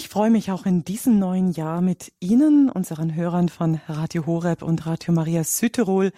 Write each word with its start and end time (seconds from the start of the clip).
Ich 0.00 0.08
freue 0.08 0.30
mich 0.30 0.50
auch 0.50 0.64
in 0.64 0.82
diesem 0.82 1.18
neuen 1.18 1.52
Jahr 1.52 1.82
mit 1.82 2.10
Ihnen, 2.20 2.70
unseren 2.70 3.14
Hörern 3.14 3.50
von 3.50 3.82
Radio 3.86 4.24
Horeb 4.24 4.62
und 4.62 4.86
Radio 4.86 5.12
Maria 5.12 5.44
Südtirol, 5.44 6.12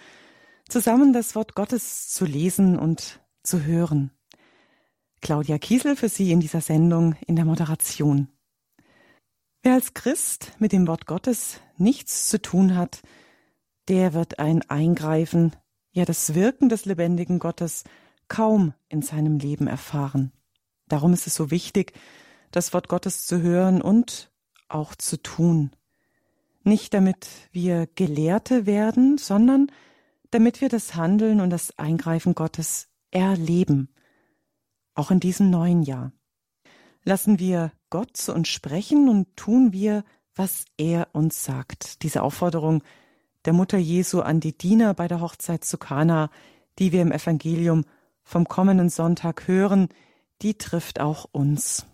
zusammen 0.69 1.11
das 1.11 1.35
Wort 1.35 1.53
Gottes 1.53 2.07
zu 2.07 2.23
lesen 2.23 2.79
und 2.79 3.19
zu 3.43 3.65
hören. 3.65 4.11
Claudia 5.19 5.57
Kiesel 5.57 5.97
für 5.97 6.07
Sie 6.07 6.31
in 6.31 6.39
dieser 6.39 6.61
Sendung 6.61 7.17
in 7.27 7.35
der 7.35 7.43
Moderation. 7.43 8.29
Wer 9.63 9.73
als 9.73 9.93
Christ 9.93 10.53
mit 10.59 10.71
dem 10.71 10.87
Wort 10.87 11.05
Gottes 11.05 11.59
nichts 11.75 12.29
zu 12.29 12.41
tun 12.41 12.77
hat, 12.77 13.01
der 13.89 14.13
wird 14.13 14.39
ein 14.39 14.61
Eingreifen, 14.69 15.57
ja 15.91 16.05
das 16.05 16.33
Wirken 16.35 16.69
des 16.69 16.85
lebendigen 16.85 17.37
Gottes 17.37 17.83
kaum 18.29 18.73
in 18.87 19.01
seinem 19.01 19.39
Leben 19.39 19.67
erfahren. 19.67 20.31
Darum 20.87 21.11
ist 21.11 21.27
es 21.27 21.35
so 21.35 21.51
wichtig, 21.51 21.91
das 22.53 22.71
Wort 22.71 22.87
Gottes 22.87 23.25
zu 23.25 23.41
hören 23.41 23.81
und 23.81 24.31
auch 24.69 24.95
zu 24.95 25.21
tun. 25.21 25.71
Nicht 26.63 26.93
damit 26.93 27.27
wir 27.51 27.87
Gelehrte 27.95 28.65
werden, 28.65 29.17
sondern 29.17 29.67
damit 30.31 30.61
wir 30.61 30.69
das 30.69 30.95
Handeln 30.95 31.41
und 31.41 31.49
das 31.49 31.77
Eingreifen 31.77 32.35
Gottes 32.35 32.87
erleben, 33.11 33.89
auch 34.93 35.11
in 35.11 35.19
diesem 35.19 35.49
neuen 35.49 35.83
Jahr. 35.83 36.13
Lassen 37.03 37.39
wir 37.39 37.71
Gott 37.89 38.15
zu 38.15 38.33
uns 38.33 38.47
sprechen 38.47 39.09
und 39.09 39.35
tun 39.35 39.73
wir, 39.73 40.03
was 40.35 40.65
er 40.77 41.09
uns 41.11 41.43
sagt. 41.43 42.03
Diese 42.03 42.23
Aufforderung 42.23 42.83
der 43.45 43.53
Mutter 43.53 43.77
Jesu 43.77 44.21
an 44.21 44.39
die 44.39 44.57
Diener 44.57 44.93
bei 44.93 45.07
der 45.07 45.21
Hochzeit 45.21 45.65
zu 45.65 45.77
Kana, 45.77 46.29
die 46.79 46.91
wir 46.91 47.01
im 47.01 47.11
Evangelium 47.11 47.83
vom 48.23 48.47
kommenden 48.47 48.89
Sonntag 48.89 49.47
hören, 49.47 49.89
die 50.41 50.57
trifft 50.57 50.99
auch 50.99 51.27
uns. 51.31 51.85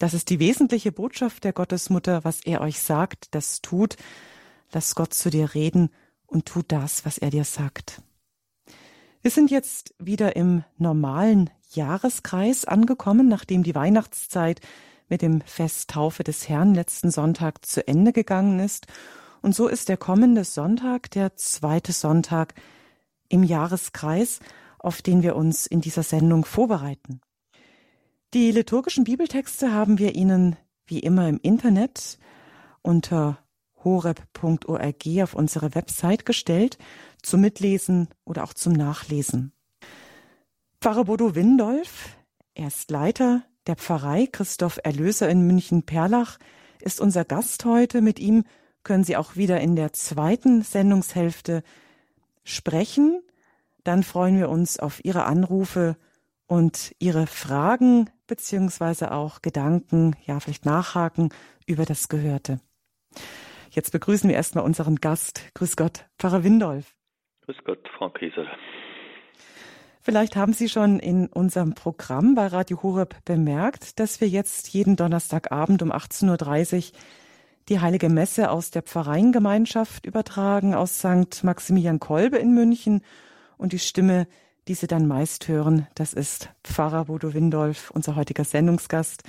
Das 0.00 0.14
ist 0.14 0.30
die 0.30 0.38
wesentliche 0.38 0.92
Botschaft 0.92 1.44
der 1.44 1.52
Gottesmutter, 1.52 2.24
was 2.24 2.40
er 2.40 2.62
euch 2.62 2.80
sagt, 2.80 3.34
das 3.34 3.60
tut. 3.60 3.96
Lass 4.72 4.94
Gott 4.94 5.12
zu 5.12 5.28
dir 5.28 5.52
reden 5.52 5.90
und 6.26 6.46
tu 6.46 6.62
das, 6.66 7.04
was 7.04 7.18
er 7.18 7.28
dir 7.28 7.44
sagt. 7.44 8.00
Wir 9.20 9.30
sind 9.30 9.50
jetzt 9.50 9.94
wieder 9.98 10.36
im 10.36 10.64
normalen 10.78 11.50
Jahreskreis 11.72 12.64
angekommen, 12.64 13.28
nachdem 13.28 13.62
die 13.62 13.74
Weihnachtszeit 13.74 14.62
mit 15.10 15.20
dem 15.20 15.42
Fest 15.42 15.90
Taufe 15.90 16.24
des 16.24 16.48
Herrn 16.48 16.74
letzten 16.74 17.10
Sonntag 17.10 17.66
zu 17.66 17.86
Ende 17.86 18.14
gegangen 18.14 18.58
ist. 18.58 18.86
Und 19.42 19.54
so 19.54 19.68
ist 19.68 19.90
der 19.90 19.98
kommende 19.98 20.44
Sonntag 20.44 21.10
der 21.10 21.36
zweite 21.36 21.92
Sonntag 21.92 22.54
im 23.28 23.42
Jahreskreis, 23.42 24.40
auf 24.78 25.02
den 25.02 25.22
wir 25.22 25.36
uns 25.36 25.66
in 25.66 25.82
dieser 25.82 26.04
Sendung 26.04 26.46
vorbereiten. 26.46 27.20
Die 28.32 28.52
liturgischen 28.52 29.02
Bibeltexte 29.02 29.72
haben 29.72 29.98
wir 29.98 30.14
Ihnen 30.14 30.54
wie 30.86 31.00
immer 31.00 31.28
im 31.28 31.40
Internet 31.42 32.16
unter 32.80 33.38
horeb.org 33.82 35.04
auf 35.20 35.34
unsere 35.34 35.74
Website 35.74 36.24
gestellt, 36.24 36.78
zum 37.22 37.40
Mitlesen 37.40 38.06
oder 38.24 38.44
auch 38.44 38.54
zum 38.54 38.72
Nachlesen. 38.72 39.52
Pfarrer 40.80 41.06
Bodo 41.06 41.34
Windolf, 41.34 42.10
er 42.54 42.68
ist 42.68 42.88
Leiter 42.92 43.42
der 43.66 43.74
Pfarrei 43.74 44.28
Christoph 44.30 44.78
Erlöser 44.84 45.28
in 45.28 45.48
München-Perlach, 45.48 46.38
ist 46.80 47.00
unser 47.00 47.24
Gast 47.24 47.64
heute. 47.64 48.00
Mit 48.00 48.20
ihm 48.20 48.44
können 48.84 49.02
Sie 49.02 49.16
auch 49.16 49.34
wieder 49.34 49.60
in 49.60 49.74
der 49.74 49.92
zweiten 49.92 50.62
Sendungshälfte 50.62 51.64
sprechen. 52.44 53.22
Dann 53.82 54.04
freuen 54.04 54.38
wir 54.38 54.50
uns 54.50 54.78
auf 54.78 55.04
Ihre 55.04 55.24
Anrufe 55.24 55.96
und 56.50 56.96
Ihre 56.98 57.28
Fragen 57.28 58.10
beziehungsweise 58.26 59.12
auch 59.12 59.40
Gedanken, 59.40 60.16
ja, 60.26 60.40
vielleicht 60.40 60.66
nachhaken 60.66 61.28
über 61.64 61.84
das 61.84 62.08
Gehörte. 62.08 62.58
Jetzt 63.70 63.92
begrüßen 63.92 64.28
wir 64.28 64.34
erstmal 64.34 64.64
unseren 64.64 64.96
Gast. 64.96 65.44
Grüß 65.54 65.76
Gott, 65.76 66.06
Pfarrer 66.18 66.42
Windolf. 66.42 66.96
Grüß 67.42 67.58
Gott, 67.64 67.88
Frau 67.96 68.10
Kiesel. 68.10 68.48
Vielleicht 70.00 70.34
haben 70.34 70.52
Sie 70.52 70.68
schon 70.68 70.98
in 70.98 71.28
unserem 71.28 71.76
Programm 71.76 72.34
bei 72.34 72.48
Radio 72.48 72.82
Horeb 72.82 73.24
bemerkt, 73.24 74.00
dass 74.00 74.20
wir 74.20 74.26
jetzt 74.26 74.70
jeden 74.70 74.96
Donnerstagabend 74.96 75.82
um 75.82 75.92
18.30 75.92 76.76
Uhr 76.94 76.98
die 77.68 77.78
Heilige 77.78 78.08
Messe 78.08 78.50
aus 78.50 78.72
der 78.72 78.82
Pfarreiengemeinschaft 78.82 80.04
übertragen, 80.04 80.74
aus 80.74 80.98
St. 80.98 81.44
Maximilian 81.44 82.00
Kolbe 82.00 82.38
in 82.38 82.54
München. 82.54 83.02
Und 83.56 83.72
die 83.72 83.78
Stimme 83.78 84.26
die 84.70 84.74
Sie 84.74 84.86
dann 84.86 85.08
meist 85.08 85.48
hören. 85.48 85.88
Das 85.96 86.14
ist 86.14 86.48
Pfarrer 86.62 87.06
Bodo 87.06 87.34
Windolf, 87.34 87.90
unser 87.90 88.14
heutiger 88.14 88.44
Sendungsgast. 88.44 89.28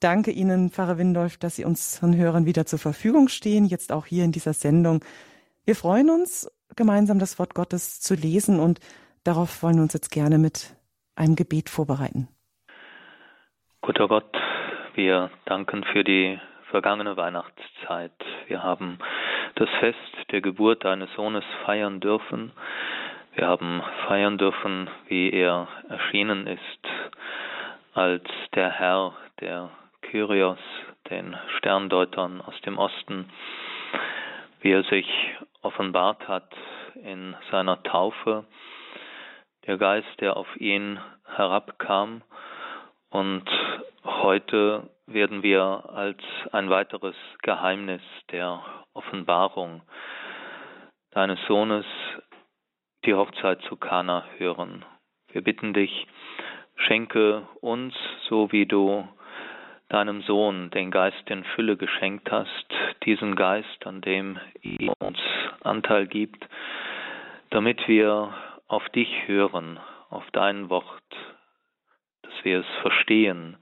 Danke 0.00 0.30
Ihnen, 0.30 0.70
Pfarrer 0.70 0.96
Windolf, 0.96 1.36
dass 1.36 1.56
Sie 1.56 1.66
unseren 1.66 2.16
Hörern 2.16 2.46
wieder 2.46 2.64
zur 2.64 2.78
Verfügung 2.78 3.28
stehen, 3.28 3.66
jetzt 3.66 3.92
auch 3.92 4.06
hier 4.06 4.24
in 4.24 4.32
dieser 4.32 4.54
Sendung. 4.54 5.04
Wir 5.66 5.76
freuen 5.76 6.08
uns, 6.08 6.50
gemeinsam 6.74 7.18
das 7.18 7.38
Wort 7.38 7.54
Gottes 7.54 8.00
zu 8.00 8.14
lesen 8.14 8.60
und 8.60 8.80
darauf 9.24 9.62
wollen 9.62 9.76
wir 9.76 9.82
uns 9.82 9.92
jetzt 9.92 10.08
gerne 10.08 10.38
mit 10.38 10.74
einem 11.16 11.36
Gebet 11.36 11.68
vorbereiten. 11.68 12.28
Guter 13.82 14.08
Gott, 14.08 14.34
wir 14.94 15.30
danken 15.44 15.84
für 15.92 16.02
die 16.02 16.40
vergangene 16.70 17.18
Weihnachtszeit. 17.18 18.14
Wir 18.46 18.62
haben 18.62 19.00
das 19.56 19.68
Fest 19.80 19.98
der 20.30 20.40
Geburt 20.40 20.86
deines 20.86 21.12
Sohnes 21.14 21.44
feiern 21.66 22.00
dürfen. 22.00 22.52
Wir 23.34 23.46
haben 23.46 23.82
feiern 24.08 24.36
dürfen, 24.36 24.90
wie 25.08 25.30
er 25.30 25.66
erschienen 25.88 26.46
ist 26.46 26.88
als 27.94 28.24
der 28.54 28.70
Herr, 28.70 29.14
der 29.40 29.70
Kyrios, 30.02 30.58
den 31.08 31.34
Sterndeutern 31.56 32.42
aus 32.42 32.60
dem 32.66 32.76
Osten, 32.76 33.30
wie 34.60 34.72
er 34.72 34.84
sich 34.84 35.06
offenbart 35.62 36.28
hat 36.28 36.52
in 37.02 37.34
seiner 37.50 37.82
Taufe, 37.82 38.44
der 39.66 39.78
Geist, 39.78 40.20
der 40.20 40.36
auf 40.36 40.48
ihn 40.56 41.00
herabkam. 41.34 42.20
Und 43.08 43.48
heute 44.04 44.90
werden 45.06 45.42
wir 45.42 45.84
als 45.90 46.18
ein 46.52 46.68
weiteres 46.68 47.16
Geheimnis 47.40 48.02
der 48.30 48.62
Offenbarung 48.92 49.80
deines 51.12 51.38
Sohnes 51.46 51.86
die 53.04 53.14
Hochzeit 53.14 53.60
zu 53.62 53.76
Kana 53.76 54.24
hören. 54.38 54.84
Wir 55.32 55.42
bitten 55.42 55.74
dich, 55.74 56.06
schenke 56.76 57.48
uns, 57.60 57.94
so 58.28 58.52
wie 58.52 58.66
du 58.66 59.08
deinem 59.88 60.22
Sohn 60.22 60.70
den 60.70 60.90
Geist 60.90 61.28
in 61.28 61.44
Fülle 61.44 61.76
geschenkt 61.76 62.30
hast, 62.30 62.66
diesen 63.04 63.34
Geist, 63.34 63.86
an 63.86 64.00
dem 64.00 64.38
er 64.62 64.94
uns 65.00 65.18
Anteil 65.62 66.06
gibt, 66.06 66.46
damit 67.50 67.86
wir 67.88 68.32
auf 68.68 68.88
dich 68.90 69.26
hören, 69.26 69.78
auf 70.08 70.24
dein 70.32 70.70
Wort, 70.70 71.02
dass 72.22 72.32
wir 72.42 72.60
es 72.60 72.80
verstehen 72.80 73.56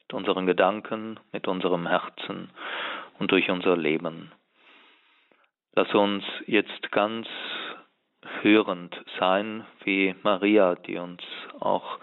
mit 0.00 0.14
unseren 0.14 0.46
Gedanken, 0.46 1.20
mit 1.32 1.46
unserem 1.46 1.86
Herzen 1.86 2.50
und 3.18 3.30
durch 3.30 3.50
unser 3.50 3.76
Leben. 3.76 4.32
Lass 5.74 5.92
uns 5.94 6.24
jetzt 6.46 6.90
ganz 6.90 7.28
hörend 8.42 8.94
sein, 9.18 9.64
wie 9.84 10.14
Maria, 10.22 10.74
die 10.74 10.96
uns 10.96 11.22
auch 11.60 11.98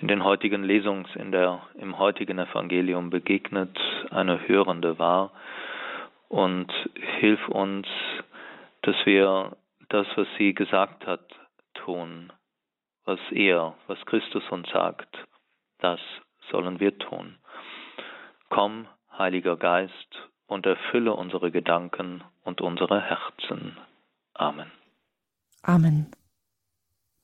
in 0.00 0.08
den 0.08 0.24
heutigen 0.24 0.64
Lesungs, 0.64 1.08
in 1.16 1.32
der, 1.32 1.62
im 1.74 1.98
heutigen 1.98 2.38
Evangelium 2.38 3.10
begegnet, 3.10 3.78
eine 4.10 4.48
Hörende 4.48 4.98
war. 4.98 5.32
Und 6.28 6.72
hilf 7.20 7.48
uns, 7.48 7.86
dass 8.82 8.96
wir 9.04 9.56
das, 9.88 10.06
was 10.16 10.26
sie 10.36 10.54
gesagt 10.54 11.06
hat, 11.06 11.24
tun. 11.74 12.32
Was 13.04 13.20
er, 13.30 13.74
was 13.86 14.04
Christus 14.06 14.42
uns 14.50 14.68
sagt, 14.70 15.16
das 15.78 16.00
sollen 16.50 16.80
wir 16.80 16.98
tun. 16.98 17.36
Komm, 18.48 18.86
Heiliger 19.16 19.56
Geist, 19.56 20.28
und 20.46 20.66
erfülle 20.66 21.14
unsere 21.14 21.50
Gedanken 21.50 22.22
und 22.44 22.60
unsere 22.60 23.00
Herzen. 23.00 23.76
Amen. 24.34 24.70
Amen. 25.66 26.08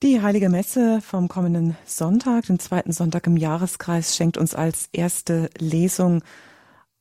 Die 0.02 0.22
Heilige 0.22 0.48
Messe 0.48 1.02
vom 1.02 1.28
kommenden 1.28 1.76
Sonntag, 1.84 2.46
den 2.46 2.58
zweiten 2.58 2.90
Sonntag 2.90 3.26
im 3.26 3.37
Jahreskreis, 3.37 4.16
schenkt 4.16 4.38
uns 4.38 4.54
als 4.54 4.88
erste 4.92 5.50
Lesung 5.58 6.22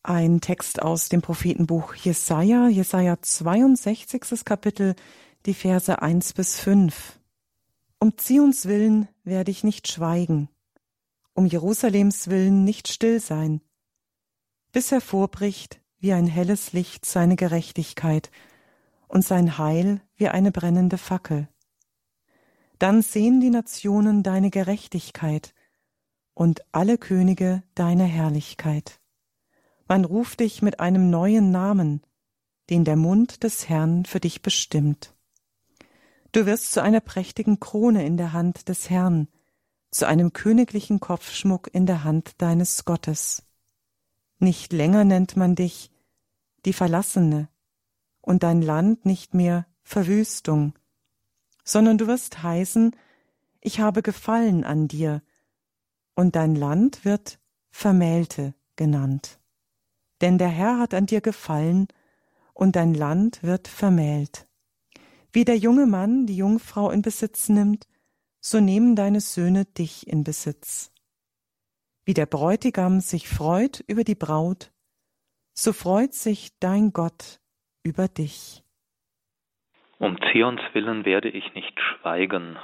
ein 0.03 0.41
Text 0.41 0.81
aus 0.81 1.07
dem 1.07 1.21
Prophetenbuch 1.21 1.95
Jesaja, 1.95 2.67
Jesaja 2.67 3.21
62. 3.21 4.43
Kapitel, 4.43 4.95
die 5.45 5.53
Verse 5.53 6.01
1 6.01 6.33
bis 6.33 6.59
5. 6.59 7.17
Um 7.99 8.17
Zions 8.17 8.65
willen 8.65 9.07
werde 9.23 9.51
ich 9.51 9.63
nicht 9.63 9.89
schweigen, 9.89 10.49
um 11.33 11.45
Jerusalems 11.45 12.29
willen 12.29 12.65
nicht 12.65 12.89
still 12.89 13.21
sein, 13.21 13.61
bis 14.73 14.91
hervorbricht 14.91 15.79
wie 15.99 16.11
ein 16.11 16.27
helles 16.27 16.73
Licht 16.73 17.05
seine 17.05 17.37
Gerechtigkeit 17.37 18.29
und 19.09 19.25
sein 19.25 19.57
Heil 19.57 20.01
wie 20.15 20.29
eine 20.29 20.51
brennende 20.51 20.97
Fackel. 20.97 21.49
Dann 22.77 23.01
sehen 23.01 23.41
die 23.41 23.49
Nationen 23.49 24.23
deine 24.23 24.51
Gerechtigkeit 24.51 25.53
und 26.33 26.63
alle 26.71 26.97
Könige 26.97 27.63
deine 27.75 28.05
Herrlichkeit. 28.05 29.01
Man 29.87 30.05
ruft 30.05 30.39
dich 30.39 30.61
mit 30.61 30.79
einem 30.79 31.09
neuen 31.09 31.51
Namen, 31.51 32.01
den 32.69 32.85
der 32.85 32.95
Mund 32.95 33.43
des 33.43 33.67
Herrn 33.67 34.05
für 34.05 34.21
dich 34.21 34.41
bestimmt. 34.41 35.13
Du 36.31 36.45
wirst 36.45 36.71
zu 36.71 36.81
einer 36.81 37.01
prächtigen 37.01 37.59
Krone 37.59 38.05
in 38.05 38.15
der 38.15 38.31
Hand 38.31 38.69
des 38.69 38.89
Herrn, 38.89 39.27
zu 39.89 40.07
einem 40.07 40.31
königlichen 40.31 40.99
Kopfschmuck 40.99 41.69
in 41.73 41.87
der 41.87 42.03
Hand 42.03 42.39
deines 42.41 42.85
Gottes. 42.85 43.43
Nicht 44.37 44.71
länger 44.71 45.03
nennt 45.03 45.35
man 45.35 45.55
dich 45.55 45.91
die 46.65 46.73
Verlassene 46.73 47.49
und 48.29 48.43
dein 48.43 48.61
Land 48.61 49.07
nicht 49.07 49.33
mehr 49.33 49.65
Verwüstung, 49.81 50.77
sondern 51.63 51.97
du 51.97 52.05
wirst 52.05 52.43
heißen, 52.43 52.95
ich 53.59 53.79
habe 53.79 54.03
Gefallen 54.03 54.63
an 54.63 54.87
dir, 54.87 55.23
und 56.13 56.35
dein 56.35 56.53
Land 56.55 57.05
wird 57.05 57.39
Vermählte 57.71 58.53
genannt. 58.75 59.39
Denn 60.21 60.37
der 60.37 60.49
Herr 60.49 60.77
hat 60.77 60.93
an 60.93 61.07
dir 61.07 61.21
gefallen, 61.21 61.87
und 62.53 62.75
dein 62.75 62.93
Land 62.93 63.41
wird 63.41 63.67
vermählt. 63.67 64.47
Wie 65.31 65.43
der 65.43 65.57
junge 65.57 65.87
Mann 65.87 66.27
die 66.27 66.37
Jungfrau 66.37 66.91
in 66.91 67.01
Besitz 67.01 67.49
nimmt, 67.49 67.87
so 68.41 68.59
nehmen 68.59 68.95
deine 68.95 69.21
Söhne 69.21 69.65
dich 69.65 70.05
in 70.05 70.23
Besitz. 70.23 70.91
Wie 72.05 72.13
der 72.13 72.27
Bräutigam 72.27 73.01
sich 73.01 73.27
freut 73.27 73.83
über 73.87 74.03
die 74.03 74.13
Braut, 74.13 74.71
so 75.55 75.73
freut 75.73 76.13
sich 76.13 76.51
dein 76.59 76.93
Gott 76.93 77.38
über 77.89 78.07
dich. 78.07 78.63
Um 79.97 80.17
Zions 80.31 80.61
willen 80.73 81.03
werde 81.03 81.29
ich 81.29 81.53
nicht 81.55 81.77
schweigen, 81.79 82.57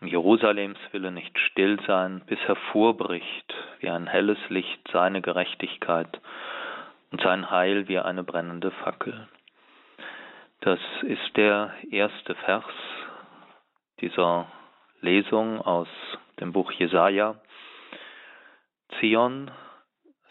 um 0.00 0.06
Jerusalems 0.06 0.78
willen 0.92 1.14
nicht 1.14 1.38
still 1.38 1.78
sein, 1.86 2.22
bis 2.26 2.38
hervorbricht 2.40 3.54
wie 3.80 3.90
ein 3.90 4.06
helles 4.06 4.38
Licht 4.48 4.80
seine 4.92 5.20
Gerechtigkeit 5.20 6.20
und 7.10 7.20
sein 7.20 7.50
Heil 7.50 7.88
wie 7.88 7.98
eine 7.98 8.24
brennende 8.24 8.70
Fackel. 8.70 9.28
Das 10.60 10.80
ist 11.02 11.36
der 11.36 11.74
erste 11.90 12.34
Vers 12.36 12.64
dieser 14.00 14.46
Lesung 15.00 15.60
aus 15.60 15.88
dem 16.40 16.52
Buch 16.52 16.70
Jesaja. 16.72 17.34
Zion, 18.98 19.50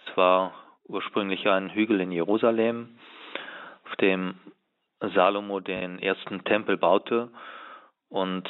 es 0.07 0.17
war 0.17 0.53
ursprünglich 0.85 1.47
ein 1.47 1.69
Hügel 1.69 2.01
in 2.01 2.11
Jerusalem, 2.11 2.97
auf 3.91 3.97
dem 3.97 4.35
Salomo 5.13 5.59
den 5.59 5.99
ersten 5.99 6.43
Tempel 6.45 6.77
baute 6.77 7.29
und 8.09 8.47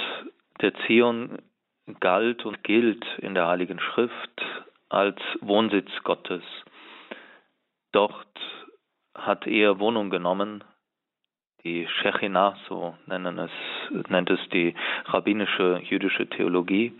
der 0.61 0.73
Zion 0.85 1.41
galt 1.99 2.45
und 2.45 2.63
gilt 2.63 3.03
in 3.17 3.33
der 3.33 3.47
Heiligen 3.47 3.79
Schrift 3.79 4.41
als 4.89 5.19
Wohnsitz 5.39 5.89
Gottes. 6.03 6.43
Dort 7.91 8.27
hat 9.15 9.47
er 9.47 9.79
Wohnung 9.79 10.09
genommen 10.09 10.63
die 11.63 11.87
Shechinah, 11.87 12.57
so 12.67 12.95
nennen 13.05 13.37
es, 13.37 13.51
nennt 14.09 14.29
es 14.29 14.39
die 14.49 14.75
rabbinische 15.05 15.81
jüdische 15.83 16.27
Theologie. 16.27 16.93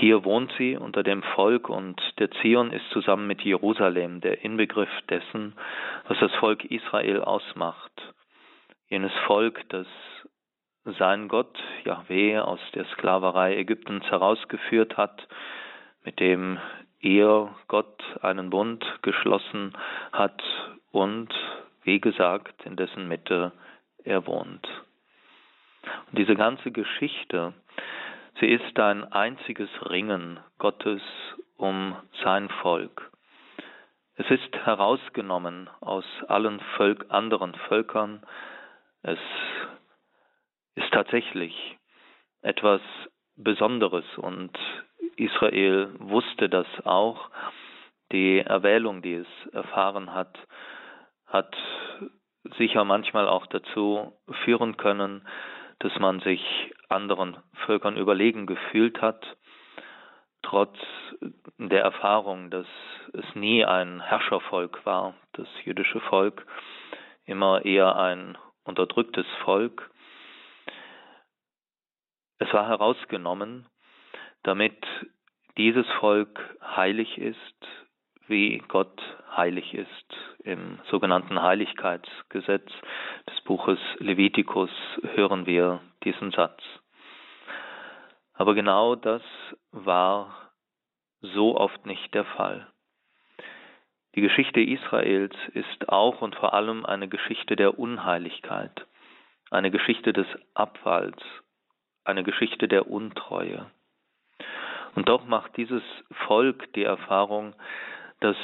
Hier 0.00 0.24
wohnt 0.24 0.52
sie 0.56 0.76
unter 0.76 1.02
dem 1.02 1.24
Volk 1.34 1.68
und 1.68 2.00
der 2.20 2.30
Zion 2.30 2.70
ist 2.70 2.88
zusammen 2.90 3.26
mit 3.26 3.42
Jerusalem 3.42 4.20
der 4.20 4.44
Inbegriff 4.44 4.90
dessen, 5.10 5.54
was 6.06 6.16
das 6.20 6.32
Volk 6.36 6.64
Israel 6.64 7.22
ausmacht. 7.22 7.90
Jenes 8.88 9.12
Volk, 9.26 9.68
das 9.70 9.88
sein 10.84 11.26
Gott, 11.26 11.58
Yahweh, 11.84 12.38
aus 12.38 12.60
der 12.74 12.84
Sklaverei 12.92 13.56
Ägyptens 13.56 14.04
herausgeführt 14.04 14.96
hat, 14.96 15.26
mit 16.04 16.20
dem 16.20 16.58
er, 17.00 17.54
Gott, 17.66 18.00
einen 18.22 18.50
Bund 18.50 18.84
geschlossen 19.02 19.76
hat 20.12 20.40
und 20.92 21.34
wie 21.82 22.00
gesagt, 22.00 22.64
in 22.64 22.76
dessen 22.76 23.08
Mitte 23.08 23.50
er 24.04 24.26
wohnt. 24.26 24.66
Und 26.08 26.18
diese 26.18 26.36
ganze 26.36 26.70
Geschichte, 26.70 27.52
sie 28.40 28.46
ist 28.46 28.78
ein 28.78 29.04
einziges 29.12 29.70
Ringen 29.88 30.40
Gottes 30.58 31.02
um 31.56 31.96
sein 32.22 32.48
Volk. 32.62 33.10
Es 34.16 34.28
ist 34.30 34.56
herausgenommen 34.64 35.70
aus 35.80 36.04
allen 36.26 36.60
Völk, 36.76 37.06
anderen 37.08 37.54
Völkern. 37.68 38.22
Es 39.02 39.18
ist 40.74 40.92
tatsächlich 40.92 41.78
etwas 42.42 42.80
Besonderes 43.36 44.04
und 44.16 44.50
Israel 45.16 45.90
wusste 45.98 46.48
das 46.48 46.66
auch. 46.84 47.30
Die 48.10 48.38
Erwählung, 48.38 49.02
die 49.02 49.14
es 49.14 49.46
erfahren 49.52 50.14
hat, 50.14 50.36
hat 51.26 51.56
sicher 52.56 52.84
manchmal 52.84 53.28
auch 53.28 53.46
dazu 53.46 54.12
führen 54.44 54.76
können, 54.76 55.26
dass 55.80 55.96
man 55.98 56.20
sich 56.20 56.42
anderen 56.88 57.36
Völkern 57.66 57.96
überlegen 57.96 58.46
gefühlt 58.46 59.00
hat, 59.00 59.36
trotz 60.42 60.76
der 61.58 61.82
Erfahrung, 61.82 62.50
dass 62.50 62.66
es 63.12 63.34
nie 63.34 63.64
ein 63.64 64.00
Herrschervolk 64.00 64.84
war, 64.86 65.14
das 65.32 65.48
jüdische 65.64 66.00
Volk, 66.00 66.46
immer 67.26 67.64
eher 67.64 67.96
ein 67.96 68.38
unterdrücktes 68.64 69.26
Volk. 69.44 69.90
Es 72.38 72.52
war 72.52 72.68
herausgenommen, 72.68 73.66
damit 74.42 74.78
dieses 75.56 75.86
Volk 76.00 76.38
heilig 76.62 77.18
ist, 77.18 77.66
wie 78.28 78.58
Gott 78.68 79.00
heilig 79.36 79.74
ist. 79.74 80.16
Im 80.44 80.78
sogenannten 80.90 81.42
Heiligkeitsgesetz 81.42 82.70
des 83.28 83.40
Buches 83.42 83.78
Levitikus 83.98 84.70
hören 85.14 85.46
wir 85.46 85.80
diesen 86.04 86.30
Satz. 86.30 86.62
Aber 88.34 88.54
genau 88.54 88.94
das 88.94 89.22
war 89.72 90.52
so 91.20 91.56
oft 91.56 91.86
nicht 91.86 92.14
der 92.14 92.24
Fall. 92.24 92.68
Die 94.14 94.20
Geschichte 94.20 94.60
Israels 94.60 95.36
ist 95.54 95.88
auch 95.88 96.22
und 96.22 96.34
vor 96.36 96.54
allem 96.54 96.86
eine 96.86 97.08
Geschichte 97.08 97.56
der 97.56 97.78
Unheiligkeit, 97.78 98.86
eine 99.50 99.70
Geschichte 99.70 100.12
des 100.12 100.26
Abfalls, 100.54 101.22
eine 102.04 102.24
Geschichte 102.24 102.68
der 102.68 102.90
Untreue. 102.90 103.70
Und 104.94 105.08
doch 105.08 105.26
macht 105.26 105.56
dieses 105.56 105.82
Volk 106.26 106.72
die 106.72 106.84
Erfahrung, 106.84 107.54
dass 108.20 108.36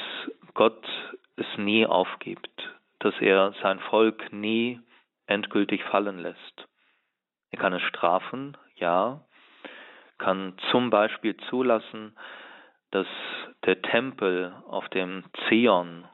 Gott 0.53 0.85
es 1.35 1.45
nie 1.57 1.85
aufgibt, 1.85 2.73
dass 2.99 3.13
er 3.19 3.53
sein 3.61 3.79
Volk 3.79 4.31
nie 4.31 4.79
endgültig 5.27 5.83
fallen 5.83 6.19
lässt. 6.19 6.67
Er 7.51 7.59
kann 7.59 7.73
es 7.73 7.81
strafen, 7.83 8.57
ja, 8.75 9.21
kann 10.17 10.57
zum 10.71 10.89
Beispiel 10.89 11.35
zulassen, 11.49 12.15
dass 12.91 13.07
der 13.65 13.81
Tempel 13.81 14.55
auf 14.67 14.87
dem 14.89 15.23
Zion 15.47 16.05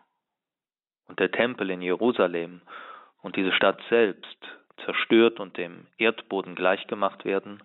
und 1.07 1.19
der 1.19 1.31
Tempel 1.31 1.69
in 1.69 1.81
Jerusalem 1.81 2.61
und 3.21 3.35
diese 3.35 3.51
Stadt 3.51 3.79
selbst 3.89 4.37
zerstört 4.85 5.39
und 5.39 5.57
dem 5.57 5.87
Erdboden 5.97 6.55
gleichgemacht 6.55 7.25
werden. 7.25 7.61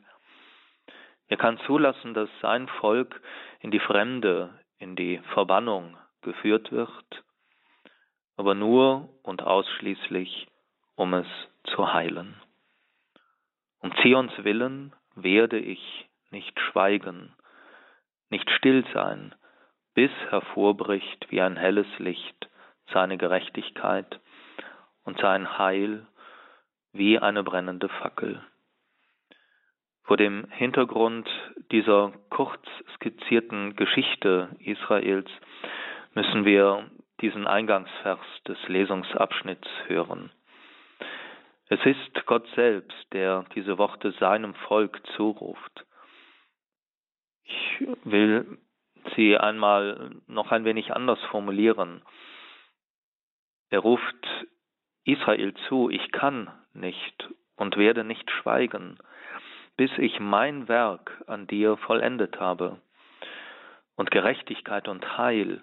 Er 1.29 1.37
kann 1.37 1.59
zulassen, 1.67 2.15
dass 2.15 2.29
sein 2.41 2.69
Volk 2.69 3.21
in 3.61 3.71
die 3.71 3.81
Fremde, 3.81 4.51
in 4.79 4.97
die 4.97 5.19
Verbannung 5.35 5.97
geführt 6.23 6.73
wird, 6.73 7.25
aber 8.37 8.55
nur 8.55 9.09
und 9.23 9.43
ausschließlich, 9.43 10.49
um 10.95 11.15
es 11.15 11.27
zu 11.65 11.93
heilen. 11.93 12.41
Um 13.81 13.95
Zions 14.03 14.33
willen 14.39 14.95
werde 15.15 15.59
ich 15.59 16.09
nicht 16.31 16.59
schweigen, 16.61 17.35
nicht 18.31 18.51
still 18.51 18.85
sein, 18.93 19.35
bis 19.95 20.11
hervorbricht 20.29 21.31
wie 21.31 21.41
ein 21.41 21.57
helles 21.57 21.87
Licht 21.99 22.51
seine 22.93 23.17
Gerechtigkeit 23.17 24.21
und 25.05 25.19
sein 25.21 25.59
Heil 25.59 26.07
wie 26.93 27.19
eine 27.19 27.43
brennende 27.43 27.89
Fackel. 27.89 28.43
Vor 30.07 30.17
dem 30.17 30.47
Hintergrund 30.51 31.29
dieser 31.73 32.13
kurz 32.31 32.65
skizzierten 32.95 33.75
Geschichte 33.75 34.51
Israels 34.61 35.29
müssen 36.15 36.45
wir 36.45 36.89
diesen 37.21 37.49
Eingangsvers 37.49 38.21
des 38.47 38.57
Lesungsabschnitts 38.69 39.69
hören. 39.89 40.31
Es 41.69 41.85
ist 41.85 42.25
Gott 42.27 42.47
selbst, 42.55 43.13
der 43.13 43.47
diese 43.57 43.79
Worte 43.79 44.13
seinem 44.13 44.55
Volk 44.55 45.05
zuruft. 45.17 45.85
Ich 47.43 47.89
will 48.05 48.59
sie 49.17 49.37
einmal 49.37 50.13
noch 50.29 50.53
ein 50.53 50.65
wenig 50.65 50.95
anders 50.95 51.19
formulieren. 51.33 52.03
Er 53.71 53.81
ruft 53.81 54.47
Israel 55.03 55.53
zu, 55.69 55.91
ich 55.91 56.13
kann 56.13 56.49
nicht 56.75 57.29
und 57.57 57.77
werde 57.77 58.05
nicht 58.05 58.31
schweigen 58.31 58.99
bis 59.77 59.91
ich 59.99 60.21
mein 60.21 60.69
Werk 60.69 61.23
an 61.27 61.47
dir 61.47 61.77
vollendet 61.77 62.41
habe 62.41 62.81
und 63.97 64.11
Gerechtigkeit 64.11 64.89
und 64.89 65.19
Heil 65.19 65.63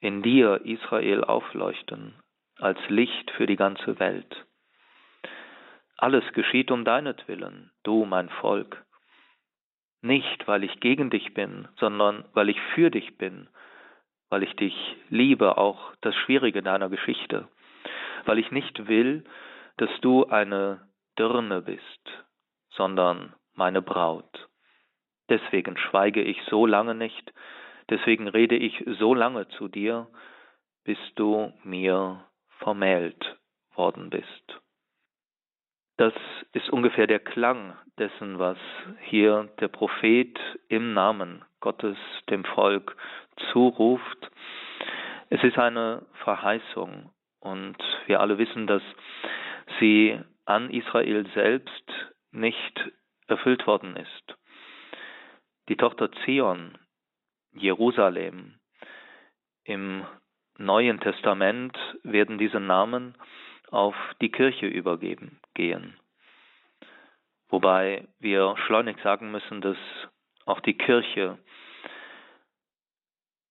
in 0.00 0.22
dir, 0.22 0.60
Israel, 0.64 1.24
aufleuchten 1.24 2.14
als 2.58 2.78
Licht 2.88 3.30
für 3.32 3.46
die 3.46 3.56
ganze 3.56 3.98
Welt. 3.98 4.44
Alles 5.96 6.24
geschieht 6.32 6.70
um 6.70 6.84
deinetwillen, 6.84 7.70
du 7.82 8.04
mein 8.04 8.28
Volk. 8.28 8.84
Nicht, 10.00 10.46
weil 10.46 10.62
ich 10.62 10.78
gegen 10.78 11.10
dich 11.10 11.34
bin, 11.34 11.66
sondern 11.76 12.24
weil 12.34 12.48
ich 12.48 12.60
für 12.74 12.90
dich 12.90 13.18
bin, 13.18 13.48
weil 14.28 14.44
ich 14.44 14.54
dich 14.54 14.74
liebe, 15.08 15.58
auch 15.58 15.92
das 16.00 16.14
Schwierige 16.14 16.62
deiner 16.62 16.88
Geschichte, 16.88 17.48
weil 18.26 18.38
ich 18.38 18.52
nicht 18.52 18.86
will, 18.86 19.24
dass 19.76 19.90
du 20.00 20.26
eine 20.26 20.88
Dirne 21.18 21.62
bist, 21.62 22.24
sondern 22.70 23.34
meine 23.58 23.82
Braut. 23.82 24.48
Deswegen 25.28 25.76
schweige 25.76 26.22
ich 26.22 26.40
so 26.48 26.64
lange 26.64 26.94
nicht, 26.94 27.34
deswegen 27.90 28.28
rede 28.28 28.56
ich 28.56 28.82
so 28.98 29.12
lange 29.14 29.48
zu 29.48 29.68
dir, 29.68 30.06
bis 30.84 30.98
du 31.16 31.52
mir 31.64 32.24
vermählt 32.60 33.36
worden 33.74 34.08
bist. 34.10 34.60
Das 35.98 36.14
ist 36.52 36.70
ungefähr 36.70 37.08
der 37.08 37.18
Klang 37.18 37.76
dessen, 37.98 38.38
was 38.38 38.56
hier 39.02 39.50
der 39.60 39.68
Prophet 39.68 40.38
im 40.68 40.94
Namen 40.94 41.44
Gottes 41.60 41.98
dem 42.30 42.44
Volk 42.44 42.96
zuruft. 43.50 44.30
Es 45.28 45.42
ist 45.42 45.58
eine 45.58 46.06
Verheißung 46.22 47.10
und 47.40 47.76
wir 48.06 48.20
alle 48.20 48.38
wissen, 48.38 48.68
dass 48.68 48.82
sie 49.80 50.18
an 50.44 50.70
Israel 50.70 51.28
selbst 51.34 51.92
nicht 52.30 52.92
erfüllt 53.30 53.66
worden 53.66 53.96
ist. 53.96 54.36
Die 55.68 55.76
Tochter 55.76 56.10
Zion, 56.24 56.78
Jerusalem, 57.52 58.58
im 59.64 60.06
Neuen 60.56 61.00
Testament 61.00 61.76
werden 62.02 62.38
diese 62.38 62.58
Namen 62.58 63.14
auf 63.70 63.94
die 64.20 64.30
Kirche 64.30 64.66
übergeben 64.66 65.40
gehen. 65.54 65.96
Wobei 67.48 68.08
wir 68.18 68.56
schleunig 68.66 68.98
sagen 69.02 69.30
müssen, 69.30 69.60
dass 69.60 69.76
auch 70.46 70.60
die 70.60 70.76
Kirche 70.76 71.38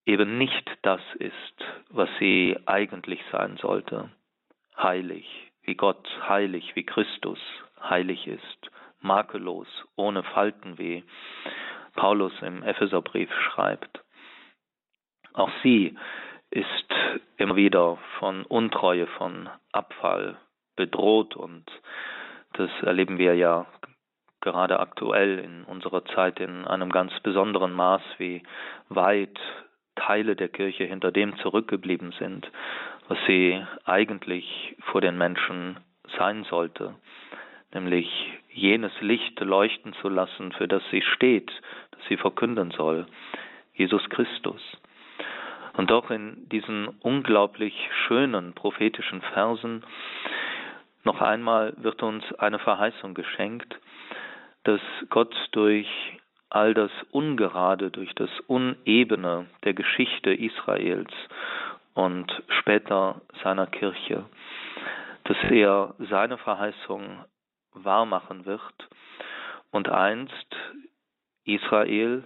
eben 0.06 0.38
nicht 0.38 0.70
das 0.82 1.02
ist, 1.20 1.66
was 1.90 2.10
sie 2.20 2.58
eigentlich 2.66 3.22
sein 3.32 3.58
sollte. 3.58 4.10
Heilig, 4.78 5.26
wie 5.64 5.76
Gott 5.76 6.08
heilig, 6.28 6.76
wie 6.76 6.86
Christus 6.86 7.40
heilig 7.80 8.28
ist, 8.28 8.72
makellos, 9.01 9.68
ohne 9.96 10.24
Falten, 10.24 10.77
wie 10.77 11.04
Paulus 11.96 12.34
im 12.42 12.63
Epheserbrief 12.63 13.30
schreibt. 13.34 14.04
Auch 15.34 15.51
sie 15.63 15.98
ist 16.50 16.94
immer 17.38 17.56
wieder 17.56 17.98
von 18.20 18.44
Untreue, 18.44 19.08
von 19.08 19.50
Abfall 19.72 20.38
bedroht 20.75 21.36
und 21.36 21.66
das 22.54 22.70
erleben 22.82 23.18
wir 23.18 23.36
ja 23.36 23.66
gerade 24.42 24.80
aktuell 24.80 25.39
in 25.39 25.63
unserer 25.63 26.06
Zeit 26.06 26.39
in 26.39 26.66
einem 26.66 26.92
ganz 26.92 27.12
besonderen 27.22 27.74
Maß, 27.74 28.01
wie 28.18 28.44
weit 28.89 29.38
Teile 29.96 30.36
der 30.36 30.50
Kirche 30.50 30.86
hinter 30.86 31.12
dem 31.12 31.38
zurückgeblieben 31.39 32.13
sind, 32.20 32.50
was 33.08 33.18
sie 33.27 33.63
eigentlich 33.84 34.75
vor 34.92 35.01
den 35.01 35.18
Menschen 35.18 35.77
sein 36.18 36.44
sollte, 36.46 36.96
nämlich 37.74 38.10
jenes 38.50 38.92
Licht 39.02 39.40
leuchten 39.40 39.94
zu 39.94 40.10
lassen, 40.10 40.52
für 40.54 40.68
das 40.68 40.84
sie 40.92 41.02
steht, 41.02 41.52
das 41.92 42.02
sie 42.10 42.18
verkünden 42.18 42.72
soll, 42.72 43.06
Jesus 43.74 44.08
Christus. 44.10 44.62
Und 45.74 45.92
doch 45.92 46.10
in 46.10 46.50
diesen 46.50 46.88
unglaublich 47.02 47.74
schönen 48.08 48.54
prophetischen 48.54 49.22
Versen 49.22 49.84
noch 51.04 51.22
einmal 51.22 51.74
wird 51.78 52.04
uns 52.04 52.24
eine 52.34 52.60
Verheißung 52.60 53.14
geschenkt, 53.14 53.80
dass 54.64 54.82
Gott 55.10 55.34
durch 55.52 55.88
all 56.50 56.74
das 56.74 56.92
Ungerade, 57.12 57.92
durch 57.92 58.14
das 58.16 58.30
Unebene 58.48 59.46
der 59.64 59.74
Geschichte 59.74 60.34
Israels 60.34 61.14
und 61.94 62.44
später 62.60 63.22
seiner 63.44 63.68
Kirche, 63.68 64.26
dass 65.26 65.38
er 65.50 65.94
seine 66.10 66.38
Verheißung 66.38 67.24
wahrmachen 67.84 68.46
wird 68.46 68.90
und 69.72 69.90
einst 69.90 70.56
Israel, 71.44 72.24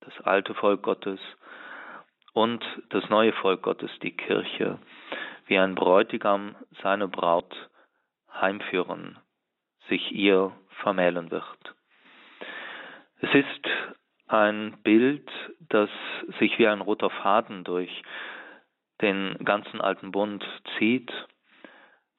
das 0.00 0.20
alte 0.22 0.54
Volk 0.54 0.82
Gottes, 0.82 1.20
und 2.32 2.64
das 2.90 3.08
neue 3.08 3.32
Volk 3.32 3.62
Gottes, 3.62 3.90
die 4.02 4.16
Kirche, 4.16 4.78
wie 5.46 5.58
ein 5.58 5.74
Bräutigam 5.74 6.56
seine 6.82 7.08
Braut 7.08 7.54
heimführen, 8.32 9.18
sich 9.88 10.12
ihr 10.12 10.52
vermählen 10.82 11.30
wird. 11.30 11.74
Es 13.20 13.32
ist 13.34 13.68
ein 14.26 14.82
Bild, 14.82 15.30
das 15.60 15.90
sich 16.38 16.58
wie 16.58 16.66
ein 16.66 16.80
roter 16.80 17.10
Faden 17.10 17.64
durch 17.64 18.02
den 19.00 19.36
ganzen 19.44 19.80
alten 19.80 20.10
Bund 20.12 20.44
zieht. 20.78 21.12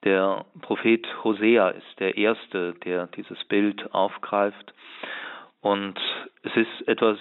Der 0.06 0.44
Prophet 0.60 1.04
Hosea 1.24 1.70
ist 1.70 1.98
der 1.98 2.16
Erste, 2.16 2.74
der 2.84 3.08
dieses 3.08 3.42
Bild 3.46 3.92
aufgreift. 3.92 4.72
Und 5.60 5.98
es 6.44 6.54
ist 6.54 6.86
etwas 6.86 7.18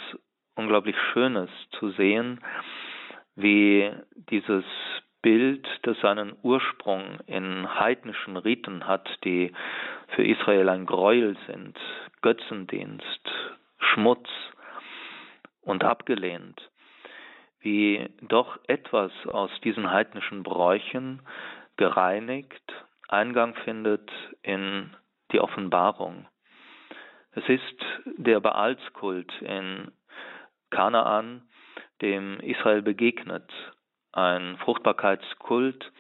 unglaublich 0.54 0.96
Schönes 1.12 1.50
zu 1.80 1.90
sehen, 1.90 2.42
wie 3.36 3.92
dieses 4.30 4.64
Bild, 5.24 5.68
das 5.82 6.00
seinen 6.02 6.36
Ursprung 6.44 7.22
in 7.26 7.68
heidnischen 7.80 8.38
Riten 8.38 8.86
hat, 8.86 9.10
die 9.24 9.52
für 10.10 10.24
Israel 10.24 10.70
ein 10.70 10.86
Gräuel 10.86 11.36
sind, 11.48 11.76
Götzendienst, 12.22 13.32
Schmutz 13.80 14.30
und 15.62 15.84
abgelehnt, 15.84 16.70
wie 17.62 18.08
doch 18.22 18.60
etwas 18.68 19.12
aus 19.26 19.50
diesen 19.64 19.90
heidnischen 19.90 20.44
Bräuchen 20.44 21.24
gereinigt 21.78 22.74
Eingang 23.08 23.56
findet 23.64 24.10
in 24.42 24.96
die 25.32 25.40
Offenbarung. 25.40 26.28
Es 27.32 27.48
ist 27.48 27.86
der 28.18 28.40
Baalskult 28.40 29.32
in 29.42 29.92
Kanaan, 30.72 31.48
dem 32.02 32.40
Israel 32.40 32.82
begegnet. 32.82 33.52
Ein 34.12 34.58
Fruchtbarkeitskult, 34.58 35.92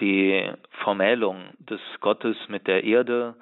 die 0.00 0.52
Vermählung 0.82 1.54
des 1.58 1.80
Gottes 2.00 2.36
mit 2.48 2.66
der 2.66 2.84
Erde, 2.84 3.36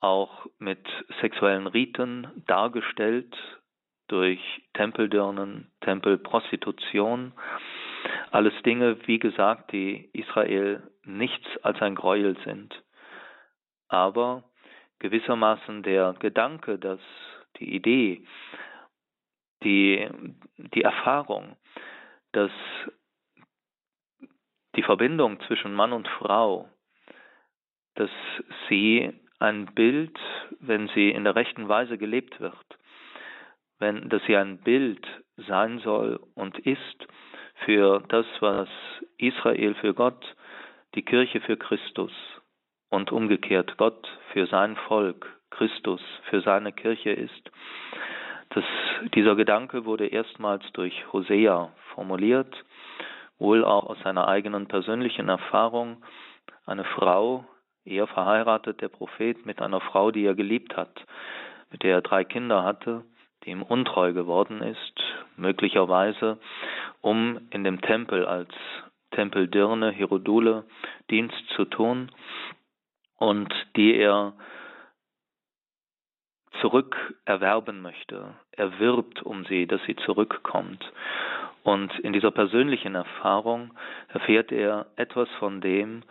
auch 0.00 0.46
mit 0.58 0.86
sexuellen 1.20 1.66
Riten 1.66 2.26
dargestellt 2.46 3.34
durch 4.08 4.40
Tempeldirnen, 4.74 5.70
Tempelprostitution. 5.80 7.32
Alles 8.34 8.60
Dinge, 8.64 8.98
wie 9.06 9.20
gesagt, 9.20 9.70
die 9.70 10.10
Israel 10.12 10.82
nichts 11.04 11.46
als 11.62 11.80
ein 11.80 11.94
Gräuel 11.94 12.36
sind. 12.44 12.82
Aber 13.86 14.42
gewissermaßen 14.98 15.84
der 15.84 16.16
Gedanke, 16.18 16.76
dass 16.80 16.98
die 17.60 17.76
Idee, 17.76 18.26
die, 19.62 20.08
die 20.56 20.82
Erfahrung, 20.82 21.56
dass 22.32 22.50
die 24.74 24.82
Verbindung 24.82 25.38
zwischen 25.46 25.72
Mann 25.72 25.92
und 25.92 26.08
Frau, 26.08 26.68
dass 27.94 28.10
sie 28.68 29.12
ein 29.38 29.66
Bild, 29.76 30.18
wenn 30.58 30.88
sie 30.88 31.10
in 31.10 31.22
der 31.22 31.36
rechten 31.36 31.68
Weise 31.68 31.98
gelebt 31.98 32.40
wird, 32.40 32.66
wenn, 33.78 34.08
dass 34.08 34.24
sie 34.24 34.36
ein 34.36 34.58
Bild 34.58 35.06
sein 35.36 35.78
soll 35.78 36.18
und 36.34 36.58
ist 36.58 37.06
für 37.64 38.02
das, 38.08 38.26
was 38.40 38.68
Israel 39.18 39.74
für 39.74 39.94
Gott, 39.94 40.34
die 40.94 41.02
Kirche 41.02 41.40
für 41.40 41.56
Christus 41.56 42.12
und 42.90 43.12
umgekehrt 43.12 43.76
Gott 43.76 44.08
für 44.32 44.46
sein 44.46 44.76
Volk, 44.88 45.26
Christus 45.50 46.00
für 46.30 46.40
seine 46.40 46.72
Kirche 46.72 47.10
ist, 47.10 47.50
das, 48.50 48.64
dieser 49.14 49.34
Gedanke 49.34 49.84
wurde 49.84 50.06
erstmals 50.06 50.62
durch 50.72 51.12
Hosea 51.12 51.72
formuliert, 51.94 52.54
wohl 53.38 53.64
auch 53.64 53.86
aus 53.86 53.98
seiner 54.04 54.28
eigenen 54.28 54.68
persönlichen 54.68 55.28
Erfahrung. 55.28 56.02
Eine 56.64 56.84
Frau, 56.84 57.44
er 57.84 58.06
verheiratet, 58.06 58.80
der 58.80 58.88
Prophet, 58.88 59.44
mit 59.44 59.60
einer 59.60 59.80
Frau, 59.80 60.12
die 60.12 60.24
er 60.24 60.36
geliebt 60.36 60.76
hat, 60.76 61.04
mit 61.70 61.82
der 61.82 61.96
er 61.96 62.02
drei 62.02 62.22
Kinder 62.22 62.62
hatte, 62.62 63.04
ihm 63.46 63.62
untreu 63.62 64.12
geworden 64.12 64.62
ist, 64.62 65.00
möglicherweise, 65.36 66.38
um 67.00 67.40
in 67.50 67.64
dem 67.64 67.80
Tempel 67.80 68.26
als 68.26 68.50
Tempeldirne, 69.12 69.90
Herodule, 69.90 70.64
Dienst 71.10 71.48
zu 71.54 71.64
tun 71.64 72.10
und 73.16 73.52
die 73.76 73.94
er 73.94 74.34
zurückerwerben 76.60 77.82
möchte. 77.82 78.34
Er 78.52 78.78
wirbt 78.78 79.22
um 79.22 79.44
sie, 79.44 79.66
dass 79.66 79.82
sie 79.84 79.96
zurückkommt. 79.96 80.84
Und 81.62 81.98
in 82.00 82.12
dieser 82.12 82.30
persönlichen 82.30 82.94
Erfahrung 82.94 83.72
erfährt 84.08 84.52
er 84.52 84.86
etwas 84.96 85.28
von 85.38 85.60
dem, 85.60 86.02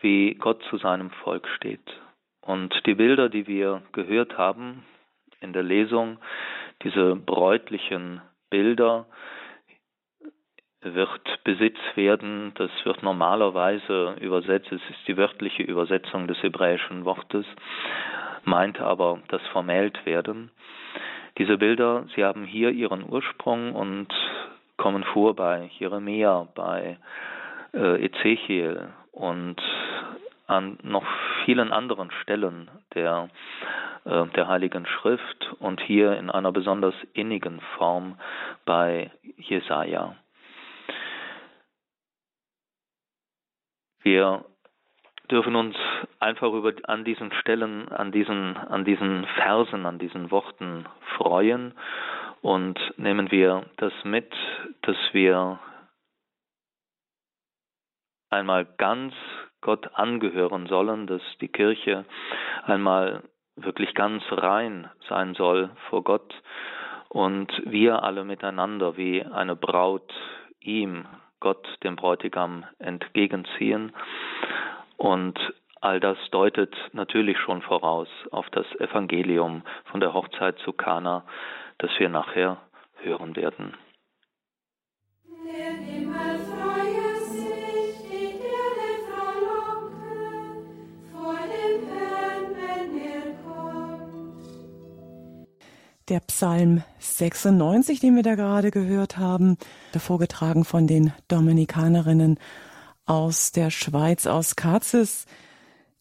wie 0.00 0.34
Gott 0.34 0.62
zu 0.68 0.78
seinem 0.78 1.10
Volk 1.10 1.48
steht. 1.56 2.00
Und 2.40 2.74
die 2.86 2.94
Bilder, 2.94 3.28
die 3.28 3.46
wir 3.46 3.82
gehört 3.92 4.36
haben 4.36 4.84
in 5.40 5.52
der 5.52 5.62
Lesung, 5.62 6.18
diese 6.82 7.16
bräutlichen 7.16 8.20
Bilder, 8.50 9.06
wird 10.94 11.44
Besitz 11.44 11.78
werden, 11.94 12.52
das 12.54 12.70
wird 12.84 13.02
normalerweise 13.02 14.16
übersetzt, 14.20 14.70
es 14.70 14.80
ist 14.90 15.08
die 15.08 15.16
wörtliche 15.16 15.62
Übersetzung 15.62 16.28
des 16.28 16.40
hebräischen 16.42 17.04
Wortes, 17.04 17.46
meint 18.44 18.80
aber 18.80 19.20
das 19.28 19.42
vermählt 19.52 20.04
werden. 20.06 20.50
Diese 21.38 21.58
Bilder, 21.58 22.06
sie 22.14 22.24
haben 22.24 22.44
hier 22.44 22.70
ihren 22.70 23.08
Ursprung 23.08 23.74
und 23.74 24.08
kommen 24.76 25.04
vor 25.04 25.34
bei 25.34 25.70
Jeremia, 25.78 26.46
bei 26.54 26.98
äh, 27.74 28.04
Ezechiel 28.04 28.88
und 29.12 29.60
an 30.46 30.78
noch 30.82 31.04
vielen 31.44 31.72
anderen 31.72 32.10
Stellen 32.22 32.70
der, 32.94 33.28
äh, 34.04 34.26
der 34.26 34.48
Heiligen 34.48 34.86
Schrift 34.86 35.52
und 35.58 35.80
hier 35.80 36.16
in 36.16 36.30
einer 36.30 36.52
besonders 36.52 36.94
innigen 37.12 37.60
Form 37.76 38.18
bei 38.64 39.10
Jesaja. 39.36 40.16
Wir 44.02 44.44
dürfen 45.30 45.56
uns 45.56 45.76
einfach 46.20 46.52
über, 46.52 46.72
an 46.84 47.04
diesen 47.04 47.32
Stellen, 47.32 47.88
an 47.88 48.12
diesen, 48.12 48.56
an 48.56 48.84
diesen 48.84 49.26
Versen, 49.34 49.84
an 49.86 49.98
diesen 49.98 50.30
Worten 50.30 50.86
freuen 51.16 51.74
und 52.42 52.78
nehmen 52.96 53.30
wir 53.32 53.64
das 53.78 53.92
mit, 54.04 54.32
dass 54.82 54.96
wir 55.12 55.58
einmal 58.30 58.66
ganz 58.76 59.14
Gott 59.66 59.90
angehören 59.94 60.68
sollen, 60.68 61.08
dass 61.08 61.22
die 61.40 61.48
Kirche 61.48 62.04
einmal 62.66 63.24
wirklich 63.56 63.94
ganz 63.94 64.22
rein 64.30 64.88
sein 65.08 65.34
soll 65.34 65.70
vor 65.90 66.04
Gott 66.04 66.32
und 67.08 67.50
wir 67.64 68.04
alle 68.04 68.22
miteinander 68.22 68.96
wie 68.96 69.24
eine 69.24 69.56
Braut 69.56 70.12
ihm, 70.60 71.06
Gott, 71.40 71.66
dem 71.82 71.96
Bräutigam, 71.96 72.64
entgegenziehen. 72.78 73.92
Und 74.98 75.36
all 75.80 75.98
das 75.98 76.18
deutet 76.30 76.72
natürlich 76.92 77.38
schon 77.40 77.60
voraus 77.60 78.08
auf 78.30 78.48
das 78.50 78.66
Evangelium 78.78 79.62
von 79.86 79.98
der 79.98 80.14
Hochzeit 80.14 80.60
zu 80.60 80.72
Kana, 80.72 81.24
das 81.78 81.90
wir 81.98 82.08
nachher 82.08 82.58
hören 83.02 83.34
werden. 83.34 83.74
Der 96.08 96.20
Psalm 96.20 96.84
96, 97.00 97.98
den 97.98 98.14
wir 98.14 98.22
da 98.22 98.36
gerade 98.36 98.70
gehört 98.70 99.18
haben, 99.18 99.58
vorgetragen 99.96 100.64
von 100.64 100.86
den 100.86 101.12
Dominikanerinnen 101.26 102.38
aus 103.06 103.50
der 103.50 103.70
Schweiz, 103.70 104.28
aus 104.28 104.54
Katzes. 104.54 105.26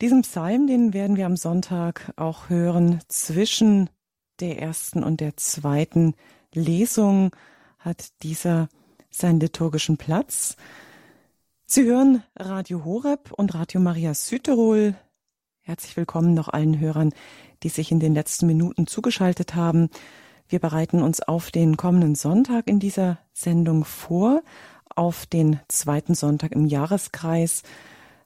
Diesen 0.02 0.22
Psalm, 0.22 0.68
den 0.68 0.94
werden 0.94 1.18
wir 1.18 1.26
am 1.26 1.38
Sonntag 1.38 2.14
auch 2.18 2.50
hören. 2.50 3.00
Zwischen 3.08 3.90
der 4.40 4.62
ersten 4.62 5.04
und 5.04 5.22
der 5.22 5.38
zweiten 5.38 6.14
Lesung 6.54 7.32
hat 7.80 8.10
dieser 8.22 8.70
seinen 9.10 9.40
liturgischen 9.40 9.98
Platz. 9.98 10.56
Sie 11.66 11.84
hören 11.84 12.22
Radio 12.36 12.86
Horeb 12.86 13.32
und 13.32 13.56
Radio 13.56 13.82
Maria 13.82 14.14
Südtirol. 14.14 14.94
Herzlich 15.62 15.98
willkommen 15.98 16.36
noch 16.36 16.50
allen 16.50 16.80
Hörern, 16.80 17.12
die 17.66 17.70
sich 17.70 17.92
in 17.92 18.00
den 18.00 18.14
letzten 18.14 18.46
Minuten 18.46 18.86
zugeschaltet 18.86 19.56
haben. 19.56 19.90
Wir 20.48 20.60
bereiten 20.60 21.02
uns 21.02 21.20
auf 21.20 21.50
den 21.50 21.78
kommenden 21.78 22.14
Sonntag 22.14 22.68
in 22.68 22.80
dieser 22.80 23.18
Sendung 23.34 23.86
vor, 23.86 24.44
auf 24.96 25.26
den 25.26 25.60
zweiten 25.68 26.14
Sonntag 26.14 26.52
im 26.52 26.68
Jahreskreis, 26.68 27.64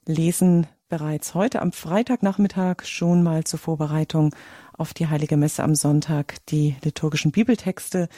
lesen 0.05 0.67
bereits 0.89 1.35
heute 1.35 1.61
am 1.61 1.71
Freitagnachmittag 1.71 2.83
schon 2.83 3.23
mal 3.23 3.45
zur 3.45 3.59
Vorbereitung 3.59 4.35
auf 4.77 4.93
die 4.93 5.07
Heilige 5.07 5.37
Messe 5.37 5.63
am 5.63 5.73
Sonntag 5.73 6.45
die 6.47 6.75
liturgischen 6.83 7.31
Bibeltexte, 7.31 8.09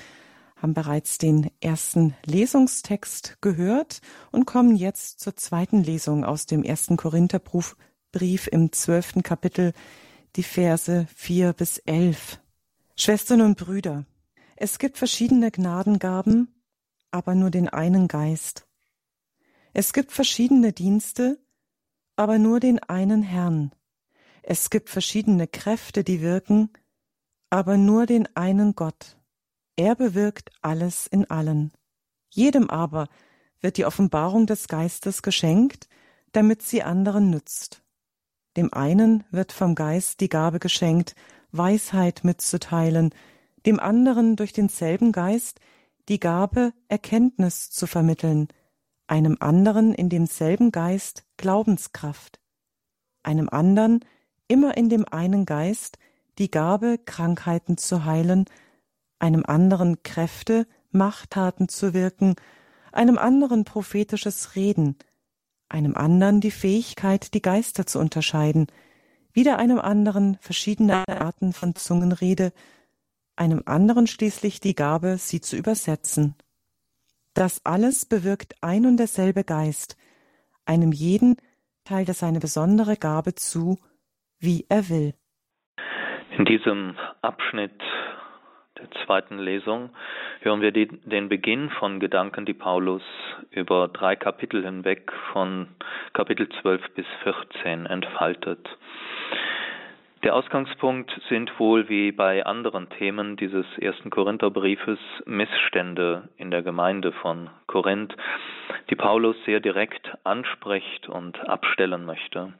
haben 0.55 0.73
bereits 0.73 1.19
den 1.19 1.51
ersten 1.61 2.15
Lesungstext 2.25 3.37
gehört 3.41 4.01
und 4.31 4.45
kommen 4.45 4.75
jetzt 4.75 5.19
zur 5.19 5.35
zweiten 5.35 5.83
Lesung 5.83 6.25
aus 6.25 6.47
dem 6.47 6.63
ersten 6.63 6.97
Korintherbrief 6.97 8.47
im 8.47 8.71
zwölften 8.71 9.21
Kapitel, 9.21 9.73
die 10.35 10.43
Verse 10.43 11.07
vier 11.15 11.53
bis 11.53 11.77
elf. 11.79 12.39
Schwestern 12.95 13.41
und 13.41 13.57
Brüder, 13.57 14.05
es 14.55 14.79
gibt 14.79 14.97
verschiedene 14.97 15.51
Gnadengaben, 15.51 16.63
aber 17.09 17.35
nur 17.35 17.49
den 17.49 17.67
einen 17.67 18.07
Geist. 18.07 18.67
Es 19.73 19.93
gibt 19.93 20.11
verschiedene 20.11 20.73
Dienste, 20.73 21.39
aber 22.15 22.37
nur 22.37 22.59
den 22.59 22.79
einen 22.79 23.23
Herrn. 23.23 23.71
Es 24.43 24.69
gibt 24.69 24.89
verschiedene 24.89 25.47
Kräfte, 25.47 26.03
die 26.03 26.21
wirken, 26.21 26.69
aber 27.49 27.77
nur 27.77 28.05
den 28.05 28.27
einen 28.35 28.75
Gott. 28.75 29.17
Er 29.75 29.95
bewirkt 29.95 30.51
alles 30.61 31.07
in 31.07 31.29
allen. 31.29 31.71
Jedem 32.29 32.69
aber 32.69 33.07
wird 33.59 33.77
die 33.77 33.85
Offenbarung 33.85 34.45
des 34.45 34.67
Geistes 34.67 35.21
geschenkt, 35.21 35.87
damit 36.31 36.61
sie 36.61 36.83
anderen 36.83 37.29
nützt. 37.29 37.83
Dem 38.57 38.73
einen 38.73 39.23
wird 39.31 39.51
vom 39.51 39.75
Geist 39.75 40.19
die 40.19 40.29
Gabe 40.29 40.59
geschenkt, 40.59 41.15
Weisheit 41.51 42.23
mitzuteilen, 42.23 43.13
dem 43.65 43.79
anderen 43.79 44.35
durch 44.35 44.53
denselben 44.53 45.11
Geist 45.11 45.59
die 46.09 46.19
Gabe, 46.19 46.73
Erkenntnis 46.87 47.69
zu 47.69 47.87
vermitteln, 47.87 48.47
einem 49.07 49.37
anderen 49.39 49.93
in 49.93 50.09
demselben 50.09 50.71
Geist 50.71 51.25
Glaubenskraft, 51.37 52.39
einem 53.23 53.49
anderen 53.49 54.03
immer 54.47 54.75
in 54.75 54.89
dem 54.89 55.05
einen 55.07 55.45
Geist 55.45 55.97
die 56.37 56.51
Gabe, 56.51 56.97
Krankheiten 57.05 57.77
zu 57.77 58.03
heilen, 58.05 58.45
einem 59.19 59.45
anderen 59.45 60.03
Kräfte, 60.03 60.67
Machttaten 60.91 61.69
zu 61.69 61.93
wirken, 61.93 62.35
einem 62.91 63.17
anderen 63.17 63.63
prophetisches 63.63 64.55
Reden, 64.55 64.97
einem 65.71 65.95
anderen 65.95 66.41
die 66.41 66.51
Fähigkeit, 66.51 67.33
die 67.33 67.41
Geister 67.41 67.85
zu 67.85 67.99
unterscheiden, 67.99 68.67
wieder 69.33 69.57
einem 69.57 69.79
anderen 69.79 70.37
verschiedene 70.41 71.07
Arten 71.07 71.53
von 71.53 71.75
Zungenrede, 71.75 72.51
einem 73.35 73.63
anderen 73.65 74.07
schließlich 74.07 74.59
die 74.59 74.75
Gabe, 74.75 75.17
sie 75.17 75.39
zu 75.39 75.55
übersetzen. 75.55 76.35
Das 77.33 77.65
alles 77.65 78.05
bewirkt 78.05 78.55
ein 78.61 78.85
und 78.85 78.97
derselbe 78.97 79.43
Geist, 79.43 79.95
einem 80.65 80.91
jeden 80.91 81.37
teilt 81.85 82.09
er 82.09 82.13
seine 82.13 82.39
besondere 82.39 82.97
Gabe 82.97 83.35
zu, 83.35 83.79
wie 84.39 84.65
er 84.69 84.89
will. 84.89 85.13
In 86.37 86.45
diesem 86.45 86.97
Abschnitt 87.21 87.81
der 88.81 88.91
zweiten 89.05 89.37
Lesung 89.37 89.89
hören 90.41 90.61
wir 90.61 90.71
die, 90.71 90.87
den 90.87 91.29
Beginn 91.29 91.69
von 91.69 91.99
Gedanken, 91.99 92.45
die 92.45 92.53
Paulus 92.53 93.03
über 93.51 93.87
drei 93.87 94.15
Kapitel 94.15 94.63
hinweg 94.63 95.11
von 95.31 95.67
Kapitel 96.13 96.49
12 96.61 96.81
bis 96.95 97.05
14 97.23 97.85
entfaltet. 97.85 98.67
Der 100.23 100.35
Ausgangspunkt 100.35 101.11
sind 101.29 101.59
wohl 101.59 101.89
wie 101.89 102.11
bei 102.11 102.45
anderen 102.45 102.89
Themen 102.89 103.37
dieses 103.37 103.65
ersten 103.79 104.11
Korintherbriefes 104.11 104.99
Missstände 105.25 106.29
in 106.37 106.51
der 106.51 106.61
Gemeinde 106.61 107.11
von 107.11 107.49
Korinth, 107.65 108.15
die 108.91 108.95
Paulus 108.95 109.35
sehr 109.45 109.59
direkt 109.59 110.11
anspricht 110.23 111.09
und 111.09 111.39
abstellen 111.49 112.05
möchte. 112.05 112.53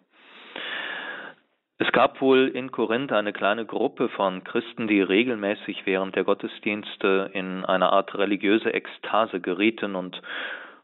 Es 1.82 1.92
gab 1.94 2.22
wohl 2.22 2.50
in 2.50 2.70
Korinth 2.70 3.12
eine 3.12 3.34
kleine 3.34 3.66
Gruppe 3.66 4.08
von 4.10 4.44
Christen, 4.44 4.88
die 4.88 5.02
regelmäßig 5.02 5.88
während 5.88 6.16
der 6.16 6.24
Gottesdienste 6.24 7.32
in 7.34 7.66
eine 7.66 7.92
Art 7.92 8.14
religiöse 8.14 8.72
Ekstase 8.72 9.42
gerieten 9.42 9.96
und 9.96 10.22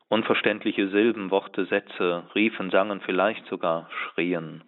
unverständliche 0.10 0.88
Silben, 0.88 1.30
Worte, 1.30 1.66
Sätze 1.66 2.24
riefen, 2.34 2.72
sangen, 2.72 3.00
vielleicht 3.02 3.46
sogar 3.46 3.88
schrien. 3.92 4.64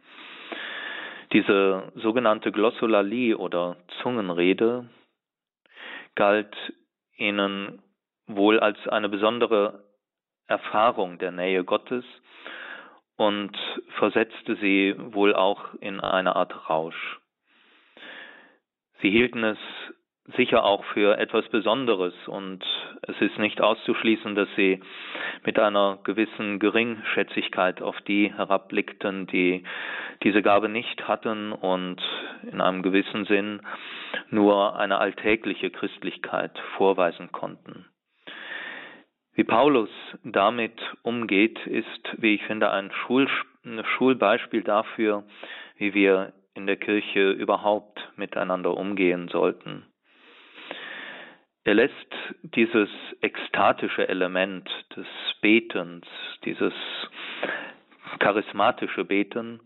Diese 1.34 1.92
sogenannte 1.96 2.52
Glossolalie 2.52 3.36
oder 3.36 3.78
Zungenrede 4.04 4.88
galt 6.14 6.56
ihnen 7.18 7.82
wohl 8.28 8.60
als 8.60 8.78
eine 8.88 9.10
besondere 9.10 9.84
Erfahrung 10.46 11.18
der 11.18 11.32
Nähe 11.32 11.64
Gottes 11.64 12.06
und 13.20 13.52
versetzte 13.98 14.56
sie 14.56 14.96
wohl 14.98 15.36
auch 15.36 15.74
in 15.82 16.00
eine 16.00 16.38
Art 16.38 16.70
Rausch. 16.70 17.20
Sie 19.02 19.10
hielten 19.10 19.44
es 19.44 19.58
sicher 20.38 20.64
auch 20.64 20.86
für 20.94 21.18
etwas 21.18 21.46
Besonderes 21.50 22.14
und 22.28 22.64
es 23.02 23.20
ist 23.20 23.38
nicht 23.38 23.60
auszuschließen, 23.60 24.36
dass 24.36 24.48
sie 24.56 24.80
mit 25.44 25.60
einer 25.60 26.00
gewissen 26.06 26.60
Geringschätzigkeit 26.60 27.82
auf 27.82 28.00
die 28.08 28.34
herabblickten, 28.34 29.28
die 29.28 29.66
diese 30.24 30.42
Gabe 30.42 30.70
nicht 30.70 31.06
hatten 31.06 31.52
und 31.52 32.02
in 32.50 32.62
einem 32.62 32.84
gewissen 32.84 33.26
Sinn 33.26 33.62
nur 34.30 34.80
eine 34.80 34.98
alltägliche 35.00 35.72
Christlichkeit 35.72 36.58
vorweisen 36.78 37.34
konnten. 37.34 37.86
Wie 39.40 39.46
Paulus 39.46 39.90
damit 40.26 40.82
umgeht, 41.02 41.66
ist, 41.66 42.10
wie 42.18 42.36
ich 42.36 42.44
finde, 42.44 42.72
ein 42.72 42.92
Schul 42.92 43.30
Schulbeispiel 43.96 44.64
dafür, 44.64 45.24
wie 45.78 45.94
wir 45.94 46.34
in 46.56 46.68
der 46.68 46.76
Kirche 46.76 47.32
überhaupt 47.32 48.02
miteinander 48.18 48.76
umgehen 48.76 49.30
sollten. 49.30 49.86
Er 51.64 51.76
lässt 51.76 52.14
dieses 52.42 52.90
ekstatische 53.22 54.10
Element 54.10 54.70
des 54.98 55.08
Betens, 55.40 56.06
dieses 56.44 56.74
charismatische 58.20 59.06
Beten, 59.06 59.62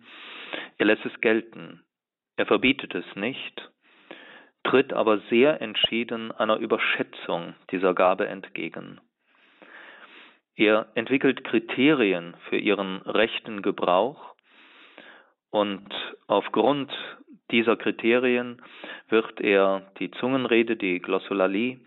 er 0.78 0.86
lässt 0.86 1.04
es 1.04 1.20
gelten. 1.20 1.84
Er 2.38 2.46
verbietet 2.46 2.94
es 2.94 3.16
nicht, 3.16 3.72
tritt 4.64 4.94
aber 4.94 5.18
sehr 5.32 5.64
entschieden 5.64 6.32
einer 6.32 6.58
Überschätzung 6.58 7.56
dieser 7.72 7.96
Gabe 7.96 8.28
entgegen. 8.28 9.02
Er 10.56 10.88
entwickelt 10.96 11.44
Kriterien 11.44 12.36
für 12.50 12.58
ihren 12.58 13.02
rechten 13.02 13.62
Gebrauch 13.62 14.36
und 15.50 15.88
aufgrund 16.28 16.92
dieser 17.52 17.76
Kriterien 17.76 18.62
wird 19.10 19.42
er 19.42 19.92
die 20.00 20.12
Zungenrede, 20.12 20.76
die 20.76 21.00
Glossolalie, 21.00 21.80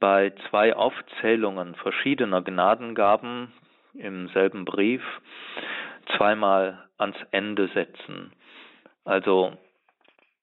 bei 0.00 0.32
zwei 0.48 0.74
Aufzählungen 0.76 1.74
verschiedener 1.76 2.42
Gnadengaben 2.42 3.52
im 3.94 4.28
selben 4.28 4.64
Brief 4.64 5.02
zweimal 6.16 6.88
ans 6.98 7.16
Ende 7.32 7.68
setzen. 7.68 8.32
Also 9.04 9.56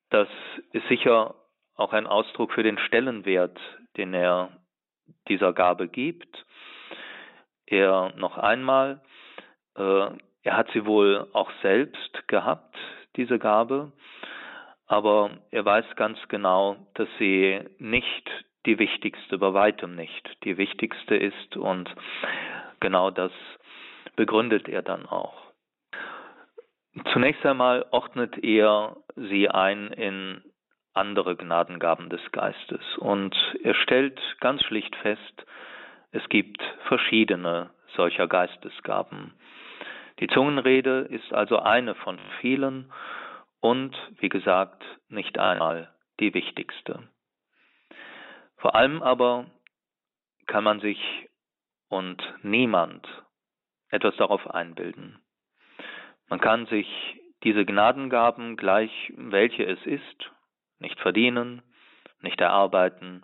das 0.10 0.28
ist 0.72 0.88
sicher 0.88 1.36
auch 1.76 1.94
ein 1.94 2.08
Ausdruck 2.08 2.54
für 2.54 2.64
den 2.64 2.78
Stellenwert, 2.78 3.60
den 3.98 4.14
er 4.14 4.50
dieser 5.28 5.54
Gabe 5.54 5.88
gibt. 5.88 6.46
Er 7.68 8.14
noch 8.18 8.38
einmal, 8.38 9.02
äh, 9.78 10.08
er 10.44 10.58
hat 10.58 10.70
sie 10.74 10.86
wohl 10.86 11.28
auch 11.34 11.50
selbst 11.62 12.28
gehabt, 12.28 12.76
diese 13.16 13.40
Gabe, 13.40 13.92
aber 14.88 15.32
er 15.52 15.66
weiß 15.66 15.86
ganz 15.96 16.20
genau, 16.28 16.76
dass 16.94 17.08
sie 17.18 17.62
nicht 17.80 18.30
die 18.66 18.78
wichtigste, 18.80 19.38
bei 19.38 19.54
weitem 19.54 19.96
nicht 19.96 20.30
die 20.44 20.58
wichtigste 20.58 21.16
ist 21.16 21.58
und 21.58 21.90
genau 22.80 23.10
das 23.12 23.32
begründet 24.16 24.68
er 24.68 24.82
dann 24.82 25.06
auch. 25.06 25.46
Zunächst 27.12 27.46
einmal 27.46 27.86
ordnet 27.92 28.42
er 28.44 28.96
sie 29.16 29.50
ein 29.50 29.88
in 29.88 30.44
andere 30.94 31.36
Gnadengaben 31.36 32.10
des 32.10 32.22
Geistes 32.32 32.82
und 33.00 33.36
er 33.64 33.76
stellt 33.76 34.20
ganz 34.40 34.64
schlicht 34.64 34.96
fest, 34.98 35.46
es 36.16 36.30
gibt 36.30 36.64
verschiedene 36.88 37.72
solcher 37.98 38.28
Geistesgaben. 38.28 39.34
Die 40.20 40.28
Zungenrede 40.28 41.02
ist 41.02 41.34
also 41.34 41.60
eine 41.60 41.94
von 41.94 42.18
vielen 42.40 42.90
und, 43.60 43.94
wie 44.20 44.30
gesagt, 44.30 44.82
nicht 45.10 45.38
einmal 45.38 45.94
die 46.22 46.34
wichtigste. 46.34 47.10
Vor 48.56 48.76
allem 48.76 49.04
aber 49.04 49.48
kann 50.46 50.64
man 50.64 50.80
sich 50.80 51.00
und 51.90 52.24
niemand 52.44 53.06
etwas 53.90 54.16
darauf 54.16 54.50
einbilden. 54.50 55.20
Man 56.30 56.40
kann 56.40 56.66
sich 56.68 56.88
diese 57.44 57.66
Gnadengaben, 57.66 58.56
gleich 58.56 59.12
welche 59.18 59.66
es 59.66 59.86
ist, 59.86 60.32
nicht 60.80 60.98
verdienen, 61.02 61.62
nicht 62.22 62.40
erarbeiten, 62.40 63.22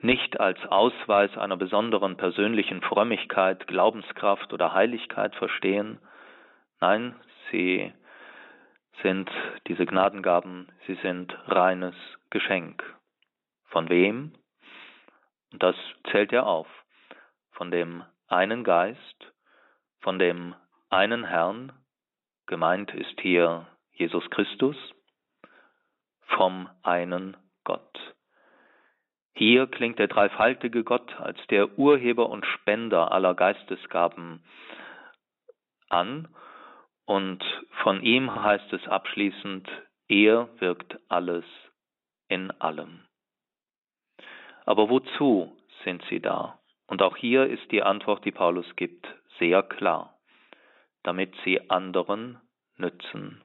nicht 0.00 0.38
als 0.38 0.58
Ausweis 0.66 1.36
einer 1.36 1.56
besonderen 1.56 2.16
persönlichen 2.16 2.82
Frömmigkeit, 2.82 3.66
Glaubenskraft 3.66 4.52
oder 4.52 4.72
Heiligkeit 4.72 5.34
verstehen. 5.34 5.98
Nein, 6.80 7.16
sie 7.50 7.92
sind 9.02 9.30
diese 9.66 9.86
Gnadengaben, 9.86 10.70
sie 10.86 10.94
sind 10.96 11.36
reines 11.46 11.94
Geschenk. 12.30 12.82
Von 13.66 13.88
wem? 13.88 14.34
Und 15.52 15.62
das 15.62 15.76
zählt 16.10 16.32
er 16.32 16.46
auf. 16.46 16.68
Von 17.52 17.70
dem 17.70 18.04
einen 18.28 18.64
Geist, 18.64 19.32
von 20.00 20.18
dem 20.18 20.54
einen 20.90 21.24
Herrn, 21.24 21.72
gemeint 22.46 22.94
ist 22.94 23.20
hier 23.20 23.66
Jesus 23.92 24.28
Christus, 24.30 24.76
vom 26.26 26.68
einen 26.82 27.36
Gott. 27.64 28.14
Hier 29.38 29.68
klingt 29.68 30.00
der 30.00 30.08
dreifaltige 30.08 30.82
Gott 30.82 31.14
als 31.20 31.38
der 31.46 31.78
Urheber 31.78 32.28
und 32.28 32.44
Spender 32.44 33.12
aller 33.12 33.34
Geistesgaben 33.34 34.42
an 35.88 36.26
und 37.04 37.44
von 37.84 38.02
ihm 38.02 38.34
heißt 38.34 38.72
es 38.72 38.84
abschließend, 38.88 39.68
er 40.08 40.48
wirkt 40.58 40.98
alles 41.08 41.44
in 42.26 42.50
allem. 42.60 43.04
Aber 44.66 44.90
wozu 44.90 45.56
sind 45.84 46.02
sie 46.10 46.18
da? 46.18 46.58
Und 46.88 47.00
auch 47.00 47.16
hier 47.16 47.46
ist 47.46 47.70
die 47.70 47.84
Antwort, 47.84 48.24
die 48.24 48.32
Paulus 48.32 48.66
gibt, 48.74 49.06
sehr 49.38 49.62
klar, 49.62 50.18
damit 51.04 51.32
sie 51.44 51.70
anderen 51.70 52.40
nützen. 52.76 53.40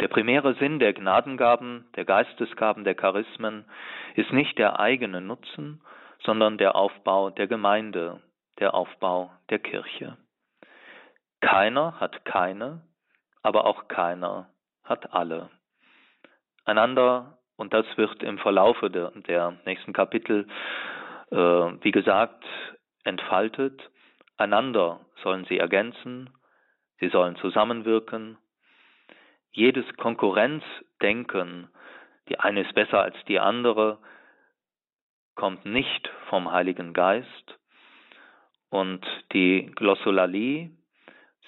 Der 0.00 0.08
primäre 0.08 0.54
Sinn 0.54 0.78
der 0.78 0.92
Gnadengaben, 0.92 1.86
der 1.96 2.04
Geistesgaben, 2.04 2.84
der 2.84 2.94
Charismen 2.94 3.64
ist 4.14 4.32
nicht 4.32 4.58
der 4.58 4.78
eigene 4.78 5.20
Nutzen, 5.20 5.80
sondern 6.22 6.58
der 6.58 6.76
Aufbau 6.76 7.30
der 7.30 7.46
Gemeinde, 7.46 8.20
der 8.58 8.74
Aufbau 8.74 9.30
der 9.50 9.58
Kirche. 9.58 10.16
Keiner 11.40 12.00
hat 12.00 12.24
keine, 12.24 12.82
aber 13.42 13.66
auch 13.66 13.88
keiner 13.88 14.50
hat 14.84 15.12
alle. 15.12 15.50
Einander, 16.64 17.38
und 17.56 17.72
das 17.72 17.86
wird 17.96 18.22
im 18.22 18.38
Verlaufe 18.38 18.90
der, 18.90 19.12
der 19.12 19.56
nächsten 19.64 19.92
Kapitel, 19.92 20.46
äh, 21.30 21.36
wie 21.36 21.92
gesagt, 21.92 22.44
entfaltet, 23.04 23.80
einander 24.36 25.00
sollen 25.22 25.44
sie 25.44 25.58
ergänzen, 25.58 26.30
sie 26.98 27.08
sollen 27.08 27.36
zusammenwirken. 27.36 28.38
Jedes 29.56 29.86
Konkurrenzdenken, 29.96 31.70
die 32.28 32.38
eine 32.38 32.60
ist 32.60 32.74
besser 32.74 33.00
als 33.00 33.16
die 33.26 33.40
andere, 33.40 33.96
kommt 35.34 35.64
nicht 35.64 36.10
vom 36.28 36.52
Heiligen 36.52 36.92
Geist. 36.92 37.58
Und 38.68 39.06
die 39.32 39.72
Glossolalie, 39.74 40.70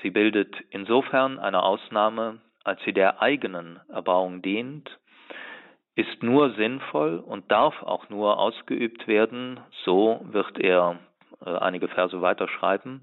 Sie 0.02 0.10
bildet 0.10 0.54
insofern 0.70 1.38
eine 1.38 1.62
Ausnahme, 1.62 2.38
als 2.64 2.80
sie 2.84 2.92
der 2.94 3.20
eigenen 3.20 3.80
Erbauung 3.88 4.40
dient, 4.42 4.88
ist 5.96 6.22
nur 6.22 6.54
sinnvoll 6.54 7.18
und 7.18 7.50
darf 7.50 7.82
auch 7.82 8.08
nur 8.08 8.38
ausgeübt 8.38 9.06
werden, 9.08 9.60
so 9.84 10.20
wird 10.30 10.58
er 10.60 10.98
äh, 11.44 11.50
einige 11.50 11.88
Verse 11.88 12.22
weiter 12.22 12.48
schreiben, 12.48 13.02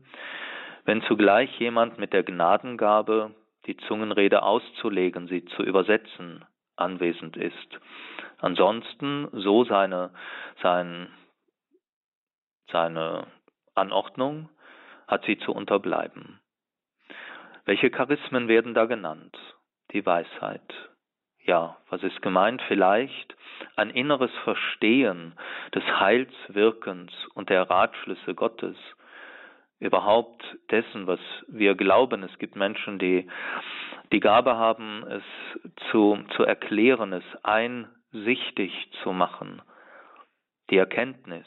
wenn 0.86 1.02
zugleich 1.04 1.60
jemand 1.60 2.00
mit 2.00 2.13
der 2.13 2.24
Gnadengabe, 2.24 3.36
die 3.65 3.78
Zungenrede 3.78 4.43
auszulegen, 4.43 5.28
sie 5.28 5.45
zu 5.45 5.63
übersetzen, 5.63 6.45
anwesend 6.75 7.38
ist. 7.38 7.80
Ansonsten, 8.39 9.28
so 9.32 9.63
seine, 9.63 10.12
sein, 10.62 11.08
seine 12.71 13.28
Anordnung, 13.73 14.49
hat 15.08 15.25
sie 15.25 15.38
zu 15.38 15.51
unterbleiben. 15.51 16.39
Welche 17.65 17.89
Charismen 17.89 18.47
werden 18.47 18.73
da 18.73 18.86
genannt? 18.86 19.38
Die 19.91 20.06
Weisheit. 20.06 20.73
Ja, 21.45 21.78
was 21.89 22.01
ist 22.04 22.21
gemeint? 22.21 22.62
Vielleicht 22.67 23.36
ein 23.75 23.91
inneres 23.91 24.32
Verstehen 24.43 25.34
des 25.73 25.84
Heilswirkens 25.84 27.12
und 27.36 27.49
der 27.49 27.69
Ratschlüsse 27.69 28.34
Gottes, 28.34 28.78
überhaupt 29.86 30.43
dessen, 30.71 31.08
was 31.08 31.19
wir 31.48 31.76
glauben. 31.76 32.24
Es 32.24 32.38
gibt 32.39 32.56
Menschen, 32.56 33.00
die 33.00 33.28
die 34.12 34.19
Gabe 34.19 34.56
haben, 34.56 35.04
es 35.08 35.24
zu, 35.91 36.19
zu 36.36 36.43
erklären, 36.43 37.13
es 37.13 37.24
einsichtig 37.43 38.71
zu 39.04 39.13
machen, 39.13 39.62
die 40.69 40.78
Erkenntnis. 40.78 41.45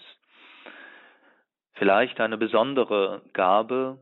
Vielleicht 1.74 2.20
eine 2.20 2.36
besondere 2.36 3.22
Gabe, 3.32 3.98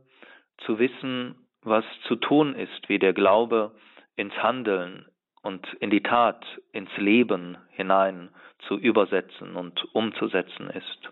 zu 0.59 0.79
wissen, 0.79 1.35
was 1.63 1.85
zu 2.07 2.17
tun 2.17 2.55
ist, 2.55 2.89
wie 2.89 2.99
der 2.99 3.13
Glaube 3.13 3.73
ins 4.15 4.35
Handeln 4.43 5.07
und 5.43 5.67
in 5.75 5.91
die 5.91 6.03
Tat, 6.03 6.45
ins 6.73 6.95
Leben 6.97 7.59
hinein 7.71 8.31
zu 8.67 8.79
übersetzen 8.79 9.57
und 9.57 9.85
umzusetzen 9.95 10.71
ist. 10.71 11.11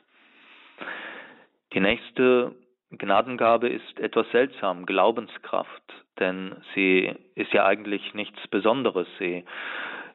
Die 1.73 1.81
nächste 1.81 2.55
Gnadengabe 2.99 3.69
ist 3.69 3.99
etwas 3.99 4.31
seltsam, 4.31 4.87
Glaubenskraft, 4.87 5.83
denn 6.19 6.57
sie 6.75 7.15
ist 7.35 7.53
ja 7.53 7.65
eigentlich 7.65 8.15
nichts 8.15 8.47
Besonderes. 8.49 9.07
Sie 9.19 9.45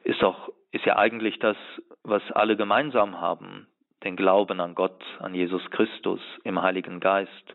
ist 0.04 0.22
auch, 0.22 0.50
ist 0.72 0.84
ja 0.84 0.96
eigentlich 0.96 1.38
das, 1.38 1.56
was 2.02 2.22
alle 2.32 2.56
gemeinsam 2.56 3.20
haben, 3.20 3.66
den 4.04 4.16
Glauben 4.16 4.60
an 4.60 4.74
Gott, 4.74 5.02
an 5.18 5.34
Jesus 5.34 5.68
Christus 5.70 6.20
im 6.44 6.62
Heiligen 6.62 7.00
Geist. 7.00 7.54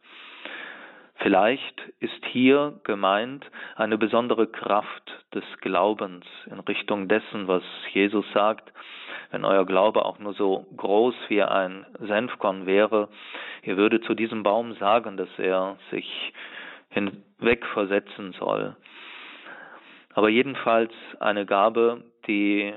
Vielleicht 1.17 1.81
ist 1.99 2.25
hier 2.31 2.79
gemeint 2.83 3.45
eine 3.75 3.97
besondere 3.97 4.47
Kraft 4.47 5.23
des 5.33 5.45
Glaubens 5.61 6.25
in 6.45 6.59
Richtung 6.59 7.07
dessen, 7.07 7.47
was 7.47 7.63
Jesus 7.93 8.25
sagt. 8.33 8.71
Wenn 9.31 9.45
euer 9.45 9.65
Glaube 9.65 10.05
auch 10.05 10.19
nur 10.19 10.33
so 10.33 10.65
groß 10.77 11.15
wie 11.27 11.41
ein 11.43 11.85
Senfkorn 11.99 12.65
wäre, 12.65 13.09
ihr 13.63 13.77
würdet 13.77 14.03
zu 14.05 14.13
diesem 14.13 14.43
Baum 14.43 14.73
sagen, 14.75 15.17
dass 15.17 15.29
er 15.37 15.77
sich 15.91 16.33
hinwegversetzen 16.89 18.33
soll. 18.33 18.75
Aber 20.13 20.29
jedenfalls 20.29 20.93
eine 21.19 21.45
Gabe, 21.45 22.03
die 22.27 22.73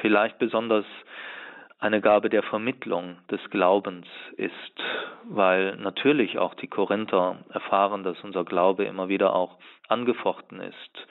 vielleicht 0.00 0.38
besonders 0.38 0.84
eine 1.78 2.00
Gabe 2.00 2.30
der 2.30 2.42
Vermittlung 2.42 3.18
des 3.30 3.40
Glaubens 3.50 4.06
ist, 4.36 4.82
weil 5.24 5.76
natürlich 5.76 6.38
auch 6.38 6.54
die 6.54 6.68
Korinther 6.68 7.38
erfahren, 7.50 8.04
dass 8.04 8.22
unser 8.22 8.44
Glaube 8.44 8.84
immer 8.84 9.08
wieder 9.08 9.34
auch 9.34 9.58
angefochten 9.88 10.60
ist, 10.60 11.06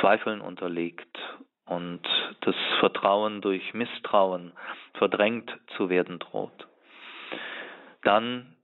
Zweifeln 0.00 0.40
unterliegt 0.40 1.18
und 1.66 2.02
das 2.42 2.54
Vertrauen 2.80 3.40
durch 3.40 3.74
Misstrauen 3.74 4.52
verdrängt 4.94 5.56
zu 5.76 5.88
werden 5.88 6.18
droht. 6.18 6.68
Dann 8.02 8.56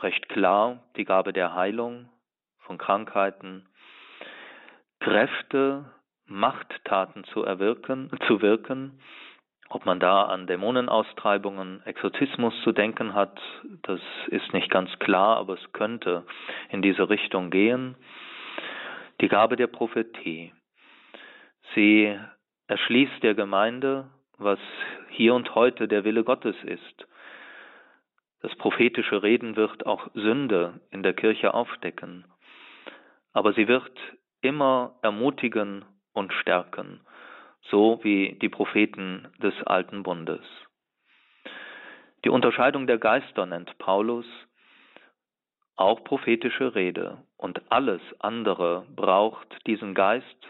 recht 0.00 0.28
klar 0.28 0.82
die 0.96 1.04
Gabe 1.04 1.32
der 1.32 1.54
Heilung 1.54 2.08
von 2.60 2.78
Krankheiten, 2.78 3.68
Kräfte, 5.00 5.84
Machttaten 6.26 7.24
zu 7.24 7.42
erwirken, 7.44 8.10
zu 8.26 8.42
wirken, 8.42 9.00
ob 9.68 9.86
man 9.86 10.00
da 10.00 10.24
an 10.24 10.48
Dämonenaustreibungen, 10.48 11.86
Exorzismus 11.86 12.52
zu 12.64 12.72
denken 12.72 13.14
hat, 13.14 13.40
das 13.82 14.00
ist 14.26 14.52
nicht 14.52 14.68
ganz 14.68 14.90
klar, 14.98 15.36
aber 15.36 15.54
es 15.54 15.72
könnte 15.72 16.26
in 16.70 16.82
diese 16.82 17.08
Richtung 17.08 17.50
gehen. 17.50 17.94
Die 19.20 19.28
Gabe 19.28 19.54
der 19.54 19.68
Prophetie. 19.68 20.52
Sie 21.74 22.18
erschließt 22.66 23.22
der 23.22 23.34
Gemeinde, 23.34 24.10
was 24.38 24.58
hier 25.10 25.34
und 25.34 25.54
heute 25.54 25.88
der 25.88 26.04
Wille 26.04 26.24
Gottes 26.24 26.56
ist. 26.64 27.06
Das 28.42 28.54
prophetische 28.56 29.22
Reden 29.22 29.56
wird 29.56 29.86
auch 29.86 30.08
Sünde 30.14 30.80
in 30.90 31.02
der 31.02 31.12
Kirche 31.12 31.52
aufdecken, 31.52 32.24
aber 33.32 33.52
sie 33.52 33.68
wird 33.68 33.92
immer 34.40 34.94
ermutigen 35.02 35.84
und 36.12 36.32
stärken 36.32 37.00
so 37.68 38.00
wie 38.02 38.38
die 38.40 38.48
Propheten 38.48 39.28
des 39.42 39.54
alten 39.64 40.02
Bundes. 40.02 40.40
Die 42.24 42.30
Unterscheidung 42.30 42.86
der 42.86 42.98
Geister 42.98 43.46
nennt 43.46 43.76
Paulus 43.78 44.26
auch 45.76 46.04
prophetische 46.04 46.74
Rede 46.74 47.22
und 47.36 47.62
alles 47.70 48.02
andere 48.18 48.86
braucht 48.94 49.66
diesen 49.66 49.94
Geist 49.94 50.46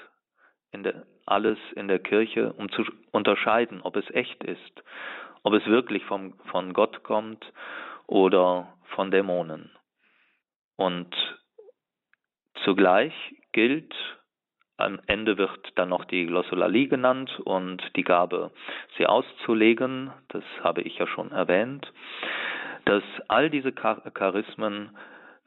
in 0.72 0.82
der, 0.82 1.06
alles 1.26 1.58
in 1.74 1.88
der 1.88 1.98
Kirche, 1.98 2.52
um 2.54 2.70
zu 2.70 2.84
unterscheiden, 3.12 3.80
ob 3.82 3.96
es 3.96 4.08
echt 4.10 4.42
ist, 4.44 4.82
ob 5.42 5.54
es 5.54 5.66
wirklich 5.66 6.04
vom, 6.04 6.34
von 6.50 6.72
Gott 6.72 7.02
kommt 7.02 7.44
oder 8.06 8.74
von 8.94 9.10
Dämonen. 9.10 9.70
Und 10.76 11.14
zugleich 12.64 13.14
gilt 13.52 13.94
am 14.80 14.98
Ende 15.06 15.36
wird 15.36 15.72
dann 15.74 15.90
noch 15.90 16.06
die 16.06 16.24
Glossolalie 16.26 16.88
genannt 16.88 17.38
und 17.44 17.82
die 17.96 18.02
Gabe, 18.02 18.50
sie 18.96 19.06
auszulegen, 19.06 20.10
das 20.28 20.42
habe 20.62 20.80
ich 20.80 20.96
ja 20.96 21.06
schon 21.06 21.32
erwähnt, 21.32 21.92
dass 22.86 23.02
all 23.28 23.50
diese 23.50 23.72
Charismen 23.72 24.96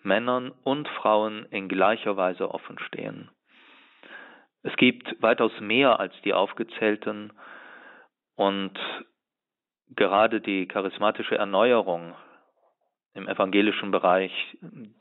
Männern 0.03 0.51
und 0.63 0.87
Frauen 0.87 1.45
in 1.49 1.67
gleicher 1.67 2.15
Weise 2.15 2.53
offen 2.53 2.77
stehen. 2.77 3.29
Es 4.63 4.75
gibt 4.77 5.21
weitaus 5.21 5.51
mehr 5.59 5.99
als 5.99 6.13
die 6.23 6.33
aufgezählten 6.33 7.33
und 8.35 8.73
gerade 9.89 10.41
die 10.41 10.67
charismatische 10.67 11.37
Erneuerung 11.37 12.15
im 13.13 13.27
evangelischen 13.27 13.91
Bereich, 13.91 14.31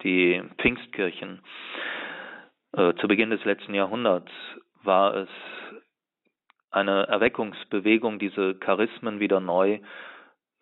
die 0.03 0.43
Pfingstkirchen, 0.59 1.43
äh, 2.73 2.95
zu 2.95 3.09
Beginn 3.09 3.31
des 3.31 3.45
letzten 3.45 3.75
Jahrhunderts 3.75 4.31
war 4.83 5.15
es 5.15 5.29
eine 6.71 7.07
Erweckungsbewegung, 7.07 8.19
diese 8.19 8.55
Charismen 8.59 9.21
wieder 9.21 9.41
neu 9.41 9.81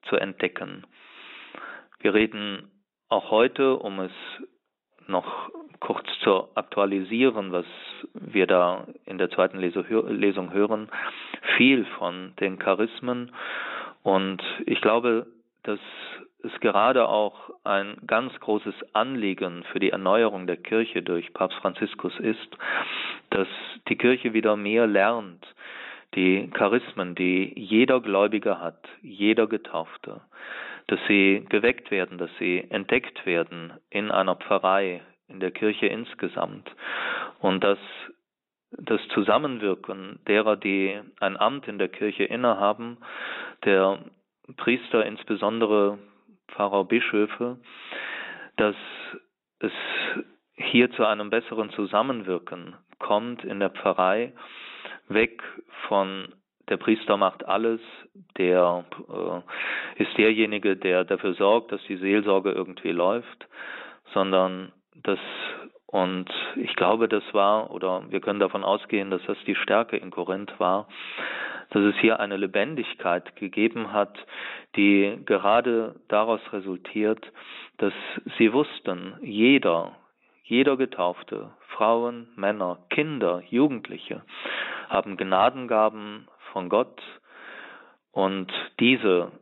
zu 0.09 0.17
entdecken. 0.17 0.87
Wir 2.01 2.15
reden 2.15 2.71
auch 3.09 3.31
heute, 3.31 3.77
um 3.77 4.01
es 4.01 4.13
noch 5.11 5.51
kurz 5.81 6.07
zu 6.23 6.49
aktualisieren, 6.55 7.53
was 7.53 7.67
wir 8.15 8.47
da 8.47 8.87
in 9.07 9.19
der 9.19 9.31
zweiten 9.31 9.59
Lesung 9.59 10.53
hören, 10.53 10.89
viel 11.57 11.85
von 11.99 12.33
den 12.41 12.59
Charismen. 12.59 13.33
Und 14.03 14.43
ich 14.67 14.81
glaube, 14.81 15.27
dass 15.63 15.81
es 16.43 16.53
gerade 16.61 17.09
auch 17.09 17.51
ein 17.65 17.97
ganz 18.07 18.39
großes 18.41 18.75
Anliegen 18.95 19.65
für 19.73 19.81
die 19.81 19.91
Erneuerung 19.91 20.47
der 20.47 20.57
Kirche 20.57 21.03
durch 21.03 21.33
Papst 21.35 21.59
Franziskus 21.59 22.19
ist, 22.19 22.57
dass 23.31 23.49
die 23.89 23.97
Kirche 23.97 24.33
wieder 24.33 24.57
mehr 24.57 24.87
lernt, 24.87 25.47
die 26.15 26.51
Charismen, 26.53 27.15
die 27.15 27.53
jeder 27.57 28.01
Gläubige 28.01 28.61
hat, 28.61 28.89
jeder 29.03 29.47
Getaufte, 29.47 30.23
dass 30.91 30.99
sie 31.07 31.47
geweckt 31.49 31.93
werden, 31.93 32.19
dass 32.19 32.31
sie 32.41 32.67
entdeckt 32.69 33.25
werden 33.25 33.75
in 33.91 34.11
einer 34.11 34.35
Pfarrei, 34.35 35.03
in 35.29 35.39
der 35.39 35.53
Kirche 35.53 35.87
insgesamt. 35.87 36.69
Und 37.39 37.63
dass 37.63 37.79
das 38.73 39.01
Zusammenwirken 39.15 40.19
derer, 40.27 40.57
die 40.57 41.01
ein 41.21 41.37
Amt 41.37 41.69
in 41.69 41.79
der 41.79 41.89
Kirche 41.89 42.25
innehaben, 42.25 42.99
der 43.65 44.01
Priester 44.57 45.07
insbesondere 45.07 45.99
Pfarrer, 46.49 46.85
Bischöfe, 46.85 47.59
dass 48.57 48.75
es 49.61 49.73
hier 50.55 50.91
zu 50.91 51.07
einem 51.07 51.31
besseren 51.31 51.71
Zusammenwirken 51.71 52.75
kommt 52.99 53.45
in 53.45 53.61
der 53.61 53.71
Pfarrei, 53.71 54.33
weg 55.09 55.41
von 55.87 56.35
der 56.71 56.77
Priester 56.77 57.17
macht 57.17 57.47
alles, 57.47 57.81
der 58.39 58.85
äh, 59.09 60.03
ist 60.03 60.17
derjenige, 60.17 60.77
der 60.77 61.05
dafür 61.05 61.35
sorgt, 61.35 61.73
dass 61.73 61.83
die 61.89 61.97
Seelsorge 61.97 62.53
irgendwie 62.53 62.93
läuft, 62.93 63.49
sondern 64.15 64.73
das 65.03 65.19
und 65.87 66.31
ich 66.55 66.77
glaube, 66.77 67.09
das 67.09 67.25
war, 67.33 67.73
oder 67.73 68.05
wir 68.11 68.21
können 68.21 68.39
davon 68.39 68.63
ausgehen, 68.63 69.11
dass 69.11 69.23
das 69.27 69.37
die 69.45 69.57
Stärke 69.57 69.97
in 69.97 70.13
Korinth 70.13 70.53
war, 70.61 70.87
dass 71.71 71.83
es 71.83 71.97
hier 71.97 72.21
eine 72.21 72.37
Lebendigkeit 72.37 73.35
gegeben 73.35 73.93
hat, 73.93 74.17
die 74.77 75.19
gerade 75.25 75.97
daraus 76.07 76.41
resultiert, 76.53 77.33
dass 77.79 77.93
sie 78.39 78.53
wussten, 78.53 79.15
jeder, 79.21 79.97
jeder 80.45 80.77
Getaufte, 80.77 81.51
Frauen, 81.77 82.29
Männer, 82.37 82.79
Kinder, 82.91 83.43
Jugendliche, 83.51 84.23
haben 84.89 85.17
Gnadengaben 85.17 86.29
von 86.53 86.69
Gott 86.69 87.01
und 88.13 88.53
diese 88.79 89.33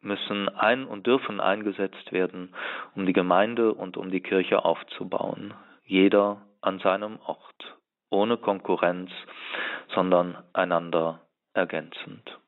müssen 0.00 0.48
ein 0.48 0.86
und 0.86 1.06
dürfen 1.06 1.40
eingesetzt 1.40 2.12
werden, 2.12 2.54
um 2.94 3.06
die 3.06 3.12
Gemeinde 3.12 3.74
und 3.74 3.96
um 3.96 4.10
die 4.10 4.20
Kirche 4.20 4.64
aufzubauen. 4.64 5.54
Jeder 5.84 6.42
an 6.60 6.78
seinem 6.78 7.18
Ort, 7.26 7.76
ohne 8.10 8.36
Konkurrenz, 8.36 9.10
sondern 9.94 10.42
einander 10.52 11.20
ergänzend. 11.52 12.38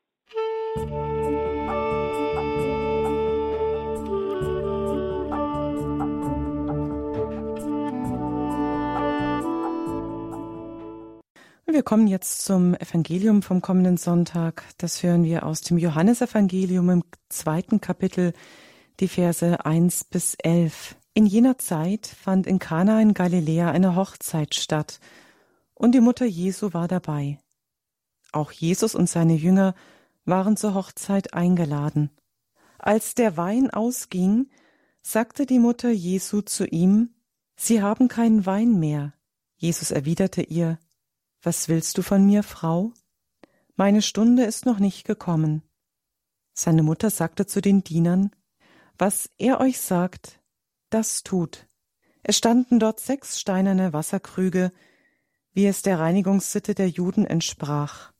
Wir 11.72 11.82
kommen 11.82 12.06
jetzt 12.06 12.44
zum 12.44 12.74
Evangelium 12.74 13.40
vom 13.40 13.62
kommenden 13.62 13.96
Sonntag. 13.96 14.62
Das 14.76 15.02
hören 15.02 15.24
wir 15.24 15.46
aus 15.46 15.62
dem 15.62 15.78
Johannesevangelium 15.78 16.90
im 16.90 17.04
zweiten 17.30 17.80
Kapitel, 17.80 18.34
die 19.00 19.08
Verse 19.08 19.64
1 19.64 20.04
bis 20.04 20.34
11. 20.34 20.96
In 21.14 21.24
jener 21.24 21.56
Zeit 21.56 22.06
fand 22.06 22.46
in 22.46 22.58
Kana 22.58 23.00
in 23.00 23.14
Galiläa 23.14 23.70
eine 23.70 23.96
Hochzeit 23.96 24.54
statt 24.54 25.00
und 25.74 25.94
die 25.94 26.02
Mutter 26.02 26.26
Jesu 26.26 26.74
war 26.74 26.88
dabei. 26.88 27.38
Auch 28.32 28.52
Jesus 28.52 28.94
und 28.94 29.08
seine 29.08 29.34
Jünger 29.34 29.74
waren 30.26 30.58
zur 30.58 30.74
Hochzeit 30.74 31.32
eingeladen. 31.32 32.10
Als 32.78 33.14
der 33.14 33.38
Wein 33.38 33.70
ausging, 33.70 34.50
sagte 35.00 35.46
die 35.46 35.58
Mutter 35.58 35.88
Jesu 35.90 36.42
zu 36.42 36.66
ihm, 36.66 37.14
Sie 37.56 37.80
haben 37.80 38.08
keinen 38.08 38.44
Wein 38.44 38.78
mehr. 38.78 39.14
Jesus 39.56 39.90
erwiderte 39.90 40.42
ihr, 40.42 40.78
Was 41.42 41.68
willst 41.68 41.98
du 41.98 42.02
von 42.02 42.24
mir, 42.24 42.44
Frau? 42.44 42.92
Meine 43.74 44.00
Stunde 44.00 44.44
ist 44.44 44.64
noch 44.64 44.78
nicht 44.78 45.04
gekommen. 45.04 45.62
Seine 46.54 46.84
Mutter 46.84 47.10
sagte 47.10 47.46
zu 47.46 47.60
den 47.60 47.82
Dienern, 47.82 48.30
Was 48.96 49.28
er 49.38 49.60
euch 49.60 49.80
sagt, 49.80 50.40
das 50.90 51.24
tut. 51.24 51.66
Es 52.22 52.36
standen 52.36 52.78
dort 52.78 53.00
sechs 53.00 53.40
steinerne 53.40 53.92
Wasserkrüge, 53.92 54.70
wie 55.52 55.66
es 55.66 55.82
der 55.82 55.98
Reinigungssitte 55.98 56.76
der 56.76 56.88
Juden 56.88 57.26
entsprach. 57.26 58.12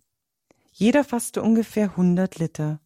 Jeder 0.72 1.04
fasste 1.04 1.42
ungefähr 1.42 1.96
hundert 1.96 2.38
Liter. 2.38 2.80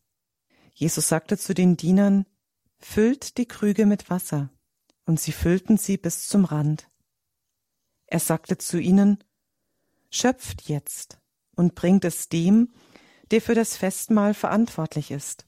Jesus 0.75 1.09
sagte 1.09 1.39
zu 1.39 1.55
den 1.55 1.79
Dienern, 1.79 2.27
Füllt 2.79 3.39
die 3.39 3.47
Krüge 3.47 3.87
mit 3.87 4.11
Wasser, 4.11 4.51
und 5.07 5.19
sie 5.19 5.33
füllten 5.33 5.79
sie 5.79 5.97
bis 5.97 6.29
zum 6.29 6.45
Rand. 6.45 6.91
Er 8.05 8.21
sagte 8.21 8.59
zu 8.59 8.79
ihnen, 8.79 9.25
Schöpft 10.11 10.69
jetzt 10.69 11.19
und 11.57 11.75
bringt 11.75 12.05
es 12.05 12.29
dem, 12.29 12.73
der 13.31 13.41
für 13.41 13.55
das 13.55 13.77
Festmahl 13.77 14.35
verantwortlich 14.35 15.11
ist. 15.11 15.47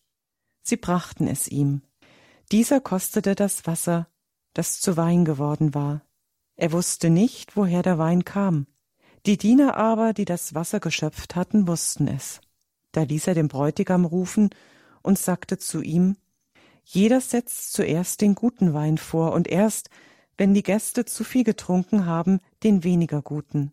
Sie 0.63 0.77
brachten 0.77 1.27
es 1.27 1.49
ihm. 1.49 1.83
Dieser 2.51 2.81
kostete 2.81 3.35
das 3.35 3.67
Wasser, 3.67 4.09
das 4.55 4.81
zu 4.81 4.97
Wein 4.97 5.25
geworden 5.25 5.75
war. 5.75 6.03
Er 6.57 6.73
wusste 6.73 7.11
nicht, 7.11 7.57
woher 7.57 7.83
der 7.83 7.99
Wein 7.99 8.25
kam. 8.25 8.67
Die 9.27 9.37
Diener 9.37 9.77
aber, 9.77 10.13
die 10.13 10.25
das 10.25 10.55
Wasser 10.55 10.81
geschöpft 10.81 11.37
hatten, 11.37 11.69
wussten 11.69 12.09
es. 12.09 12.41
Da 12.93 13.03
ließ 13.03 13.29
er 13.29 13.35
den 13.35 13.49
Bräutigam 13.49 14.05
rufen 14.05 14.51
und 15.03 15.19
sagte 15.19 15.59
zu 15.59 15.83
ihm, 15.83 16.17
Jeder 16.85 17.21
setzt 17.21 17.73
zuerst 17.75 18.23
den 18.23 18.35
guten 18.35 18.73
Wein 18.73 18.99
vor 18.99 19.33
und 19.33 19.47
erst, 19.47 19.91
wenn 20.37 20.55
die 20.55 20.63
Gäste 20.63 21.05
zu 21.05 21.23
viel 21.23 21.45
getrunken 21.45 22.07
haben, 22.07 22.41
den 22.63 22.83
weniger 22.83 23.23
guten. 23.23 23.73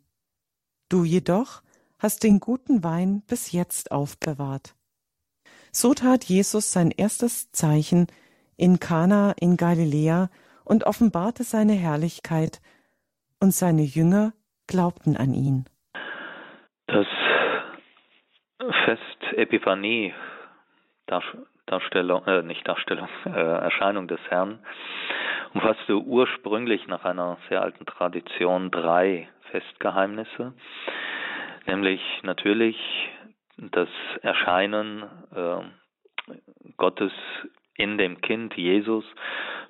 Du 0.89 1.04
jedoch 1.04 1.62
hast 2.00 2.24
den 2.24 2.39
guten 2.39 2.84
Wein 2.84 3.24
bis 3.28 3.52
jetzt 3.52 3.91
aufbewahrt. 3.91 4.76
So 5.71 5.93
tat 5.93 6.24
Jesus 6.24 6.71
sein 6.71 6.91
erstes 6.91 7.52
Zeichen 7.52 8.08
in 8.58 8.80
Kana 8.80 9.34
in 9.39 9.58
Galiläa 9.58 10.30
und 10.63 10.86
offenbarte 10.86 11.43
seine 11.43 11.74
Herrlichkeit, 11.74 12.62
und 13.39 13.52
seine 13.52 13.84
Jünger 13.84 14.34
glaubten 14.67 15.17
an 15.17 15.34
ihn. 15.34 15.65
Das 16.88 17.08
Fest 18.86 19.34
Epiphanie, 19.34 20.13
Darstellung, 21.67 22.26
äh, 22.26 22.41
nicht 22.41 22.67
Darstellung, 22.67 23.08
äh, 23.26 23.30
Erscheinung 23.30 24.08
des 24.08 24.19
Herrn, 24.30 24.60
umfasste 25.54 25.98
ursprünglich 25.98 26.88
nach 26.88 27.06
einer 27.06 27.38
sehr 27.50 27.62
alten 27.62 27.86
Tradition 27.86 28.71
drei 28.71 29.30
Festgeheimnisse, 29.52 30.54
nämlich 31.68 32.02
natürlich 32.24 32.78
das 33.58 33.90
Erscheinen 34.22 35.04
äh, 35.34 35.62
Gottes 36.78 37.12
in 37.76 37.98
dem 37.98 38.22
Kind 38.22 38.56
Jesus 38.56 39.06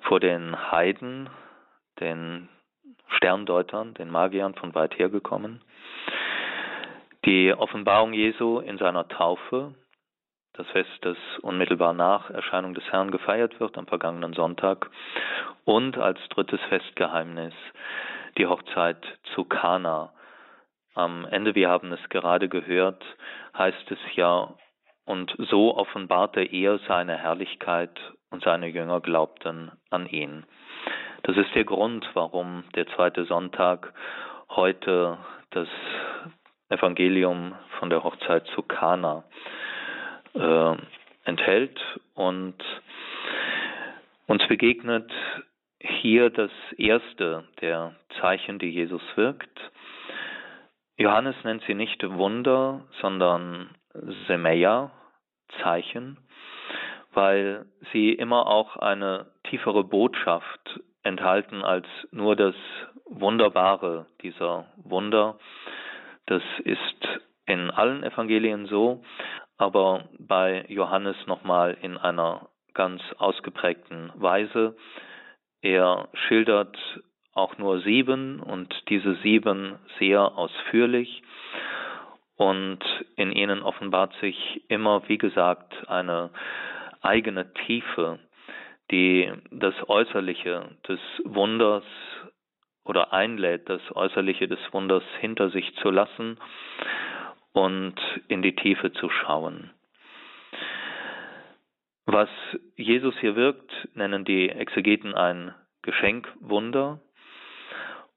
vor 0.02 0.20
den 0.20 0.70
Heiden, 0.70 1.28
den 2.00 2.48
Sterndeutern, 3.08 3.94
den 3.94 4.10
Magiern 4.10 4.54
von 4.54 4.74
weit 4.74 4.98
her 4.98 5.08
gekommen. 5.08 5.62
Die 7.24 7.52
Offenbarung 7.52 8.12
Jesu 8.12 8.60
in 8.60 8.78
seiner 8.78 9.08
Taufe, 9.08 9.74
das 10.52 10.66
Fest, 10.68 10.90
das 11.02 11.16
unmittelbar 11.42 11.92
nach 11.92 12.30
Erscheinung 12.30 12.74
des 12.74 12.84
Herrn 12.90 13.10
gefeiert 13.10 13.58
wird 13.60 13.76
am 13.76 13.86
vergangenen 13.86 14.32
Sonntag. 14.32 14.90
Und 15.64 15.98
als 15.98 16.18
drittes 16.28 16.60
Festgeheimnis 16.68 17.54
die 18.38 18.46
Hochzeit 18.46 18.98
zu 19.34 19.44
Kana. 19.44 20.12
Am 20.94 21.26
Ende, 21.26 21.54
wir 21.54 21.68
haben 21.68 21.92
es 21.92 22.08
gerade 22.08 22.48
gehört, 22.48 23.04
heißt 23.56 23.90
es 23.90 23.98
ja, 24.14 24.54
und 25.04 25.34
so 25.38 25.76
offenbarte 25.76 26.42
er 26.42 26.78
seine 26.88 27.16
Herrlichkeit 27.16 27.98
und 28.30 28.42
seine 28.42 28.66
Jünger 28.66 29.00
glaubten 29.00 29.70
an 29.90 30.06
ihn. 30.06 30.44
Das 31.22 31.36
ist 31.36 31.54
der 31.54 31.64
Grund, 31.64 32.08
warum 32.14 32.64
der 32.74 32.86
zweite 32.88 33.24
Sonntag 33.24 33.92
heute 34.50 35.18
das 35.50 35.68
Evangelium 36.68 37.54
von 37.78 37.90
der 37.90 38.02
Hochzeit 38.02 38.46
zu 38.54 38.62
Kana 38.62 39.24
äh, 40.34 40.76
enthält 41.24 41.80
und 42.14 42.56
uns 44.26 44.46
begegnet 44.48 45.10
hier 45.80 46.30
das 46.30 46.50
erste 46.76 47.44
der 47.60 47.94
Zeichen, 48.20 48.58
die 48.58 48.70
Jesus 48.70 49.02
wirkt. 49.16 49.58
Johannes 50.96 51.36
nennt 51.44 51.62
sie 51.66 51.74
nicht 51.74 52.02
Wunder, 52.08 52.84
sondern 53.00 53.74
Semeia, 54.26 54.90
Zeichen, 55.62 56.18
weil 57.12 57.66
sie 57.92 58.12
immer 58.12 58.46
auch 58.46 58.76
eine 58.76 59.26
tiefere 59.44 59.84
Botschaft 59.84 60.80
enthalten 61.02 61.62
als 61.62 61.86
nur 62.10 62.36
das 62.36 62.54
Wunderbare 63.04 64.06
dieser 64.22 64.66
Wunder. 64.76 65.38
Das 66.26 66.42
ist 66.64 67.20
in 67.46 67.70
allen 67.70 68.02
Evangelien 68.02 68.66
so, 68.66 69.04
aber 69.56 70.08
bei 70.18 70.64
Johannes 70.68 71.16
nochmal 71.26 71.76
in 71.80 71.96
einer 71.96 72.48
ganz 72.74 73.00
ausgeprägten 73.18 74.12
Weise. 74.16 74.76
Er 75.66 76.06
schildert 76.28 76.78
auch 77.34 77.58
nur 77.58 77.80
sieben 77.80 78.38
und 78.38 78.72
diese 78.88 79.16
sieben 79.16 79.80
sehr 79.98 80.38
ausführlich 80.38 81.24
und 82.36 82.78
in 83.16 83.32
ihnen 83.32 83.64
offenbart 83.64 84.14
sich 84.20 84.62
immer, 84.68 85.02
wie 85.08 85.18
gesagt, 85.18 85.74
eine 85.88 86.30
eigene 87.02 87.52
Tiefe, 87.66 88.20
die 88.92 89.28
das 89.50 89.74
Äußerliche 89.88 90.70
des 90.86 91.00
Wunders 91.24 91.82
oder 92.84 93.12
einlädt, 93.12 93.68
das 93.68 93.82
Äußerliche 93.92 94.46
des 94.46 94.60
Wunders 94.70 95.02
hinter 95.18 95.50
sich 95.50 95.74
zu 95.82 95.90
lassen 95.90 96.38
und 97.54 97.96
in 98.28 98.40
die 98.40 98.54
Tiefe 98.54 98.92
zu 98.92 99.10
schauen. 99.10 99.72
Was 102.06 102.28
Jesus 102.76 103.14
hier 103.18 103.34
wirkt, 103.34 103.70
nennen 103.94 104.24
die 104.24 104.48
Exegeten 104.48 105.14
ein 105.14 105.52
Geschenkwunder. 105.82 107.00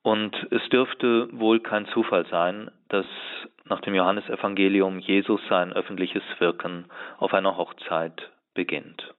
Und 0.03 0.35
es 0.51 0.67
dürfte 0.69 1.27
wohl 1.31 1.59
kein 1.59 1.87
Zufall 1.87 2.25
sein, 2.27 2.71
dass 2.87 3.05
nach 3.65 3.81
dem 3.81 3.95
Johannesevangelium 3.95 4.99
Jesus 4.99 5.41
sein 5.49 5.73
öffentliches 5.73 6.23
Wirken 6.37 6.85
auf 7.17 7.33
einer 7.33 7.57
Hochzeit 7.57 8.31
beginnt. 8.53 9.13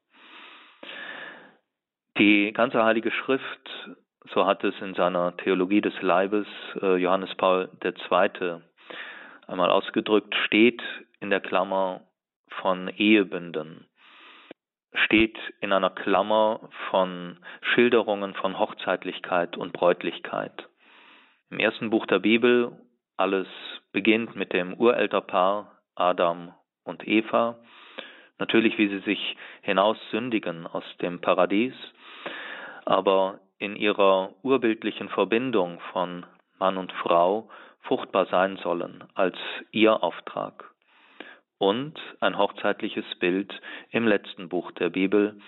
Die 2.18 2.52
ganze 2.52 2.85
Heilige 2.85 3.11
Schrift, 3.11 3.70
so 4.35 4.46
hat 4.46 4.62
es 4.64 4.74
in 4.80 4.94
seiner 4.94 5.37
Theologie 5.37 5.80
des 5.80 6.00
Leibes 6.00 6.46
äh, 6.80 6.96
Johannes 6.96 7.35
Paul 7.37 7.70
II. 7.85 8.61
einmal 9.46 9.70
ausgedrückt, 9.70 10.35
steht 10.46 10.83
in 11.20 11.30
der 11.30 11.40
Klammer 11.40 12.02
von 12.61 12.88
Ehebünden, 12.88 13.87
steht 14.94 15.38
in 15.61 15.72
einer 15.72 15.90
Klammer 15.90 16.68
von 16.90 17.38
Schilderungen 17.61 18.35
von 18.35 18.59
Hochzeitlichkeit 18.59 19.57
und 19.57 19.72
Bräutlichkeit. 19.72 20.68
Im 21.50 21.59
ersten 21.59 21.90
Buch 21.90 22.07
der 22.07 22.18
Bibel 22.18 22.72
alles 23.16 23.48
beginnt 23.92 24.37
mit 24.37 24.53
dem 24.53 24.74
Urelterpaar 24.74 25.81
Adam 25.94 26.55
und 26.85 27.07
Eva, 27.07 27.59
natürlich 28.38 28.78
wie 28.78 28.88
sie 28.88 29.01
sich 29.01 29.36
hinaussündigen 29.62 30.66
aus 30.66 30.84
dem 31.03 31.20
Paradies, 31.20 31.74
aber 32.84 33.41
in 33.59 33.76
ihrer 33.76 34.34
urbildlichen 34.43 35.09
Verbindung 35.11 35.80
von 35.93 36.24
Mann 36.59 36.78
und 36.78 36.93
Frau 36.93 37.51
fruchtbar 37.82 38.26
sein 38.26 38.57
sollen 38.57 39.05
als 39.14 39.36
ihr 39.70 40.03
Auftrag. 40.03 40.70
Und 41.61 42.00
ein 42.20 42.38
hochzeitliches 42.38 43.04
Bild 43.18 43.52
im 43.90 44.08
letzten 44.08 44.48
Buch 44.48 44.72
der 44.72 44.88
Bibel, 44.88 45.38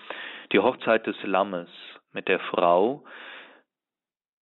die 0.51 0.59
Hochzeit 0.59 1.07
des 1.07 1.15
Lammes 1.23 1.69
mit 2.11 2.27
der 2.27 2.39
Frau, 2.39 3.03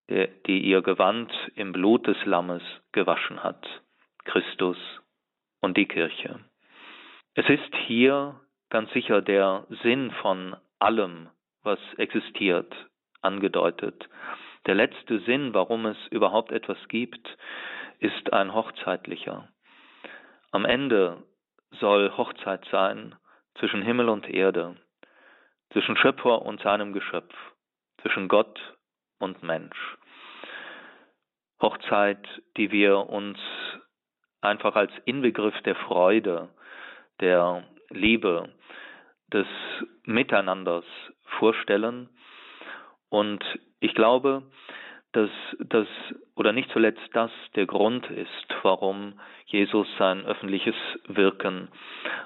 die 0.10 0.60
ihr 0.60 0.82
Gewand 0.82 1.32
im 1.56 1.72
Blut 1.72 2.08
des 2.08 2.18
Lammes 2.26 2.62
gewaschen 2.92 3.42
hat, 3.42 3.66
Christus 4.26 4.78
und 5.62 5.78
die 5.78 5.88
Kirche. 5.88 6.42
Es 7.36 7.48
ist 7.48 7.74
hier 7.88 8.42
ganz 8.70 8.92
sicher 8.92 9.22
der 9.22 9.66
Sinn 9.82 10.12
von 10.22 10.58
allem, 10.78 11.30
was 11.64 11.80
existiert, 11.96 12.76
angedeutet. 13.22 14.10
Der 14.66 14.76
letzte 14.76 15.20
Sinn, 15.22 15.54
warum 15.54 15.86
es 15.86 15.98
überhaupt 16.08 16.52
etwas 16.52 16.86
gibt, 16.90 17.38
ist 18.00 18.34
ein 18.34 18.54
hochzeitlicher. 18.54 19.48
Am 20.52 20.66
Ende 20.66 21.24
soll 21.80 22.16
Hochzeit 22.18 22.66
sein 22.72 23.16
zwischen 23.56 23.82
Himmel 23.82 24.10
und 24.10 24.30
Erde, 24.30 24.76
zwischen 25.72 25.98
Schöpfer 25.98 26.42
und 26.42 26.62
seinem 26.62 26.94
Geschöpf, 26.94 27.34
zwischen 28.02 28.28
Gott 28.28 28.60
und 29.20 29.44
Mensch. 29.44 29.98
Hochzeit, 31.62 32.28
die 32.58 32.72
wir 32.72 32.98
uns 33.10 33.40
einfach 34.42 34.76
als 34.76 34.92
Inbegriff 35.06 35.60
der 35.62 35.76
Freude, 35.76 36.50
der 37.20 37.64
Liebe, 37.90 38.50
des 39.32 39.48
Miteinanders 40.04 40.86
vorstellen. 41.40 42.10
Und 43.10 43.44
ich 43.80 43.94
glaube, 43.94 44.44
dass 45.14 45.30
das 45.60 45.88
oder 46.36 46.54
nicht 46.54 46.72
zuletzt 46.72 47.10
das 47.14 47.32
der 47.56 47.66
Grund 47.66 48.10
ist, 48.10 48.48
warum 48.64 49.14
Jesus 49.46 49.88
sein 49.98 50.26
öffentliches 50.26 50.76
Wirken 51.08 51.68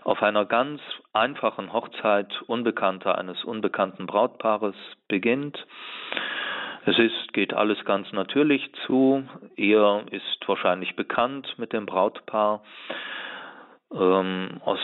auf 0.04 0.22
einer 0.22 0.46
ganz 0.46 0.82
einfachen 1.12 1.74
Hochzeit 1.74 2.42
Unbekannter 2.44 3.18
eines 3.18 3.44
unbekannten 3.44 4.06
Brautpaares 4.06 4.76
beginnt. 5.08 5.66
Es 6.86 7.00
ist, 7.00 7.34
geht 7.34 7.54
alles 7.56 7.84
ganz 7.86 8.12
natürlich 8.14 8.72
zu. 8.86 9.28
Er 9.56 10.04
ist 10.12 10.48
wahrscheinlich 10.48 10.96
bekannt 10.96 11.56
mit 11.58 11.74
dem 11.74 11.88
Brautpaar 11.88 12.62
ähm, 13.96 14.62
aus 14.64 14.80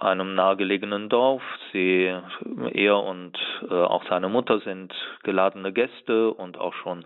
einem 0.00 0.34
nahegelegenen 0.34 1.08
Dorf. 1.08 1.42
Sie, 1.72 2.12
er 2.72 3.02
und 3.02 3.38
äh, 3.68 3.74
auch 3.74 4.04
seine 4.08 4.28
Mutter 4.28 4.60
sind 4.60 4.92
geladene 5.22 5.72
Gäste 5.72 6.30
und 6.32 6.58
auch 6.58 6.74
schon 6.74 7.04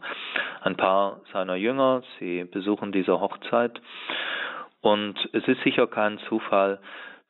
ein 0.62 0.76
paar 0.76 1.20
seiner 1.32 1.56
Jünger. 1.56 2.02
Sie 2.18 2.44
besuchen 2.44 2.92
diese 2.92 3.20
Hochzeit. 3.20 3.80
Und 4.80 5.16
es 5.32 5.46
ist 5.46 5.62
sicher 5.62 5.86
kein 5.86 6.18
Zufall, 6.28 6.80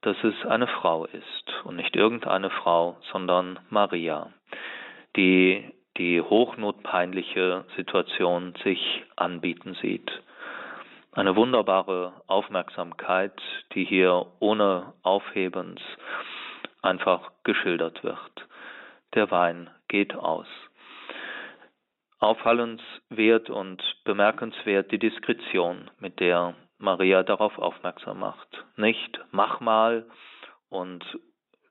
dass 0.00 0.16
es 0.24 0.34
eine 0.46 0.66
Frau 0.66 1.04
ist 1.06 1.64
und 1.64 1.76
nicht 1.76 1.94
irgendeine 1.94 2.50
Frau, 2.50 2.96
sondern 3.12 3.58
Maria, 3.70 4.30
die 5.16 5.70
die 5.98 6.22
hochnotpeinliche 6.22 7.64
Situation 7.76 8.54
sich 8.64 9.04
anbieten 9.14 9.76
sieht 9.82 10.10
eine 11.12 11.36
wunderbare 11.36 12.22
Aufmerksamkeit, 12.26 13.38
die 13.74 13.84
hier 13.84 14.26
ohne 14.40 14.94
Aufhebens 15.02 15.80
einfach 16.80 17.30
geschildert 17.44 18.02
wird. 18.02 18.48
Der 19.14 19.30
Wein 19.30 19.70
geht 19.88 20.14
aus. 20.14 20.46
Auffallenswert 22.18 23.50
und 23.50 23.82
bemerkenswert 24.04 24.90
die 24.90 24.98
Diskretion, 24.98 25.90
mit 25.98 26.18
der 26.20 26.54
Maria 26.78 27.22
darauf 27.22 27.58
aufmerksam 27.58 28.20
macht. 28.20 28.64
Nicht 28.76 29.20
mach 29.32 29.60
mal 29.60 30.06
und 30.70 31.04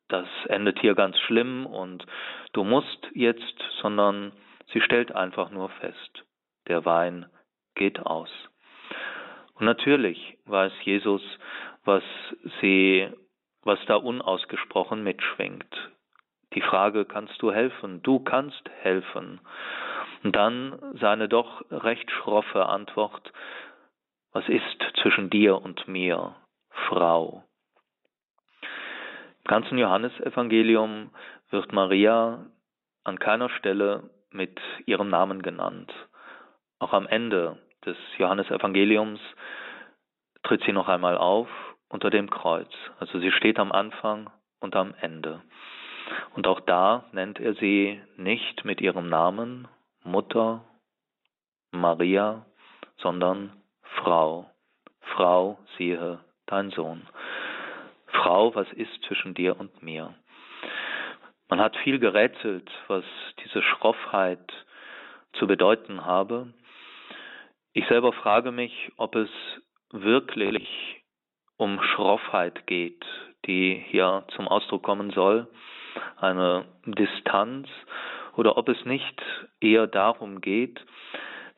das 0.08 0.28
endet 0.50 0.80
hier 0.80 0.94
ganz 0.94 1.18
schlimm 1.20 1.66
und 1.66 2.06
du 2.54 2.64
musst 2.64 3.08
jetzt, 3.14 3.64
sondern 3.82 4.34
sie 4.72 4.82
stellt 4.82 5.14
einfach 5.16 5.50
nur 5.50 5.70
fest, 5.70 6.26
der 6.68 6.86
Wein 6.86 7.28
geht 7.76 8.06
aus. 8.06 8.30
Natürlich 9.62 10.40
weiß 10.46 10.74
Jesus, 10.86 11.22
was 11.86 12.02
sie, 12.60 13.08
was 13.62 13.78
da 13.86 13.96
unausgesprochen 13.96 15.04
mitschwingt. 15.04 15.92
Die 16.56 16.62
Frage, 16.62 17.06
kannst 17.06 17.40
du 17.44 17.52
helfen? 17.52 18.02
Du 18.02 18.20
kannst 18.22 18.68
helfen. 18.82 19.40
Und 20.24 20.36
dann 20.36 20.80
seine 21.00 21.30
doch 21.30 21.62
recht 21.70 22.10
schroffe 22.10 22.66
Antwort, 22.66 23.32
was 24.32 24.50
ist 24.50 24.84
zwischen 25.00 25.30
dir 25.30 25.62
und 25.62 25.88
mir, 25.88 26.36
Frau? 26.88 27.44
Im 28.64 29.48
ganzen 29.48 29.78
Johannesevangelium 29.78 31.12
wird 31.52 31.72
Maria 31.72 32.48
an 33.04 33.20
keiner 33.20 33.50
Stelle 33.50 34.10
mit 34.32 34.60
ihrem 34.88 35.10
Namen 35.10 35.44
genannt. 35.44 35.94
Auch 36.80 36.94
am 36.94 37.06
Ende 37.06 37.60
des 37.86 37.98
Johannesevangeliums 38.18 39.20
tritt 40.44 40.64
sie 40.64 40.74
noch 40.74 40.88
einmal 40.88 41.18
auf 41.18 41.48
unter 41.90 42.10
dem 42.10 42.30
Kreuz. 42.30 42.72
Also 43.00 43.20
sie 43.20 43.32
steht 43.32 43.60
am 43.60 43.72
Anfang 43.72 44.30
und 44.60 44.76
am 44.76 44.94
Ende. 45.02 45.42
Und 46.36 46.48
auch 46.48 46.60
da 46.62 47.06
nennt 47.12 47.40
er 47.40 47.54
sie 47.56 48.02
nicht 48.18 48.66
mit 48.66 48.82
ihrem 48.82 49.10
Namen 49.10 49.68
Mutter 50.04 50.64
Maria, 51.72 52.46
sondern 52.98 53.52
Frau. 53.84 54.50
Frau, 55.02 55.58
siehe 55.78 56.20
dein 56.48 56.72
Sohn. 56.72 57.08
Frau, 58.08 58.54
was 58.56 58.72
ist 58.74 59.04
zwischen 59.04 59.34
dir 59.34 59.60
und 59.60 59.82
mir? 59.82 60.14
Man 61.50 61.60
hat 61.60 61.76
viel 61.78 62.00
gerätselt, 62.00 62.70
was 62.88 63.04
diese 63.44 63.62
Schroffheit 63.62 64.52
zu 65.34 65.48
bedeuten 65.48 66.06
habe. 66.06 66.54
Ich 67.74 67.88
selber 67.88 68.12
frage 68.12 68.52
mich, 68.52 68.92
ob 68.98 69.16
es 69.16 69.30
wirklich 69.92 71.02
um 71.56 71.82
Schroffheit 71.82 72.68
geht, 72.68 73.06
die 73.46 73.82
hier 73.88 74.26
zum 74.36 74.48
Ausdruck 74.48 74.84
kommen 74.84 75.12
soll, 75.12 75.48
eine 76.18 76.66
Distanz, 76.86 77.70
oder 78.36 78.58
ob 78.58 78.68
es 78.68 78.86
nicht 78.86 79.22
eher 79.62 79.88
darum 79.88 80.42
geht, 80.42 80.86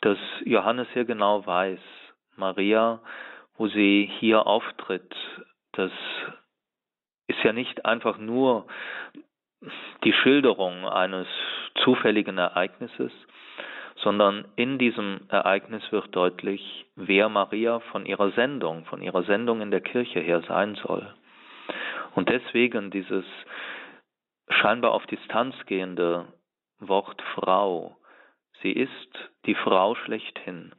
dass 0.01 0.17
Johannes 0.43 0.87
hier 0.93 1.05
genau 1.05 1.45
weiß, 1.45 1.79
Maria, 2.35 2.99
wo 3.55 3.67
sie 3.67 4.09
hier 4.19 4.45
auftritt, 4.45 5.15
das 5.71 5.91
ist 7.27 7.43
ja 7.43 7.53
nicht 7.53 7.85
einfach 7.85 8.17
nur 8.17 8.67
die 10.03 10.13
Schilderung 10.13 10.85
eines 10.85 11.27
zufälligen 11.83 12.37
Ereignisses, 12.37 13.11
sondern 14.03 14.45
in 14.55 14.77
diesem 14.77 15.21
Ereignis 15.29 15.83
wird 15.91 16.15
deutlich, 16.15 16.85
wer 16.95 17.29
Maria 17.29 17.79
von 17.79 18.05
ihrer 18.05 18.31
Sendung, 18.31 18.85
von 18.85 19.01
ihrer 19.01 19.23
Sendung 19.23 19.61
in 19.61 19.71
der 19.71 19.81
Kirche 19.81 20.19
her 20.19 20.41
sein 20.47 20.75
soll. 20.75 21.13
Und 22.15 22.29
deswegen 22.29 22.91
dieses 22.91 23.25
scheinbar 24.49 24.91
auf 24.91 25.05
Distanz 25.07 25.55
gehende 25.65 26.27
Wort 26.79 27.21
Frau. 27.35 27.97
Sie 28.61 28.71
ist 28.71 29.31
die 29.45 29.55
Frau 29.55 29.95
schlechthin. 29.95 30.73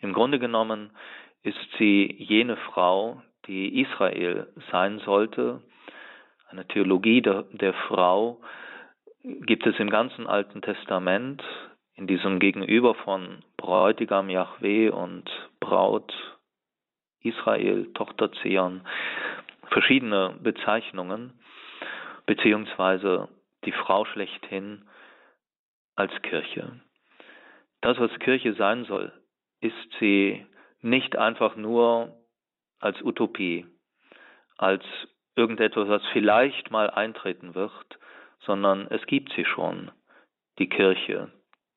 Im 0.00 0.12
Grunde 0.12 0.38
genommen 0.38 0.90
ist 1.42 1.58
sie 1.78 2.14
jene 2.18 2.56
Frau, 2.56 3.22
die 3.46 3.80
Israel 3.80 4.52
sein 4.70 4.98
sollte. 5.00 5.62
Eine 6.48 6.66
Theologie 6.66 7.22
der, 7.22 7.44
der 7.52 7.72
Frau 7.72 8.40
gibt 9.22 9.66
es 9.66 9.78
im 9.78 9.90
ganzen 9.90 10.26
Alten 10.26 10.62
Testament 10.62 11.42
in 11.96 12.06
diesem 12.06 12.38
Gegenüber 12.38 12.94
von 12.94 13.42
Bräutigam 13.56 14.28
Yahweh 14.28 14.90
und 14.90 15.24
Braut 15.60 16.12
Israel, 17.20 17.92
Tochter 17.94 18.30
Zion, 18.32 18.82
verschiedene 19.70 20.36
Bezeichnungen, 20.40 21.32
beziehungsweise 22.26 23.28
die 23.64 23.72
Frau 23.72 24.04
schlechthin 24.04 24.84
als 25.96 26.12
Kirche. 26.22 26.80
Das, 27.80 27.98
was 27.98 28.16
Kirche 28.20 28.54
sein 28.54 28.84
soll, 28.84 29.12
ist 29.60 29.74
sie 29.98 30.46
nicht 30.82 31.16
einfach 31.16 31.56
nur 31.56 32.14
als 32.78 33.00
Utopie, 33.02 33.66
als 34.58 34.84
irgendetwas, 35.34 35.88
was 35.88 36.02
vielleicht 36.12 36.70
mal 36.70 36.90
eintreten 36.90 37.54
wird, 37.54 37.98
sondern 38.40 38.86
es 38.88 39.04
gibt 39.06 39.32
sie 39.34 39.44
schon, 39.44 39.90
die 40.58 40.68
Kirche, 40.68 41.32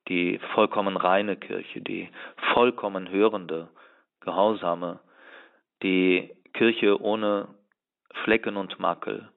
die 0.10 0.40
vollkommen 0.54 0.98
reine 0.98 1.38
Kirche, 1.38 1.82
die 1.82 2.10
vollkommen 2.54 3.10
hörende, 3.10 3.70
gehorsame, 4.22 5.00
die 5.84 6.32
Kirche 6.54 7.02
ohne 7.02 7.48
Flecken 8.24 8.58
und 8.58 8.80
Makel, 8.80 9.30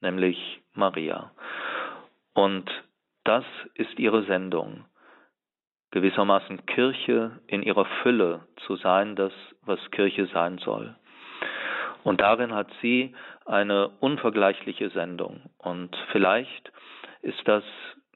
nämlich 0.00 0.60
Maria. 0.74 1.30
Und 2.34 2.70
das 3.24 3.44
ist 3.74 3.98
ihre 3.98 4.24
Sendung, 4.24 4.84
gewissermaßen 5.92 6.66
Kirche 6.66 7.40
in 7.46 7.62
ihrer 7.62 7.84
Fülle 8.02 8.46
zu 8.66 8.76
sein, 8.76 9.16
das, 9.16 9.32
was 9.62 9.78
Kirche 9.90 10.26
sein 10.26 10.58
soll. 10.58 10.96
Und 12.02 12.20
darin 12.20 12.54
hat 12.54 12.68
sie 12.80 13.14
eine 13.44 13.88
unvergleichliche 14.00 14.90
Sendung. 14.90 15.42
Und 15.58 15.94
vielleicht 16.12 16.72
ist 17.22 17.46
das 17.46 17.64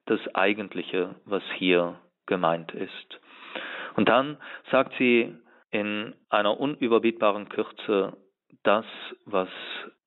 das 0.07 0.21
Eigentliche, 0.35 1.15
was 1.25 1.43
hier 1.57 1.99
gemeint 2.27 2.73
ist. 2.73 3.21
Und 3.97 4.09
dann 4.09 4.39
sagt 4.71 4.95
sie 4.99 5.35
in 5.71 6.15
einer 6.31 6.59
unüberbietbaren 6.59 7.49
Kürze 7.49 8.17
das, 8.63 8.87
was 9.25 9.49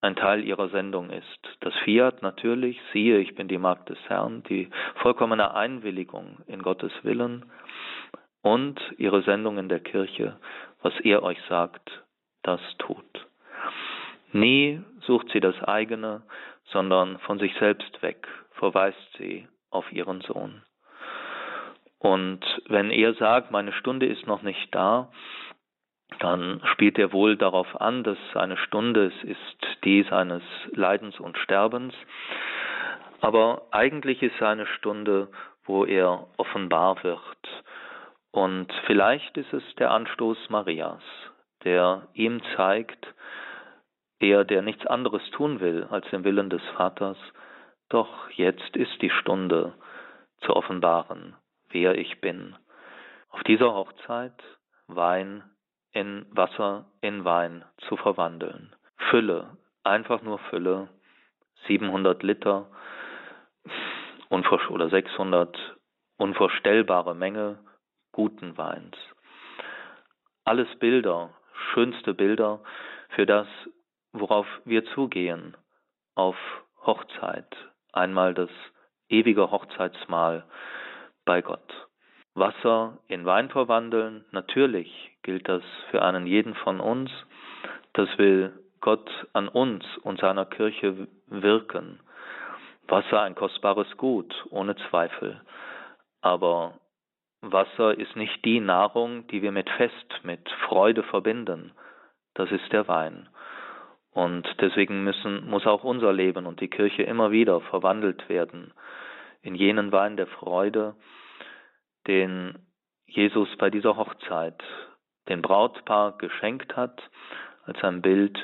ein 0.02 0.16
Teil 0.16 0.44
ihrer 0.44 0.70
Sendung 0.70 1.10
ist. 1.10 1.40
Das 1.62 1.74
Fiat 1.84 2.22
natürlich, 2.22 2.80
siehe, 2.94 3.20
ich 3.20 3.36
bin 3.36 3.48
die 3.48 3.58
Magd 3.58 3.90
des 3.90 4.00
Herrn, 4.08 4.44
die 4.44 4.70
vollkommene 5.02 5.54
Einwilligung 5.54 6.38
in 6.48 6.62
Gottes 6.62 6.92
Willen 7.04 7.46
und 8.42 8.80
ihre 8.98 9.24
Sendung 9.24 9.58
in 9.58 9.70
der 9.70 9.80
Kirche, 9.80 10.40
was 10.82 10.94
er 11.02 11.24
euch 11.24 11.40
sagt, 11.50 12.04
das 12.44 12.62
tut. 12.78 13.28
Nie 14.32 14.82
sucht 15.02 15.30
sie 15.32 15.40
das 15.40 15.62
eigene, 15.64 16.22
sondern 16.66 17.20
von 17.20 17.40
sich 17.40 17.54
selbst 17.60 18.02
weg 18.02 18.28
verweist 18.58 18.98
sie 19.18 19.48
auf 19.70 19.92
ihren 19.92 20.22
Sohn. 20.22 20.64
Und 22.00 22.42
wenn 22.68 22.92
er 22.92 23.14
sagt, 23.16 23.52
meine 23.52 23.74
Stunde 23.74 24.06
ist 24.06 24.28
noch 24.28 24.42
nicht 24.42 24.74
da, 24.74 25.10
dann 26.20 26.62
spielt 26.72 26.98
er 26.98 27.12
wohl 27.12 27.36
darauf 27.36 27.80
an, 27.82 28.04
dass 28.04 28.18
seine 28.34 28.58
Stunde 28.58 29.12
ist 29.24 29.68
die 29.84 30.04
seines 30.04 30.44
Leidens 30.72 31.20
und 31.20 31.38
Sterbens. 31.38 31.94
Aber 33.20 33.64
eigentlich 33.72 34.22
ist 34.22 34.38
seine 34.40 34.66
Stunde, 34.68 35.28
wo 35.66 35.86
er 35.86 36.28
offenbar 36.38 37.04
wird. 37.04 37.20
Und 38.32 38.72
vielleicht 38.86 39.38
ist 39.38 39.52
es 39.54 39.64
der 39.76 39.92
Anstoß 39.92 40.50
Marias, 40.50 41.04
der 41.64 42.08
ihm 42.14 42.42
zeigt, 42.56 43.14
er, 44.20 44.46
der 44.46 44.62
nichts 44.62 44.86
anderes 44.88 45.22
tun 45.32 45.60
will 45.60 45.88
als 45.90 46.10
den 46.10 46.24
Willen 46.24 46.50
des 46.50 46.62
Vaters, 46.76 47.18
doch 47.90 48.30
jetzt 48.32 48.76
ist 48.76 49.02
die 49.02 49.10
Stunde 49.10 49.74
zu 50.42 50.56
offenbaren, 50.56 51.36
wer 51.70 51.98
ich 51.98 52.22
bin. 52.22 52.56
Auf 53.30 53.44
dieser 53.44 53.74
Hochzeit 53.74 54.42
Wein 54.88 55.44
in 55.92 56.26
Wasser 56.32 56.86
in 57.02 57.26
Wein 57.26 57.66
zu 57.88 57.98
verwandeln. 57.98 58.76
Fülle, 59.10 59.58
einfach 59.84 60.22
nur 60.22 60.40
Fülle, 60.40 60.90
700 61.68 62.24
Liter 62.24 62.70
oder 64.70 64.90
600 64.90 65.58
unvorstellbare 66.18 67.16
Menge 67.16 67.58
guten 68.12 68.58
Weins. 68.58 68.96
Alles 70.44 70.68
Bilder, 70.80 71.34
schönste 71.74 72.14
Bilder 72.14 72.62
für 73.10 73.26
das, 73.26 73.48
worauf 74.14 74.46
wir 74.66 74.86
zugehen, 74.94 75.58
auf 76.16 76.38
Hochzeit, 76.86 77.48
einmal 77.98 78.34
das 78.34 78.50
ewige 79.10 79.52
Hochzeitsmahl 79.52 80.46
bei 81.26 81.42
Gott. 81.42 81.88
Wasser 82.36 83.00
in 83.08 83.26
Wein 83.26 83.50
verwandeln, 83.50 84.24
natürlich 84.32 85.12
gilt 85.24 85.50
das 85.50 85.64
für 85.90 86.02
einen 86.04 86.28
jeden 86.28 86.54
von 86.56 86.80
uns. 86.80 87.12
Das 87.94 88.10
will 88.18 88.54
Gott 88.80 89.10
an 89.34 89.48
uns 89.48 89.84
und 90.04 90.20
seiner 90.20 90.46
Kirche 90.46 91.08
wirken. 91.28 92.00
Wasser 92.88 93.22
ein 93.22 93.36
kostbares 93.36 93.98
Gut, 93.98 94.34
ohne 94.52 94.76
Zweifel. 94.90 95.42
Aber 96.22 96.76
Wasser 97.42 97.98
ist 97.98 98.16
nicht 98.16 98.46
die 98.46 98.60
Nahrung, 98.60 99.28
die 99.28 99.42
wir 99.42 99.52
mit 99.52 99.70
Fest, 99.72 100.22
mit 100.24 100.48
Freude 100.68 101.04
verbinden. 101.04 101.72
Das 102.36 102.52
ist 102.52 102.72
der 102.72 102.88
Wein. 102.88 103.30
Und 104.18 104.48
deswegen 104.60 105.04
müssen, 105.04 105.48
muss 105.48 105.68
auch 105.68 105.84
unser 105.84 106.12
Leben 106.12 106.48
und 106.48 106.60
die 106.60 106.70
Kirche 106.70 107.04
immer 107.04 107.30
wieder 107.30 107.62
verwandelt 107.62 108.28
werden 108.30 108.74
in 109.44 109.54
jenen 109.54 109.92
Wein 109.92 110.18
der 110.18 110.26
Freude, 110.26 110.96
den 112.08 112.58
Jesus 113.06 113.48
bei 113.60 113.70
dieser 113.70 113.96
Hochzeit 113.96 114.60
den 115.30 115.44
Brautpaar 115.44 116.18
geschenkt 116.18 116.76
hat, 116.76 117.00
als 117.66 117.84
ein 117.84 118.02
Bild 118.02 118.40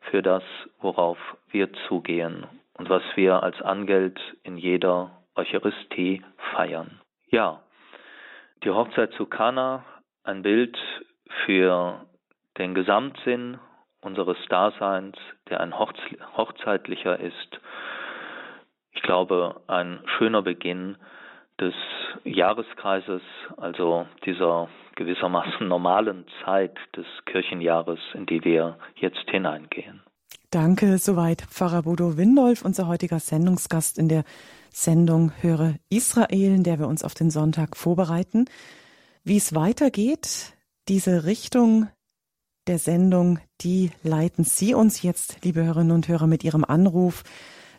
für 0.00 0.22
das, 0.22 0.42
worauf 0.80 1.18
wir 1.50 1.74
zugehen 1.88 2.46
und 2.72 2.88
was 2.88 3.02
wir 3.14 3.42
als 3.42 3.60
Angeld 3.60 4.18
in 4.44 4.56
jeder 4.56 5.10
Eucharistie 5.34 6.24
feiern. 6.54 7.02
Ja, 7.26 7.62
die 8.64 8.70
Hochzeit 8.70 9.12
zu 9.12 9.26
Kana, 9.26 9.84
ein 10.24 10.40
Bild 10.40 10.78
für 11.44 12.06
den 12.56 12.74
Gesamtsinn 12.74 13.58
unseres 14.00 14.38
Daseins, 14.48 15.16
der 15.48 15.60
ein 15.60 15.78
hochzeitlicher 15.78 17.18
ist. 17.18 17.60
Ich 18.92 19.02
glaube, 19.02 19.60
ein 19.66 20.00
schöner 20.16 20.42
Beginn 20.42 20.96
des 21.60 21.74
Jahreskreises, 22.24 23.22
also 23.56 24.06
dieser 24.24 24.68
gewissermaßen 24.96 25.66
normalen 25.68 26.26
Zeit 26.44 26.76
des 26.96 27.06
Kirchenjahres, 27.26 27.98
in 28.14 28.26
die 28.26 28.44
wir 28.44 28.78
jetzt 28.96 29.28
hineingehen. 29.30 30.02
Danke, 30.50 30.98
soweit 30.98 31.42
Pfarrer 31.42 31.82
Bodo 31.82 32.16
Windolf, 32.16 32.64
unser 32.64 32.86
heutiger 32.88 33.18
Sendungsgast 33.18 33.98
in 33.98 34.08
der 34.08 34.24
Sendung 34.70 35.32
Höre 35.42 35.74
Israel, 35.90 36.54
in 36.54 36.64
der 36.64 36.78
wir 36.78 36.88
uns 36.88 37.04
auf 37.04 37.14
den 37.14 37.30
Sonntag 37.30 37.76
vorbereiten. 37.76 38.46
Wie 39.24 39.36
es 39.36 39.54
weitergeht, 39.54 40.54
diese 40.88 41.26
Richtung 41.26 41.88
der 42.68 42.78
Sendung, 42.78 43.38
die 43.62 43.90
leiten 44.02 44.44
Sie 44.44 44.74
uns 44.74 45.02
jetzt, 45.02 45.38
liebe 45.42 45.64
Hörerinnen 45.64 45.92
und 45.92 46.06
Hörer, 46.06 46.26
mit 46.26 46.44
Ihrem 46.44 46.64
Anruf. 46.64 47.24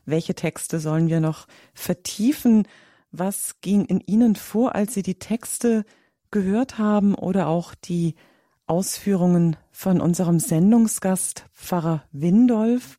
Welche 0.05 0.33
Texte 0.33 0.79
sollen 0.79 1.07
wir 1.07 1.19
noch 1.19 1.47
vertiefen? 1.73 2.67
Was 3.11 3.61
ging 3.61 3.85
in 3.85 4.01
Ihnen 4.01 4.35
vor, 4.35 4.73
als 4.73 4.95
Sie 4.95 5.03
die 5.03 5.19
Texte 5.19 5.85
gehört 6.31 6.79
haben 6.79 7.13
oder 7.13 7.47
auch 7.47 7.75
die 7.75 8.15
Ausführungen 8.65 9.57
von 9.71 10.01
unserem 10.01 10.39
Sendungsgast 10.39 11.45
Pfarrer 11.53 12.03
Windolf? 12.11 12.97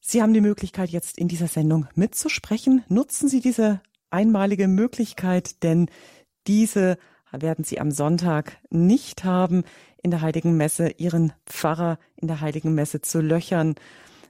Sie 0.00 0.20
haben 0.20 0.34
die 0.34 0.42
Möglichkeit, 0.42 0.90
jetzt 0.90 1.16
in 1.16 1.28
dieser 1.28 1.48
Sendung 1.48 1.86
mitzusprechen. 1.94 2.84
Nutzen 2.88 3.28
Sie 3.28 3.40
diese 3.40 3.80
einmalige 4.10 4.68
Möglichkeit, 4.68 5.62
denn 5.62 5.88
diese 6.46 6.98
werden 7.32 7.64
Sie 7.64 7.80
am 7.80 7.90
Sonntag 7.90 8.58
nicht 8.70 9.24
haben 9.24 9.62
in 10.02 10.10
der 10.10 10.20
Heiligen 10.20 10.56
Messe 10.56 10.90
ihren 10.96 11.32
Pfarrer 11.46 11.98
in 12.16 12.28
der 12.28 12.40
Heiligen 12.40 12.74
Messe 12.74 13.00
zu 13.00 13.20
löchern 13.20 13.74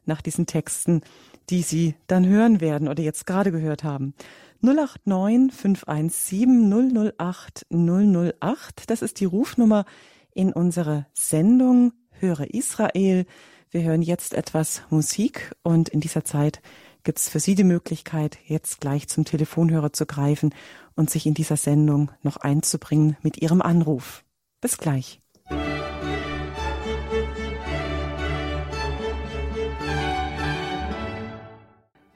nach 0.06 0.22
diesen 0.22 0.46
Texten, 0.46 1.02
die 1.50 1.62
Sie 1.62 1.94
dann 2.06 2.26
hören 2.26 2.60
werden 2.60 2.88
oder 2.88 3.02
jetzt 3.02 3.26
gerade 3.26 3.52
gehört 3.52 3.84
haben. 3.84 4.14
089 4.62 5.52
517 5.52 7.12
008 7.18 7.66
008, 7.70 8.90
das 8.90 9.02
ist 9.02 9.20
die 9.20 9.24
Rufnummer 9.24 9.84
in 10.32 10.52
unserer 10.52 11.06
Sendung 11.12 11.92
Höre 12.10 12.52
Israel. 12.52 13.24
Wir 13.70 13.82
hören 13.82 14.02
jetzt 14.02 14.34
etwas 14.34 14.82
Musik 14.90 15.52
und 15.62 15.88
in 15.88 16.00
dieser 16.00 16.24
Zeit 16.24 16.60
gibt 17.02 17.18
es 17.18 17.28
für 17.28 17.40
Sie 17.40 17.54
die 17.54 17.64
Möglichkeit, 17.64 18.38
jetzt 18.46 18.80
gleich 18.80 19.08
zum 19.08 19.24
Telefonhörer 19.24 19.92
zu 19.92 20.04
greifen 20.04 20.54
und 20.94 21.08
sich 21.08 21.24
in 21.24 21.34
dieser 21.34 21.56
Sendung 21.56 22.10
noch 22.22 22.36
einzubringen 22.36 23.16
mit 23.22 23.40
Ihrem 23.40 23.62
Anruf. 23.62 24.24
Bis 24.60 24.76
gleich. 24.76 25.20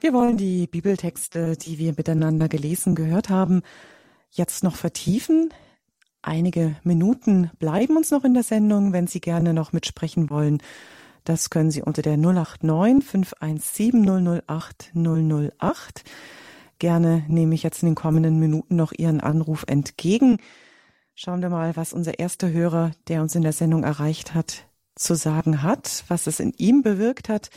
Wir 0.05 0.13
wollen 0.13 0.37
die 0.37 0.67
Bibeltexte, 0.67 1.57
die 1.57 1.79
wir 1.79 1.93
miteinander 1.97 2.47
gelesen 2.47 2.93
gehört 2.93 3.29
haben, 3.29 3.63
jetzt 4.29 4.63
noch 4.63 4.75
vertiefen. 4.75 5.51
Einige 6.21 6.75
Minuten 6.83 7.49
bleiben 7.57 7.97
uns 7.97 8.11
noch 8.11 8.23
in 8.23 8.35
der 8.35 8.43
Sendung, 8.43 8.93
wenn 8.93 9.07
Sie 9.07 9.19
gerne 9.19 9.53
noch 9.53 9.73
mitsprechen 9.73 10.29
wollen. 10.29 10.61
Das 11.23 11.49
können 11.49 11.71
Sie 11.71 11.81
unter 11.81 12.03
der 12.03 12.17
089 12.17 13.03
517 13.03 14.41
008 14.47 14.91
008. 14.93 16.03
Gerne 16.77 17.25
nehme 17.27 17.55
ich 17.55 17.63
jetzt 17.63 17.81
in 17.81 17.89
den 17.89 17.95
kommenden 17.95 18.39
Minuten 18.39 18.75
noch 18.75 18.91
Ihren 18.91 19.21
Anruf 19.21 19.65
entgegen. 19.67 20.37
Schauen 21.17 21.41
wir 21.41 21.49
mal, 21.49 21.77
was 21.77 21.93
unser 21.93 22.19
erster 22.19 22.51
Hörer, 22.51 22.91
der 23.07 23.21
uns 23.21 23.35
in 23.35 23.41
der 23.41 23.53
Sendung 23.53 23.85
erreicht 23.85 24.33
hat, 24.33 24.65
zu 24.95 25.15
sagen 25.15 25.63
hat, 25.63 26.03
was 26.09 26.27
es 26.27 26.41
in 26.41 26.51
ihm 26.57 26.83
bewirkt 26.83 27.29
hat, 27.29 27.49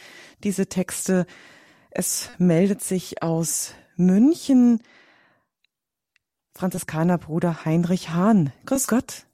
diese 0.45 0.69
Texte 0.69 1.27
es 1.91 2.39
meldet 2.39 2.83
sich 2.83 3.21
aus 3.23 3.75
München 3.97 4.81
Franziskanerbruder 6.57 7.65
Heinrich 7.65 8.11
Hahn. 8.11 8.53
Grüß 8.67 8.87
Gott. 8.87 9.27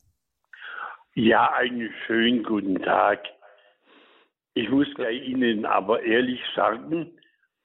Ja, 1.15 1.53
einen 1.53 1.93
schönen 2.07 2.45
guten 2.45 2.81
Tag. 2.81 3.23
Ich 4.55 4.71
muss 4.71 4.87
bei 4.97 5.11
Ihnen 5.11 5.67
aber 5.67 6.03
ehrlich 6.03 6.41
sagen, 6.57 7.13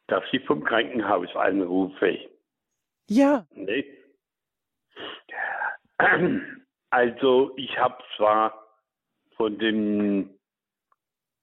dass 0.07 0.24
ich 0.34 0.43
vom 0.45 0.66
Krankenhaus 0.66 1.34
anrufe. 1.36 2.20
Ja. 3.07 3.45
Ne? 3.53 3.86
Also 6.91 7.53
ich 7.55 7.77
habe 7.77 8.03
zwar 8.15 8.67
von 9.35 9.57
dem 9.59 10.39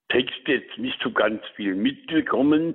Text 0.08 0.40
jetzt 0.46 0.76
nicht 0.78 1.00
so 1.02 1.12
ganz 1.12 1.42
viel 1.54 1.74
mitbekommen, 1.74 2.74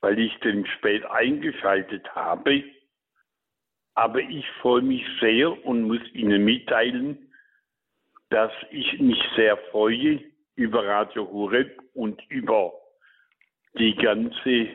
weil 0.00 0.18
ich 0.18 0.34
den 0.40 0.66
spät 0.66 1.04
eingeschaltet 1.06 2.14
habe. 2.14 2.64
Aber 3.94 4.20
ich 4.20 4.46
freue 4.60 4.82
mich 4.82 5.04
sehr 5.20 5.64
und 5.64 5.82
muss 5.82 6.02
Ihnen 6.12 6.44
mitteilen, 6.44 7.32
dass 8.30 8.52
ich 8.70 8.98
mich 8.98 9.22
sehr 9.36 9.56
freue 9.70 10.20
über 10.56 10.86
Radio 10.86 11.30
Horeb 11.30 11.80
und 11.94 12.20
über 12.28 12.72
die 13.78 13.94
ganzen 13.94 14.68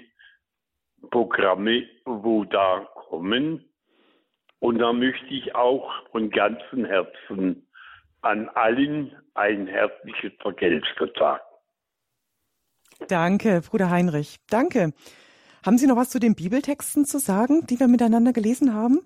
Programme, 1.10 1.88
wo 2.06 2.46
da 2.46 2.88
kommen. 2.96 3.69
Und 4.60 4.80
da 4.80 4.94
möchte 4.94 5.28
ich 5.28 5.56
auch 5.56 5.90
von 6.12 6.30
ganzem 6.30 6.86
Herzen 6.86 7.68
an 8.22 8.50
allen 8.50 9.16
ein 9.34 9.68
herzliches 9.68 10.34
Vergeltstag. 10.42 11.42
Danke, 13.08 13.62
Bruder 13.62 13.90
Heinrich. 13.90 14.38
Danke. 14.50 14.94
Haben 15.66 15.78
Sie 15.78 15.88
noch 15.88 15.96
was 15.96 16.10
zu 16.10 16.20
den 16.20 16.36
Bibeltexten 16.36 17.06
zu 17.06 17.20
sagen, 17.20 17.66
die 17.68 17.80
wir 17.80 17.88
miteinander 17.88 18.34
gelesen 18.34 18.74
haben? 18.74 19.02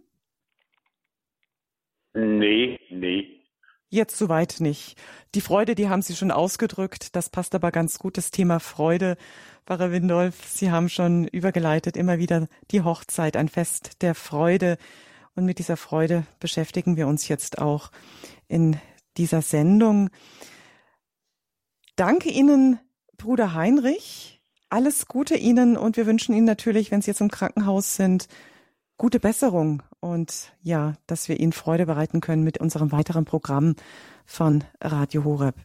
Nee, 2.13 2.79
nee. 2.89 3.39
Jetzt 3.89 4.17
soweit 4.17 4.55
nicht. 4.59 4.99
Die 5.35 5.41
Freude, 5.41 5.75
die 5.75 5.87
haben 5.87 6.01
Sie 6.01 6.15
schon 6.15 6.31
ausgedrückt. 6.31 7.15
Das 7.15 7.29
passt 7.29 7.53
aber 7.53 7.71
ganz 7.71 7.99
gut, 7.99 8.17
das 8.17 8.31
Thema 8.31 8.59
Freude. 8.59 9.17
Pfarrer 9.67 9.91
Windolf, 9.91 10.45
Sie 10.45 10.71
haben 10.71 10.89
schon 10.89 11.27
übergeleitet, 11.27 11.95
immer 11.95 12.17
wieder 12.17 12.47
die 12.71 12.81
Hochzeit, 12.81 13.37
ein 13.37 13.49
Fest 13.49 14.01
der 14.01 14.15
Freude. 14.15 14.77
Und 15.35 15.45
mit 15.45 15.59
dieser 15.59 15.77
Freude 15.77 16.25
beschäftigen 16.39 16.95
wir 16.95 17.07
uns 17.07 17.27
jetzt 17.27 17.59
auch 17.59 17.91
in 18.47 18.77
dieser 19.17 19.41
Sendung. 19.41 20.09
Danke 21.95 22.29
Ihnen, 22.29 22.79
Bruder 23.17 23.53
Heinrich. 23.53 24.41
Alles 24.69 25.07
Gute 25.07 25.35
Ihnen 25.35 25.77
und 25.77 25.97
wir 25.97 26.07
wünschen 26.07 26.33
Ihnen 26.33 26.45
natürlich, 26.45 26.91
wenn 26.91 27.01
Sie 27.01 27.11
jetzt 27.11 27.21
im 27.21 27.29
Krankenhaus 27.29 27.95
sind, 27.95 28.27
gute 28.97 29.19
Besserung 29.19 29.83
und 29.99 30.51
ja, 30.61 30.93
dass 31.07 31.29
wir 31.29 31.39
Ihnen 31.39 31.51
Freude 31.51 31.85
bereiten 31.85 32.21
können 32.21 32.43
mit 32.43 32.59
unserem 32.59 32.91
weiteren 32.91 33.25
Programm 33.25 33.75
von 34.25 34.63
Radio 34.81 35.23
Horeb. 35.23 35.55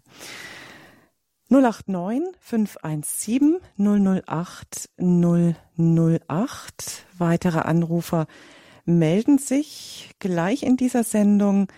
089 1.50 2.36
517 2.40 3.56
008 3.78 4.90
008. 4.98 7.06
Weitere 7.16 7.60
Anrufer 7.60 8.26
melden 8.88 9.38
sich 9.38 10.10
gleich 10.18 10.62
in 10.62 10.76
dieser 10.76 11.04
Sendung. 11.04 11.68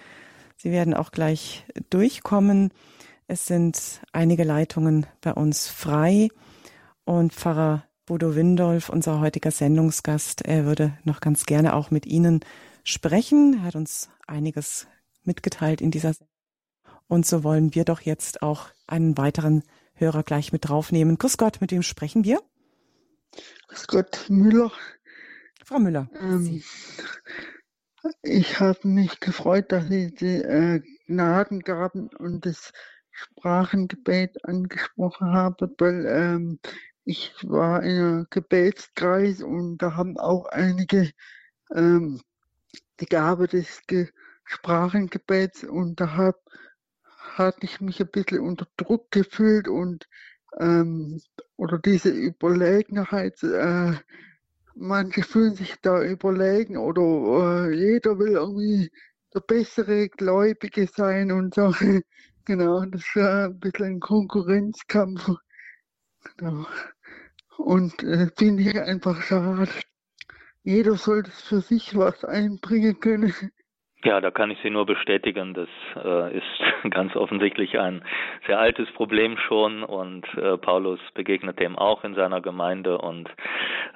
Sie 0.57 0.71
werden 0.71 0.95
auch 0.95 1.11
gleich 1.11 1.65
durchkommen. 1.91 2.73
Es 3.27 3.47
sind 3.47 4.01
einige 4.13 4.45
Leitungen 4.45 5.07
bei 5.21 5.33
uns 5.33 5.69
frei 5.69 6.29
und 7.05 7.33
Pfarrer 7.33 7.85
Bodo 8.07 8.35
Windolf, 8.35 8.89
unser 8.89 9.21
heutiger 9.21 9.53
Sendungsgast, 9.53 10.43
er 10.45 10.65
würde 10.65 10.99
noch 11.05 11.21
ganz 11.21 11.47
gerne 11.47 11.75
auch 11.75 11.93
mit 11.93 12.07
Ihnen 12.07 12.41
sprechen. 12.83 13.55
Er 13.61 13.63
hat 13.63 13.77
uns 13.77 14.09
einiges 14.27 14.89
mitgeteilt 15.23 15.81
in 15.81 15.93
dieser 15.93 16.15
Sendung. 16.15 16.35
Und 17.07 17.25
so 17.25 17.45
wollen 17.45 17.73
wir 17.75 17.85
doch 17.85 18.01
jetzt 18.01 18.43
auch 18.43 18.71
einen 18.89 19.17
weiteren 19.17 19.63
Hörer 19.95 20.25
gleich 20.25 20.53
mit 20.53 20.69
draufnehmen. 20.69 21.19
Grüß 21.19 21.37
Gott, 21.37 21.61
mit 21.61 21.71
wem 21.71 21.83
sprechen 21.83 22.25
wir? 22.25 22.41
Grüß 23.69 23.87
Gott, 23.87 24.27
Müller. 24.29 24.73
Frau 25.65 25.79
Müller. 25.79 26.09
Ähm, 26.19 26.63
ich 28.23 28.61
habe 28.61 28.89
mich 28.89 29.21
gefreut, 29.21 29.73
dass 29.73 29.89
Sie 29.89 30.15
die 30.15 30.43
äh, 30.43 30.83
Gnadengaben 31.07 32.09
und 32.09 32.47
das 32.47 32.73
Sprachengebet 33.11 34.45
angesprochen 34.45 35.33
haben, 35.33 35.75
weil 35.79 36.07
ähm, 36.07 36.61
ich 37.05 37.35
war 37.43 37.83
in 37.83 37.99
einem 37.99 38.27
Gebetskreis 38.31 39.43
und 39.43 39.79
da 39.79 39.97
haben 39.97 40.17
auch 40.19 40.47
einige 40.47 41.11
ähm, 41.75 42.21
die 43.01 43.07
Gabe 43.07 43.49
des 43.49 43.83
Ge 43.87 44.09
Sprachengebets 44.45 45.63
und 45.63 46.01
da 46.01 46.17
hab, 46.17 46.37
hatte 47.05 47.61
ich 47.63 47.81
mich 47.81 48.01
ein 48.01 48.11
bisschen 48.11 48.41
unter 48.41 48.67
Druck 48.77 49.11
gefühlt 49.13 49.69
und 49.69 50.09
ähm, 50.59 51.21
oder 51.57 51.79
diese 51.79 52.11
Überlegenheit, 52.11 53.41
äh, 53.45 53.93
manche 54.81 55.23
fühlen 55.23 55.55
sich 55.55 55.77
da 55.83 56.03
überlegen 56.03 56.77
oder 56.77 57.69
äh, 57.69 57.75
jeder 57.75 58.19
will 58.19 58.33
irgendwie 58.33 58.91
der 59.35 59.41
bessere 59.41 60.09
Gläubige 60.09 60.87
sein 60.87 61.31
und 61.31 61.55
so. 61.55 61.73
genau, 62.47 62.85
das 62.87 63.05
war 63.15 63.47
ein 63.47 63.61
bisschen 63.61 63.87
ein 63.87 64.01
Konkurrenzkampf. 64.01 65.31
Genau. 66.37 66.67
Und 67.59 68.03
äh, 68.03 68.29
finde 68.37 68.63
ich 68.63 68.81
einfach 68.81 69.21
schade. 69.23 69.69
Jeder 70.63 70.95
sollte 70.95 71.31
für 71.31 71.61
sich 71.61 71.97
was 71.97 72.25
einbringen 72.25 72.99
können. 73.01 73.33
Ja, 74.03 74.19
da 74.23 74.31
kann 74.31 74.51
ich 74.51 74.59
Sie 74.63 74.71
nur 74.71 74.87
bestätigen. 74.87 75.53
Das 75.53 75.69
äh, 75.97 76.37
ist 76.39 76.45
ganz 76.91 77.15
offensichtlich 77.17 77.79
ein 77.79 78.03
sehr 78.47 78.59
altes 78.59 78.91
Problem 78.93 79.37
schon 79.37 79.83
und 79.83 80.27
äh, 80.37 80.57
Paulus 80.57 81.01
begegnet 81.15 81.61
dem 81.61 81.77
auch 81.77 82.03
in 82.03 82.15
seiner 82.15 82.41
Gemeinde 82.41 82.97
und 82.99 83.29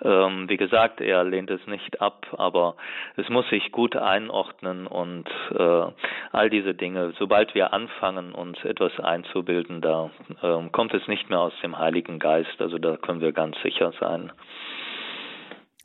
ähm, 0.02 0.48
wie 0.48 0.56
gesagt, 0.56 1.00
er 1.00 1.24
lehnt 1.24 1.50
es 1.50 1.66
nicht 1.66 2.00
ab, 2.00 2.26
aber 2.36 2.76
es 3.16 3.28
muss 3.28 3.48
sich 3.48 3.72
gut 3.72 3.96
einordnen 3.96 4.86
und 4.86 5.28
äh, 5.50 5.86
all 6.32 6.50
diese 6.50 6.74
Dinge, 6.74 7.12
sobald 7.18 7.54
wir 7.54 7.72
anfangen, 7.72 8.32
uns 8.32 8.62
etwas 8.64 8.98
einzubilden, 9.00 9.80
da 9.80 10.10
äh, 10.42 10.68
kommt 10.70 10.94
es 10.94 11.06
nicht 11.08 11.30
mehr 11.30 11.40
aus 11.40 11.52
dem 11.62 11.78
Heiligen 11.78 12.18
Geist, 12.18 12.60
also 12.60 12.78
da 12.78 12.96
können 12.96 13.20
wir 13.20 13.32
ganz 13.32 13.56
sicher 13.62 13.92
sein. 14.00 14.32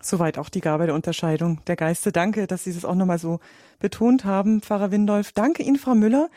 Soweit 0.02 0.38
auch 0.38 0.48
die 0.48 0.62
Gabe 0.62 0.86
der 0.86 0.96
Unterscheidung 0.96 1.62
der 1.68 1.76
Geiste. 1.76 2.14
Danke, 2.14 2.48
dass 2.48 2.64
Sie 2.64 2.74
das 2.74 2.86
auch 2.86 2.96
nochmal 2.96 3.18
so 3.18 3.40
betont 3.80 4.24
haben, 4.24 4.62
Pfarrer 4.62 4.92
Windolf. 4.92 5.34
Danke 5.34 5.62
Ihnen, 5.62 5.76
Frau 5.76 5.94
Müller. 5.94 6.30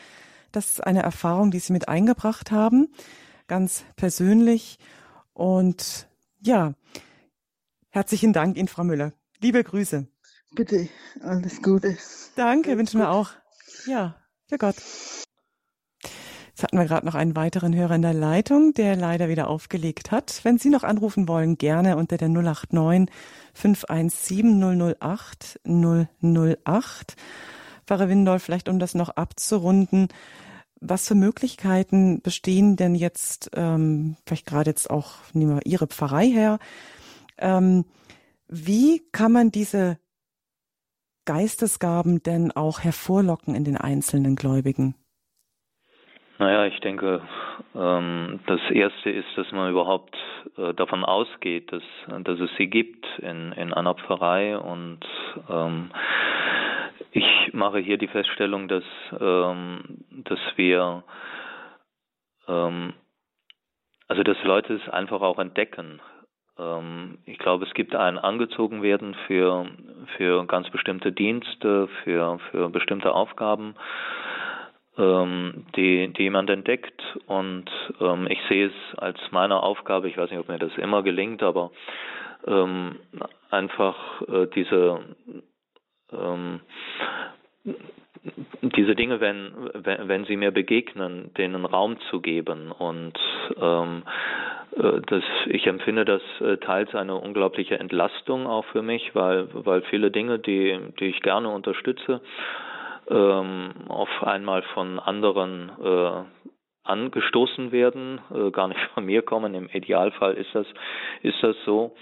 Das 0.51 0.73
ist 0.73 0.85
eine 0.85 1.01
Erfahrung, 1.01 1.49
die 1.49 1.59
Sie 1.59 1.71
mit 1.71 1.87
eingebracht 1.87 2.51
haben, 2.51 2.89
ganz 3.47 3.85
persönlich. 3.95 4.77
Und 5.33 6.07
ja, 6.41 6.73
herzlichen 7.93 8.33
Dank 8.33 8.57
Ihnen, 8.57 8.67
Frau 8.67 8.83
Müller. 8.83 9.13
Liebe 9.39 9.63
Grüße. 9.63 10.07
Bitte, 10.55 10.89
alles 11.21 11.61
Gute. 11.61 11.97
Danke, 12.35 12.77
wünschen 12.77 12.99
wir 12.99 13.11
auch. 13.11 13.29
Ja, 13.85 14.15
für 14.47 14.57
Gott. 14.57 14.75
Jetzt 16.49 16.63
hatten 16.63 16.77
wir 16.77 16.85
gerade 16.85 17.05
noch 17.05 17.15
einen 17.15 17.35
weiteren 17.35 17.75
Hörer 17.75 17.95
in 17.95 18.01
der 18.01 18.13
Leitung, 18.13 18.73
der 18.73 18.95
leider 18.95 19.29
wieder 19.29 19.47
aufgelegt 19.47 20.11
hat. 20.11 20.41
Wenn 20.43 20.57
Sie 20.57 20.69
noch 20.69 20.83
anrufen 20.83 21.27
wollen, 21.27 21.57
gerne 21.57 21.97
unter 21.97 22.17
der 22.17 22.29
089 22.29 23.13
517 23.53 24.95
008 24.99 25.59
008. 25.65 27.15
Pfarrer 27.85 28.09
Windolf, 28.09 28.43
vielleicht 28.43 28.69
um 28.69 28.79
das 28.79 28.95
noch 28.95 29.09
abzurunden, 29.09 30.07
was 30.79 31.07
für 31.07 31.15
Möglichkeiten 31.15 32.21
bestehen 32.21 32.75
denn 32.75 32.95
jetzt, 32.95 33.51
ähm, 33.55 34.17
vielleicht 34.25 34.45
gerade 34.45 34.69
jetzt 34.69 34.89
auch, 34.89 35.15
nehmen 35.33 35.55
wir 35.55 35.65
Ihre 35.65 35.87
Pfarrei 35.87 36.27
her, 36.27 36.59
ähm, 37.43 37.85
wie 38.47 39.01
kann 39.11 39.31
man 39.31 39.51
diese 39.51 39.97
Geistesgaben 41.25 42.21
denn 42.23 42.51
auch 42.51 42.79
hervorlocken 42.81 43.55
in 43.55 43.63
den 43.63 43.77
einzelnen 43.77 44.35
Gläubigen? 44.35 44.95
Naja, 46.39 46.65
ich 46.65 46.79
denke, 46.81 47.21
ähm, 47.75 48.39
das 48.47 48.59
Erste 48.71 49.09
ist, 49.09 49.27
dass 49.35 49.51
man 49.51 49.71
überhaupt 49.71 50.15
äh, 50.57 50.73
davon 50.73 51.05
ausgeht, 51.05 51.71
dass, 51.71 51.83
dass 52.23 52.39
es 52.39 52.49
sie 52.57 52.67
gibt 52.67 53.05
in, 53.19 53.51
in 53.53 53.73
einer 53.73 53.93
Pfarrei 53.93 54.57
und 54.57 54.99
ähm, 55.49 55.91
ich 57.11 57.53
mache 57.53 57.79
hier 57.79 57.97
die 57.97 58.07
Feststellung, 58.07 58.67
dass, 58.67 58.83
ähm, 59.19 60.03
dass 60.25 60.39
wir, 60.55 61.03
ähm, 62.47 62.93
also 64.07 64.23
dass 64.23 64.43
Leute 64.43 64.73
es 64.73 64.89
einfach 64.89 65.21
auch 65.21 65.39
entdecken. 65.39 66.01
Ähm, 66.57 67.17
ich 67.25 67.37
glaube, 67.37 67.65
es 67.65 67.73
gibt 67.73 67.95
ein 67.95 68.17
Angezogenwerden 68.17 69.15
für, 69.27 69.65
für 70.17 70.45
ganz 70.45 70.69
bestimmte 70.69 71.11
Dienste, 71.11 71.87
für, 72.03 72.39
für 72.51 72.69
bestimmte 72.69 73.13
Aufgaben 73.13 73.75
ähm, 74.97 75.65
die, 75.75 76.13
die 76.13 76.23
jemand 76.23 76.49
entdeckt. 76.49 77.01
Und 77.27 77.69
ähm, 77.99 78.27
ich 78.29 78.39
sehe 78.49 78.67
es 78.67 78.97
als 78.97 79.17
meine 79.31 79.61
Aufgabe, 79.61 80.09
ich 80.09 80.17
weiß 80.17 80.29
nicht, 80.29 80.39
ob 80.39 80.47
mir 80.47 80.59
das 80.59 80.75
immer 80.77 81.03
gelingt, 81.03 81.43
aber 81.43 81.71
einfach 83.49 84.21
äh, 84.27 84.47
diese 84.53 84.99
diese 88.61 88.95
Dinge, 88.95 89.19
wenn, 89.19 89.51
wenn, 89.73 90.07
wenn 90.07 90.25
sie 90.25 90.37
mir 90.37 90.51
begegnen, 90.51 91.33
denen 91.37 91.65
Raum 91.65 91.97
zu 92.09 92.21
geben 92.21 92.71
und 92.71 93.13
ähm, 93.59 94.03
äh, 94.77 95.01
das, 95.05 95.23
ich 95.47 95.67
empfinde 95.67 96.05
das 96.05 96.21
äh, 96.39 96.57
teils 96.57 96.93
eine 96.95 97.15
unglaubliche 97.15 97.79
Entlastung 97.79 98.47
auch 98.47 98.65
für 98.65 98.81
mich, 98.81 99.13
weil, 99.13 99.47
weil 99.53 99.81
viele 99.83 100.11
Dinge, 100.11 100.39
die, 100.39 100.79
die 100.99 101.05
ich 101.05 101.21
gerne 101.21 101.49
unterstütze, 101.49 102.21
ähm, 103.09 103.71
auf 103.89 104.09
einmal 104.23 104.61
von 104.73 104.99
anderen 104.99 105.71
äh, 105.83 106.23
angestoßen 106.83 107.71
werden, 107.71 108.21
äh, 108.33 108.51
gar 108.51 108.67
nicht 108.67 108.79
von 108.93 109.05
mir 109.05 109.21
kommen. 109.21 109.53
Im 109.53 109.69
Idealfall 109.69 110.33
ist 110.35 110.53
das, 110.53 110.67
ist 111.21 111.41
das 111.41 111.55
so. 111.65 111.95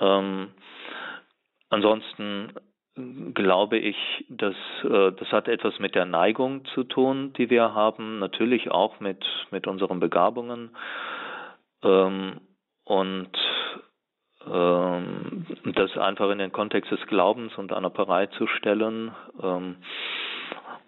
Ähm, 0.00 0.48
ansonsten 1.70 2.52
glaube 3.34 3.78
ich, 3.78 3.96
dass 4.28 4.54
äh, 4.84 5.12
das 5.12 5.32
hat 5.32 5.48
etwas 5.48 5.78
mit 5.78 5.94
der 5.94 6.04
Neigung 6.04 6.64
zu 6.74 6.84
tun, 6.84 7.32
die 7.34 7.50
wir 7.50 7.74
haben, 7.74 8.18
natürlich 8.18 8.70
auch 8.70 9.00
mit 9.00 9.24
mit 9.50 9.66
unseren 9.66 10.00
Begabungen 10.00 10.70
ähm, 11.82 12.40
und 12.84 13.30
ähm, 14.46 15.46
das 15.74 15.96
einfach 15.96 16.30
in 16.30 16.38
den 16.38 16.52
Kontext 16.52 16.90
des 16.90 17.06
Glaubens 17.06 17.56
und 17.56 17.72
einer 17.72 17.90
Pfarrei 17.90 18.26
zu 18.26 18.46
stellen. 18.46 19.12
Ähm, 19.42 19.76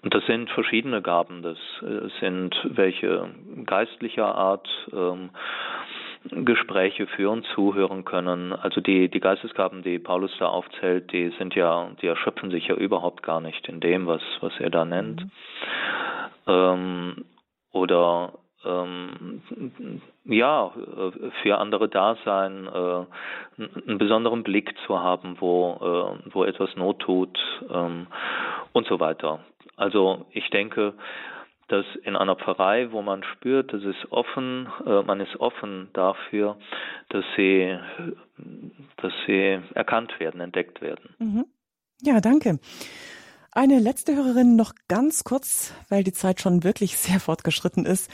Und 0.03 0.15
das 0.15 0.25
sind 0.25 0.49
verschiedene 0.51 1.03
Gaben. 1.03 1.43
Das 1.43 1.59
äh, 1.83 2.09
sind 2.21 2.57
welche 2.65 3.29
geistlicher 3.67 4.35
Art 4.35 4.67
ähm, 4.93 5.29
Gespräche 6.25 7.07
führen, 7.07 7.45
zuhören 7.55 8.05
können. 8.05 8.53
Also 8.53 8.81
die, 8.81 9.09
die 9.09 9.21
Geistesgaben, 9.21 9.83
die 9.83 9.99
Paulus 9.99 10.37
da 10.39 10.49
aufzählt, 10.49 11.13
die 11.13 11.31
sind 11.39 11.55
ja, 11.55 11.91
die 12.03 12.07
erschöpfen 12.07 12.51
sich 12.51 12.69
ja 12.69 12.75
überhaupt 12.75 13.23
gar 13.23 13.41
nicht 13.41 13.69
in 13.69 13.81
dem, 13.81 14.07
was, 14.07 14.23
was 14.41 14.53
er 14.61 14.71
da 14.71 14.85
nennt. 14.85 15.25
Mhm. 15.25 15.31
Ähm, 16.47 17.25
oder 17.73 18.33
ähm, 18.65 19.41
ja, 20.25 20.73
für 21.43 21.59
andere 21.59 21.89
da 21.89 22.17
sein, 22.25 22.67
äh, 22.67 23.05
einen 23.89 23.99
besonderen 23.99 24.43
Blick 24.43 24.75
zu 24.87 25.01
haben, 25.01 25.37
wo, 25.41 25.79
äh, 25.81 26.33
wo 26.33 26.45
etwas 26.45 26.77
Not 26.77 27.01
tut 27.01 27.39
ähm, 27.73 28.07
und 28.73 28.87
so 28.87 29.01
weiter. 29.01 29.41
Also 29.77 30.27
ich 30.33 30.51
denke, 30.51 30.93
dass 31.71 31.87
in 32.03 32.17
einer 32.17 32.37
Pfarrei, 32.37 32.91
wo 32.93 33.03
man 33.03 33.23
spürt, 33.23 33.73
dass 33.73 33.83
es 33.83 33.97
offen, 34.11 34.69
äh, 34.87 35.03
man 35.03 35.21
ist 35.21 35.39
offen 35.39 35.89
dafür, 35.93 36.59
dass 37.09 37.25
sie, 37.37 37.79
dass 38.97 39.13
sie 39.27 39.61
erkannt 39.75 40.19
werden, 40.19 40.41
entdeckt 40.41 40.81
werden. 40.81 41.15
Mhm. 41.19 41.45
Ja, 42.03 42.21
danke. 42.21 42.59
Eine 43.53 43.79
letzte 43.79 44.15
Hörerin 44.15 44.57
noch 44.57 44.73
ganz 44.89 45.25
kurz, 45.25 45.75
weil 45.89 46.05
die 46.05 46.13
Zeit 46.13 46.41
schon 46.41 46.65
wirklich 46.65 46.97
sehr 46.97 47.21
fortgeschritten 47.21 47.85
ist. 47.85 48.11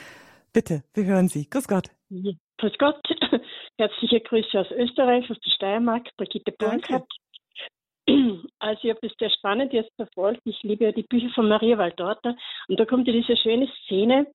Bitte, 0.53 0.83
wir 0.95 1.05
hören 1.05 1.29
Sie. 1.29 1.49
Grüß 1.49 1.69
Gott. 1.69 1.89
Ja, 2.09 2.33
grüß 2.59 2.73
Gott. 2.79 2.97
Herzliche 3.79 4.21
Grüße 4.21 4.59
aus 4.59 4.71
Österreich, 4.71 5.31
aus 5.31 5.39
der 5.45 5.51
Steiermark, 5.51 6.09
Brigitte 6.17 6.53
Bornkert. 6.53 7.07
Also 8.59 8.85
ich 8.85 8.91
habe 8.91 9.07
das 9.07 9.17
sehr 9.19 9.31
spannend 9.31 9.73
jetzt 9.73 9.95
verfolgt. 9.97 10.41
Ich 10.45 10.63
liebe 10.63 10.85
ja 10.85 10.93
die 10.93 11.03
Bücher 11.03 11.29
von 11.35 11.49
Maria 11.49 11.79
Waldorter. 11.79 12.37
Und 12.69 12.81
da 12.81 12.85
kommt 12.85 13.07
ja 13.07 13.13
diese 13.13 13.37
schöne 13.37 13.69
Szene, 13.83 14.27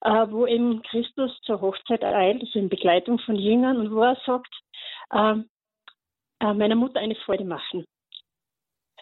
äh, 0.00 0.26
wo 0.30 0.46
eben 0.46 0.82
Christus 0.82 1.38
zur 1.42 1.60
Hochzeit 1.60 2.02
eilt, 2.04 2.40
also 2.40 2.58
in 2.58 2.68
Begleitung 2.68 3.18
von 3.20 3.36
Jüngern, 3.36 3.78
und 3.78 3.90
wo 3.92 4.02
er 4.02 4.16
sagt, 4.26 4.52
äh, 5.10 5.36
äh, 6.40 6.54
meiner 6.54 6.74
Mutter 6.74 7.00
eine 7.00 7.14
Freude 7.16 7.44
machen. 7.44 7.84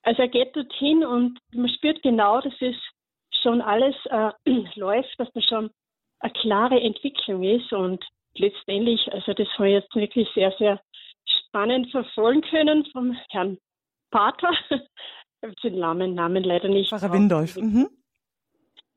Also 0.02 0.22
er 0.22 0.28
geht 0.28 0.54
dorthin 0.54 1.04
und 1.04 1.38
man 1.52 1.68
spürt 1.68 2.02
genau, 2.02 2.40
dass 2.40 2.54
es 2.60 2.76
schon 3.42 3.60
alles 3.60 3.94
äh, 4.06 4.30
läuft, 4.74 5.14
dass 5.18 5.32
da 5.32 5.40
schon 5.40 5.70
eine 6.20 6.32
klare 6.32 6.80
Entwicklung 6.80 7.42
ist 7.42 7.72
und 7.72 8.04
letztendlich, 8.36 9.12
also 9.12 9.34
das 9.34 9.48
habe 9.54 9.68
ich 9.68 9.74
jetzt 9.74 9.94
wirklich 9.94 10.28
sehr, 10.34 10.52
sehr 10.58 10.80
spannend 11.26 11.90
verfolgen 11.90 12.42
können 12.42 12.86
vom 12.86 13.12
Herrn 13.30 13.58
Vater. 14.16 14.50
Ich 15.42 15.48
habe 15.50 15.54
den 15.62 15.78
Namen, 15.78 16.14
Namen 16.14 16.42
leider 16.42 16.68
nicht. 16.68 16.88
Pfarrer 16.88 17.12
Windolf. 17.12 17.56
Mhm. 17.56 17.90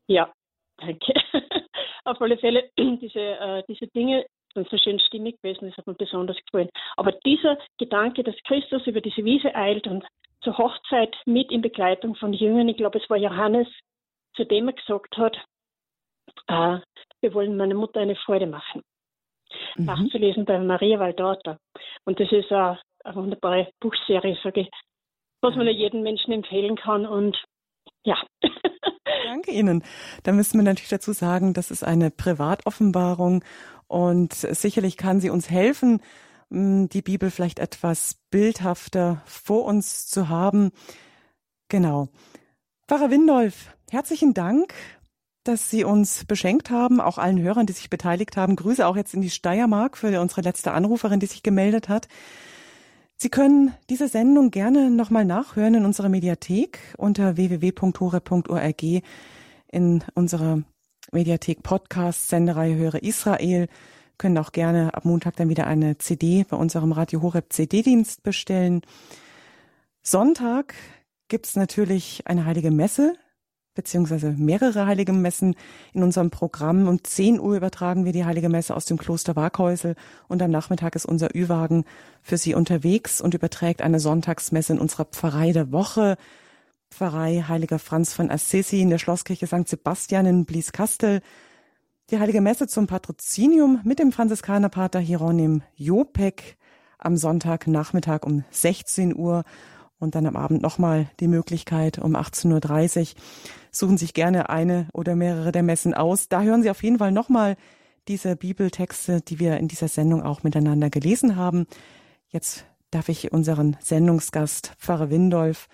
Ja, 0.07 0.31
danke. 0.77 1.13
Auf 2.05 2.21
alle 2.21 2.37
Fälle, 2.37 2.69
diese, 2.79 3.19
äh, 3.19 3.63
diese 3.67 3.87
Dinge 3.87 4.25
sind 4.53 4.69
so 4.69 4.77
schön 4.77 4.99
stimmig 5.01 5.35
gewesen, 5.41 5.67
das 5.67 5.77
hat 5.77 5.85
mir 5.85 5.95
besonders 5.95 6.37
gefallen. 6.37 6.69
Aber 6.95 7.11
dieser 7.25 7.57
Gedanke, 7.77 8.23
dass 8.23 8.35
Christus 8.47 8.87
über 8.87 9.01
diese 9.01 9.23
Wiese 9.25 9.53
eilt 9.53 9.85
und 9.85 10.05
zur 10.41 10.57
Hochzeit 10.57 11.13
mit 11.25 11.51
in 11.51 11.61
Begleitung 11.61 12.15
von 12.15 12.31
Jüngern, 12.31 12.69
ich 12.69 12.77
glaube, 12.77 12.99
es 12.99 13.09
war 13.09 13.17
Johannes, 13.17 13.67
zu 14.35 14.45
dem 14.45 14.69
er 14.69 14.73
gesagt 14.73 15.17
hat, 15.17 15.37
äh, 16.47 16.79
wir 17.19 17.33
wollen 17.33 17.57
meiner 17.57 17.75
Mutter 17.75 17.99
eine 17.99 18.15
Freude 18.15 18.47
machen. 18.47 18.81
Mhm. 19.75 19.85
Nachzulesen 19.85 20.45
bei 20.45 20.57
Maria 20.57 20.99
Waldorter. 20.99 21.57
Und 22.05 22.17
das 22.21 22.31
ist 22.31 22.49
eine, 22.51 22.79
eine 23.03 23.15
wunderbare 23.15 23.69
Buchserie, 23.81 24.37
sage 24.41 24.61
ich, 24.61 24.69
was 25.41 25.55
man 25.55 25.65
ja 25.65 25.73
jedem 25.73 26.01
Menschen 26.01 26.31
empfehlen 26.31 26.75
kann. 26.75 27.05
Und 27.05 27.37
ja. 28.03 28.17
Danke 29.25 29.51
Ihnen. 29.51 29.83
Da 30.23 30.31
müssen 30.31 30.57
wir 30.57 30.63
natürlich 30.63 30.89
dazu 30.89 31.13
sagen, 31.13 31.53
das 31.53 31.71
ist 31.71 31.83
eine 31.83 32.11
Privatoffenbarung 32.11 33.43
und 33.87 34.33
sicherlich 34.33 34.97
kann 34.97 35.19
sie 35.19 35.29
uns 35.29 35.49
helfen, 35.49 36.01
die 36.49 37.01
Bibel 37.01 37.29
vielleicht 37.29 37.59
etwas 37.59 38.19
bildhafter 38.31 39.21
vor 39.25 39.65
uns 39.65 40.07
zu 40.07 40.29
haben. 40.29 40.71
Genau. 41.69 42.09
Pfarrer 42.87 43.11
Windolf, 43.11 43.75
herzlichen 43.91 44.33
Dank 44.33 44.73
dass 45.49 45.69
Sie 45.69 45.83
uns 45.83 46.25
beschenkt 46.25 46.69
haben, 46.69 46.99
auch 47.01 47.17
allen 47.17 47.41
Hörern, 47.41 47.65
die 47.65 47.73
sich 47.73 47.89
beteiligt 47.89 48.37
haben. 48.37 48.55
Grüße 48.55 48.85
auch 48.85 48.95
jetzt 48.95 49.13
in 49.13 49.21
die 49.21 49.29
Steiermark 49.29 49.97
für 49.97 50.19
unsere 50.21 50.41
letzte 50.41 50.73
Anruferin, 50.73 51.19
die 51.19 51.25
sich 51.25 51.43
gemeldet 51.43 51.89
hat. 51.89 52.07
Sie 53.21 53.27
können 53.27 53.73
diese 53.89 54.07
Sendung 54.07 54.49
gerne 54.49 54.89
nochmal 54.89 55.25
nachhören 55.25 55.73
in 55.73 55.83
unserer 55.83 56.07
Mediathek 56.07 56.79
unter 56.97 57.35
www.hore.org 57.35 58.83
in 59.71 60.03
unserer 60.13 60.63
Mediathek 61.11 61.61
Podcast 61.61 62.29
Sendereihe 62.29 62.77
Höre 62.77 63.03
Israel. 63.03 63.67
Können 64.17 64.37
auch 64.37 64.53
gerne 64.53 64.93
ab 64.93 65.03
Montag 65.03 65.35
dann 65.35 65.49
wieder 65.49 65.67
eine 65.67 65.97
CD 65.97 66.45
bei 66.47 66.55
unserem 66.55 66.93
Radio 66.93 67.21
Horeb 67.21 67.51
CD-Dienst 67.51 68.23
bestellen. 68.23 68.83
Sonntag 70.01 70.73
gibt's 71.27 71.57
natürlich 71.57 72.21
eine 72.25 72.45
heilige 72.45 72.71
Messe 72.71 73.15
beziehungsweise 73.79 74.35
mehrere 74.37 74.85
heilige 74.85 75.13
Messen 75.13 75.55
in 75.93 76.03
unserem 76.03 76.31
Programm. 76.31 76.89
Um 76.89 77.01
10 77.01 77.39
Uhr 77.39 77.55
übertragen 77.55 78.03
wir 78.03 78.11
die 78.11 78.25
heilige 78.25 78.49
Messe 78.49 78.75
aus 78.75 78.83
dem 78.83 78.97
Kloster 78.97 79.37
Waghäusel 79.37 79.95
und 80.27 80.41
am 80.41 80.51
Nachmittag 80.51 80.97
ist 80.97 81.05
unser 81.05 81.33
Ü-Wagen 81.33 81.85
für 82.21 82.35
Sie 82.35 82.55
unterwegs 82.55 83.21
und 83.21 83.33
überträgt 83.33 83.81
eine 83.81 84.01
Sonntagsmesse 84.01 84.73
in 84.73 84.79
unserer 84.79 85.05
Pfarrei 85.05 85.53
der 85.53 85.71
Woche. 85.71 86.17
Pfarrei 86.91 87.45
Heiliger 87.47 87.79
Franz 87.79 88.11
von 88.11 88.29
Assisi 88.29 88.81
in 88.81 88.89
der 88.89 88.97
Schlosskirche 88.97 89.47
St. 89.47 89.69
Sebastian 89.69 90.25
in 90.25 90.43
Blieskastel. 90.43 91.21
Die 92.09 92.19
heilige 92.19 92.41
Messe 92.41 92.67
zum 92.67 92.85
Patrozinium 92.85 93.79
mit 93.85 93.99
dem 93.99 94.11
Franziskanerpater 94.11 94.99
Hieronym 94.99 95.61
Jopek 95.75 96.57
am 96.97 97.15
Sonntagnachmittag 97.15 98.23
um 98.23 98.43
16 98.51 99.15
Uhr 99.15 99.45
und 99.99 100.15
dann 100.15 100.25
am 100.25 100.35
Abend 100.35 100.61
nochmal 100.61 101.09
die 101.21 101.27
Möglichkeit 101.29 101.97
um 101.99 102.15
18.30 102.15 102.99
Uhr. 102.99 103.21
Suchen 103.71 103.97
sich 103.97 104.13
gerne 104.13 104.49
eine 104.49 104.87
oder 104.93 105.15
mehrere 105.15 105.51
der 105.51 105.63
Messen 105.63 105.93
aus. 105.93 106.29
Da 106.29 106.41
hören 106.41 106.63
Sie 106.63 106.69
auf 106.69 106.83
jeden 106.83 106.97
Fall 106.97 107.11
nochmal 107.11 107.55
diese 108.07 108.35
Bibeltexte, 108.35 109.21
die 109.21 109.39
wir 109.39 109.57
in 109.57 109.67
dieser 109.67 109.87
Sendung 109.87 110.23
auch 110.23 110.43
miteinander 110.43 110.89
gelesen 110.89 111.35
haben. 111.35 111.67
Jetzt 112.29 112.65
darf 112.91 113.09
ich 113.09 113.31
unseren 113.31 113.77
Sendungsgast 113.79 114.75
Pfarrer 114.79 115.09
Windolf 115.09 115.67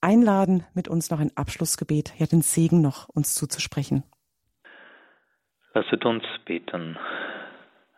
einladen, 0.00 0.64
mit 0.74 0.88
uns 0.88 1.10
noch 1.10 1.20
ein 1.20 1.30
Abschlussgebet, 1.36 2.14
ja 2.18 2.26
den 2.26 2.42
Segen 2.42 2.80
noch 2.80 3.08
uns 3.08 3.34
zuzusprechen. 3.34 4.02
Lasset 5.74 6.04
uns 6.04 6.24
beten. 6.44 6.98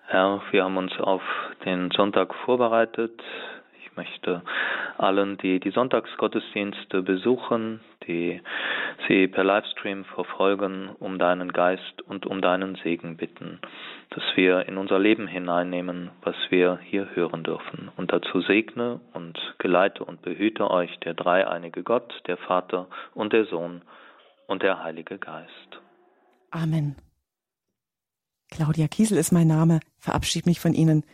Herr, 0.06 0.42
wir 0.50 0.64
haben 0.64 0.76
uns 0.76 0.92
auf 1.00 1.22
den 1.64 1.90
Sonntag 1.90 2.34
vorbereitet 2.44 3.20
möchte 3.96 4.42
allen, 4.98 5.38
die 5.38 5.60
die 5.60 5.70
Sonntagsgottesdienste 5.70 7.02
besuchen, 7.02 7.80
die 8.06 8.40
sie 9.08 9.26
per 9.28 9.44
Livestream 9.44 10.04
verfolgen, 10.04 10.90
um 10.98 11.18
deinen 11.18 11.52
Geist 11.52 12.02
und 12.02 12.26
um 12.26 12.40
deinen 12.40 12.76
Segen 12.76 13.16
bitten, 13.16 13.60
dass 14.10 14.22
wir 14.34 14.68
in 14.68 14.76
unser 14.76 14.98
Leben 14.98 15.26
hineinnehmen, 15.26 16.10
was 16.22 16.36
wir 16.50 16.78
hier 16.82 17.08
hören 17.14 17.42
dürfen. 17.42 17.90
Und 17.96 18.12
dazu 18.12 18.40
segne 18.40 19.00
und 19.12 19.38
geleite 19.58 20.04
und 20.04 20.22
behüte 20.22 20.70
euch 20.70 20.98
der 21.00 21.14
dreieinige 21.14 21.82
Gott, 21.82 22.12
der 22.26 22.36
Vater 22.36 22.88
und 23.14 23.32
der 23.32 23.46
Sohn 23.46 23.82
und 24.46 24.62
der 24.62 24.82
Heilige 24.82 25.18
Geist. 25.18 25.80
Amen. 26.50 26.96
Claudia 28.50 28.86
Kiesel 28.86 29.18
ist 29.18 29.32
mein 29.32 29.48
Name. 29.48 29.80
Verabschiede 29.98 30.48
mich 30.48 30.60
von 30.60 30.74
Ihnen. 30.74 31.04